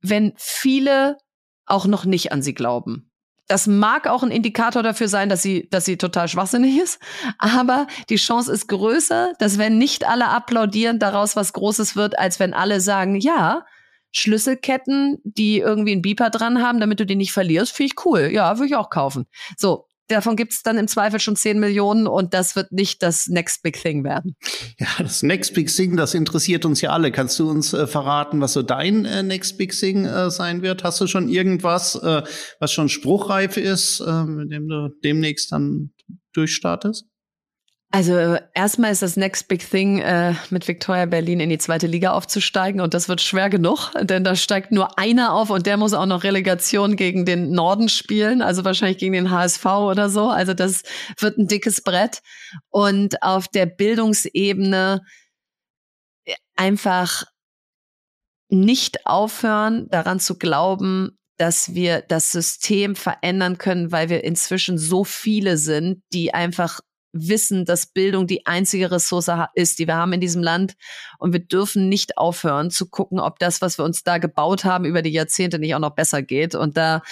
wenn 0.00 0.32
viele 0.36 1.18
auch 1.66 1.86
noch 1.86 2.04
nicht 2.04 2.32
an 2.32 2.42
sie 2.42 2.54
glauben. 2.54 3.10
Das 3.48 3.68
mag 3.68 4.08
auch 4.08 4.22
ein 4.24 4.32
Indikator 4.32 4.82
dafür 4.82 5.06
sein, 5.08 5.28
dass 5.28 5.42
sie, 5.42 5.68
dass 5.70 5.84
sie 5.84 5.96
total 5.96 6.26
schwachsinnig 6.26 6.78
ist. 6.78 6.98
Aber 7.38 7.86
die 8.08 8.16
Chance 8.16 8.52
ist 8.52 8.66
größer, 8.66 9.34
dass 9.38 9.58
wenn 9.58 9.78
nicht 9.78 10.06
alle 10.06 10.28
applaudieren, 10.28 10.98
daraus 10.98 11.36
was 11.36 11.52
Großes 11.52 11.94
wird, 11.94 12.18
als 12.18 12.40
wenn 12.40 12.54
alle 12.54 12.80
sagen, 12.80 13.16
ja, 13.16 13.64
Schlüsselketten, 14.10 15.18
die 15.24 15.58
irgendwie 15.58 15.92
einen 15.92 16.02
Beeper 16.02 16.30
dran 16.30 16.62
haben, 16.62 16.80
damit 16.80 16.98
du 17.00 17.06
die 17.06 17.16
nicht 17.16 17.32
verlierst, 17.32 17.72
finde 17.72 17.92
ich 17.92 18.06
cool. 18.06 18.30
Ja, 18.32 18.56
würde 18.56 18.68
ich 18.68 18.76
auch 18.76 18.90
kaufen. 18.90 19.26
So, 19.56 19.85
davon 20.08 20.36
gibt 20.36 20.52
es 20.52 20.62
dann 20.62 20.78
im 20.78 20.88
Zweifel 20.88 21.20
schon 21.20 21.36
10 21.36 21.58
Millionen 21.58 22.06
und 22.06 22.34
das 22.34 22.56
wird 22.56 22.72
nicht 22.72 23.02
das 23.02 23.26
Next 23.28 23.62
Big 23.62 23.80
Thing 23.80 24.04
werden. 24.04 24.36
Ja, 24.78 24.88
das 24.98 25.22
Next 25.22 25.54
Big 25.54 25.68
Thing, 25.68 25.96
das 25.96 26.14
interessiert 26.14 26.64
uns 26.64 26.80
ja 26.80 26.90
alle. 26.90 27.12
Kannst 27.12 27.38
du 27.38 27.48
uns 27.50 27.72
äh, 27.72 27.86
verraten, 27.86 28.40
was 28.40 28.52
so 28.52 28.62
dein 28.62 29.04
äh, 29.04 29.22
Next 29.22 29.58
Big 29.58 29.72
Thing 29.72 30.04
äh, 30.04 30.30
sein 30.30 30.62
wird? 30.62 30.84
Hast 30.84 31.00
du 31.00 31.06
schon 31.06 31.28
irgendwas, 31.28 31.96
äh, 31.96 32.22
was 32.60 32.72
schon 32.72 32.88
spruchreif 32.88 33.56
ist, 33.56 34.00
äh, 34.00 34.24
mit 34.24 34.52
dem 34.52 34.68
du 34.68 34.90
demnächst 35.02 35.52
dann 35.52 35.92
durchstartest? 36.32 37.06
Also 37.92 38.36
erstmal 38.52 38.90
ist 38.90 39.02
das 39.02 39.16
Next 39.16 39.48
Big 39.48 39.70
Thing, 39.70 40.00
äh, 40.00 40.34
mit 40.50 40.66
Victoria 40.66 41.06
Berlin 41.06 41.40
in 41.40 41.50
die 41.50 41.58
zweite 41.58 41.86
Liga 41.86 42.12
aufzusteigen 42.12 42.80
und 42.80 42.94
das 42.94 43.08
wird 43.08 43.20
schwer 43.20 43.48
genug, 43.48 43.92
denn 44.02 44.24
da 44.24 44.34
steigt 44.34 44.72
nur 44.72 44.98
einer 44.98 45.32
auf 45.32 45.50
und 45.50 45.66
der 45.66 45.76
muss 45.76 45.94
auch 45.94 46.04
noch 46.04 46.24
Relegation 46.24 46.96
gegen 46.96 47.24
den 47.24 47.52
Norden 47.52 47.88
spielen, 47.88 48.42
also 48.42 48.64
wahrscheinlich 48.64 48.98
gegen 48.98 49.12
den 49.12 49.30
HSV 49.30 49.64
oder 49.64 50.10
so. 50.10 50.28
Also 50.28 50.52
das 50.52 50.82
wird 51.20 51.38
ein 51.38 51.46
dickes 51.46 51.80
Brett 51.80 52.22
und 52.70 53.22
auf 53.22 53.48
der 53.48 53.66
Bildungsebene 53.66 55.00
einfach 56.56 57.24
nicht 58.48 59.06
aufhören, 59.06 59.88
daran 59.90 60.20
zu 60.20 60.38
glauben, 60.38 61.18
dass 61.38 61.74
wir 61.74 62.00
das 62.02 62.32
System 62.32 62.96
verändern 62.96 63.58
können, 63.58 63.92
weil 63.92 64.08
wir 64.08 64.24
inzwischen 64.24 64.78
so 64.78 65.04
viele 65.04 65.56
sind, 65.56 66.02
die 66.12 66.32
einfach 66.34 66.80
wissen, 67.18 67.64
dass 67.64 67.86
Bildung 67.86 68.26
die 68.26 68.46
einzige 68.46 68.90
Ressource 68.90 69.30
ist, 69.54 69.78
die 69.78 69.86
wir 69.86 69.96
haben 69.96 70.12
in 70.12 70.20
diesem 70.20 70.42
Land. 70.42 70.74
Und 71.18 71.32
wir 71.32 71.40
dürfen 71.40 71.88
nicht 71.88 72.18
aufhören 72.18 72.70
zu 72.70 72.88
gucken, 72.88 73.20
ob 73.20 73.38
das, 73.38 73.60
was 73.60 73.78
wir 73.78 73.84
uns 73.84 74.02
da 74.02 74.18
gebaut 74.18 74.64
haben 74.64 74.84
über 74.84 75.02
die 75.02 75.10
Jahrzehnte, 75.10 75.58
nicht 75.58 75.74
auch 75.74 75.80
noch 75.80 75.94
besser 75.94 76.22
geht. 76.22 76.54
Und 76.54 76.76
da 76.76 77.02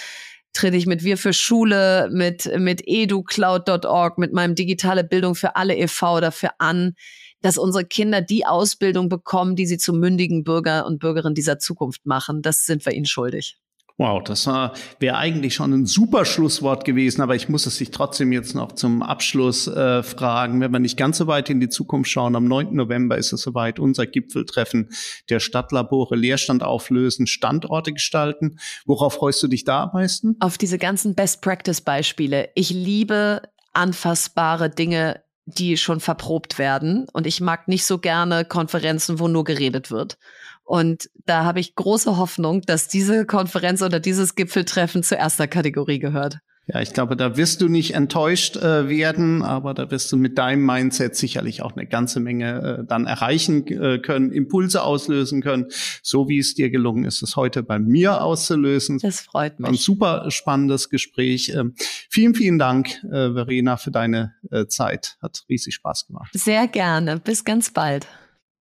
trete 0.53 0.77
ich 0.77 0.85
mit 0.85 1.03
Wir 1.03 1.17
für 1.17 1.33
Schule, 1.33 2.09
mit, 2.11 2.49
mit 2.57 2.81
educloud.org, 2.85 4.17
mit 4.17 4.33
meinem 4.33 4.55
digitale 4.55 5.03
Bildung 5.03 5.35
für 5.35 5.55
alle 5.55 5.75
e.V. 5.75 6.21
dafür 6.21 6.51
an, 6.59 6.95
dass 7.41 7.57
unsere 7.57 7.85
Kinder 7.85 8.21
die 8.21 8.45
Ausbildung 8.45 9.09
bekommen, 9.09 9.55
die 9.55 9.67
sie 9.67 9.77
zu 9.77 9.93
mündigen 9.93 10.43
Bürger 10.43 10.85
und 10.85 10.99
Bürgerinnen 10.99 11.35
dieser 11.35 11.59
Zukunft 11.59 12.05
machen. 12.05 12.41
Das 12.41 12.65
sind 12.65 12.85
wir 12.85 12.93
ihnen 12.93 13.05
schuldig. 13.05 13.59
Wow, 13.97 14.21
das 14.21 14.45
wäre 14.45 15.15
eigentlich 15.15 15.55
schon 15.55 15.71
ein 15.71 15.85
super 15.85 16.25
Schlusswort 16.25 16.83
gewesen, 16.83 17.21
aber 17.21 17.35
ich 17.35 17.47
muss 17.47 17.65
es 17.65 17.77
sich 17.77 17.91
trotzdem 17.91 18.33
jetzt 18.33 18.53
noch 18.53 18.73
zum 18.73 19.01
Abschluss 19.01 19.67
äh, 19.67 20.03
fragen. 20.03 20.59
Wenn 20.59 20.73
wir 20.73 20.79
nicht 20.79 20.97
ganz 20.97 21.17
so 21.17 21.27
weit 21.27 21.49
in 21.49 21.61
die 21.61 21.69
Zukunft 21.69 22.11
schauen, 22.11 22.35
am 22.35 22.45
9. 22.45 22.75
November 22.75 23.17
ist 23.17 23.31
es 23.31 23.41
soweit, 23.41 23.79
unser 23.79 24.05
Gipfeltreffen 24.05 24.89
der 25.29 25.39
Stadtlabore, 25.39 26.17
Leerstand 26.17 26.61
auflösen, 26.61 27.25
Standorte 27.25 27.93
gestalten. 27.93 28.59
Worauf 28.85 29.13
freust 29.13 29.41
du 29.43 29.47
dich 29.47 29.63
da 29.63 29.83
am 29.83 29.91
meisten? 29.93 30.35
Auf 30.41 30.57
diese 30.57 30.77
ganzen 30.77 31.15
Best-Practice-Beispiele. 31.15 32.49
Ich 32.55 32.71
liebe 32.71 33.43
anfassbare 33.71 34.69
Dinge 34.69 35.21
die 35.45 35.77
schon 35.77 35.99
verprobt 35.99 36.57
werden. 36.57 37.07
Und 37.13 37.27
ich 37.27 37.39
mag 37.39 37.67
nicht 37.67 37.85
so 37.85 37.99
gerne 37.99 38.45
Konferenzen, 38.45 39.19
wo 39.19 39.27
nur 39.27 39.43
geredet 39.43 39.91
wird. 39.91 40.17
Und 40.65 41.09
da 41.25 41.45
habe 41.45 41.59
ich 41.59 41.75
große 41.75 42.17
Hoffnung, 42.17 42.61
dass 42.61 42.87
diese 42.87 43.25
Konferenz 43.25 43.81
oder 43.81 43.99
dieses 43.99 44.35
Gipfeltreffen 44.35 45.03
zur 45.03 45.17
erster 45.19 45.47
Kategorie 45.47 45.99
gehört. 45.99 46.39
Ja, 46.67 46.81
ich 46.81 46.93
glaube, 46.93 47.15
da 47.15 47.37
wirst 47.37 47.61
du 47.61 47.69
nicht 47.69 47.93
enttäuscht 47.93 48.57
äh, 48.57 48.89
werden, 48.89 49.43
aber 49.43 49.75
da 49.75 49.91
wirst 49.91 50.11
du 50.11 50.17
mit 50.17 50.39
deinem 50.39 50.65
Mindset 50.65 51.15
sicherlich 51.15 51.61
auch 51.61 51.73
eine 51.75 51.85
ganze 51.85 52.19
Menge 52.19 52.79
äh, 52.79 52.87
dann 52.87 53.05
erreichen 53.05 53.67
äh, 53.67 53.99
können, 53.99 54.31
Impulse 54.31 54.81
auslösen 54.81 55.43
können, 55.43 55.67
so 56.01 56.27
wie 56.27 56.39
es 56.39 56.55
dir 56.55 56.71
gelungen 56.71 57.05
ist, 57.05 57.21
es 57.21 57.35
heute 57.35 57.61
bei 57.61 57.77
mir 57.77 58.23
auszulösen. 58.23 58.97
Das 58.97 59.21
freut 59.21 59.59
mich. 59.59 59.69
Ein 59.69 59.75
super 59.75 60.31
spannendes 60.31 60.89
Gespräch. 60.89 61.49
Ähm, 61.49 61.75
vielen, 62.09 62.33
vielen 62.33 62.57
Dank, 62.57 63.03
äh, 63.03 63.33
Verena, 63.33 63.77
für 63.77 63.91
deine 63.91 64.33
äh, 64.49 64.65
Zeit. 64.65 65.17
Hat 65.21 65.43
riesig 65.47 65.75
Spaß 65.75 66.07
gemacht. 66.07 66.31
Sehr 66.33 66.67
gerne. 66.67 67.19
Bis 67.19 67.43
ganz 67.43 67.69
bald. 67.69 68.07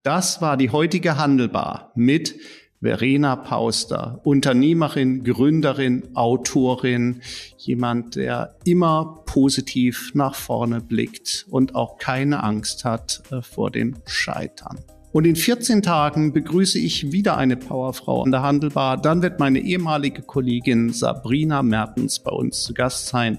Das 0.04 0.42
war 0.42 0.58
die 0.58 0.68
heutige 0.68 1.16
Handelbar 1.16 1.90
mit 1.94 2.34
Verena 2.82 3.36
Pauster, 3.36 4.20
Unternehmerin, 4.22 5.24
Gründerin, 5.24 6.02
Autorin, 6.12 7.22
jemand, 7.56 8.14
der 8.16 8.54
immer 8.66 9.22
positiv 9.24 10.10
nach 10.12 10.34
vorne 10.34 10.82
blickt 10.82 11.46
und 11.48 11.74
auch 11.74 11.96
keine 11.96 12.42
Angst 12.42 12.84
hat 12.84 13.22
äh, 13.30 13.40
vor 13.40 13.70
dem 13.70 13.96
Scheitern. 14.04 14.78
Und 15.14 15.26
in 15.26 15.36
14 15.36 15.80
Tagen 15.80 16.34
begrüße 16.34 16.78
ich 16.78 17.10
wieder 17.10 17.38
eine 17.38 17.56
Powerfrau 17.56 18.24
an 18.24 18.30
der 18.30 18.42
Handelbar. 18.42 19.00
Dann 19.00 19.22
wird 19.22 19.40
meine 19.40 19.60
ehemalige 19.60 20.20
Kollegin 20.20 20.92
Sabrina 20.92 21.62
Mertens 21.62 22.18
bei 22.18 22.32
uns 22.32 22.64
zu 22.64 22.74
Gast 22.74 23.06
sein 23.06 23.38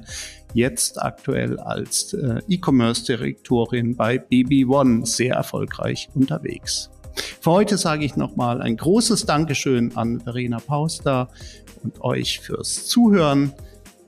jetzt 0.56 1.02
aktuell 1.02 1.60
als 1.60 2.14
äh, 2.14 2.40
E-Commerce-Direktorin 2.48 3.96
bei 3.96 4.18
BB 4.18 4.68
One 4.68 5.06
sehr 5.06 5.36
erfolgreich 5.36 6.10
unterwegs. 6.16 6.90
Für 7.42 7.52
heute 7.52 7.78
sage 7.78 8.06
ich 8.06 8.16
nochmal 8.16 8.62
ein 8.62 8.78
großes 8.78 9.26
Dankeschön 9.26 9.96
an 9.96 10.22
Verena 10.22 10.60
Pauster 10.60 11.30
und 11.84 12.02
euch 12.02 12.40
fürs 12.40 12.88
Zuhören 12.88 13.54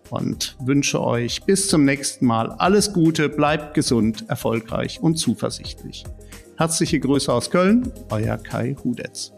und 0.10 0.56
wünsche 0.62 1.04
euch 1.04 1.44
bis 1.44 1.68
zum 1.68 1.86
nächsten 1.86 2.26
Mal 2.26 2.52
alles 2.52 2.94
Gute, 2.94 3.30
bleibt 3.30 3.74
gesund, 3.74 4.26
erfolgreich 4.30 5.00
und 5.02 5.18
zuversichtlich. 5.18 6.06
Herzliche 6.58 7.00
Grüße 7.00 7.32
aus 7.32 7.52
Köln, 7.52 7.92
euer 8.10 8.38
Kai 8.38 8.76
Hudetz. 8.84 9.37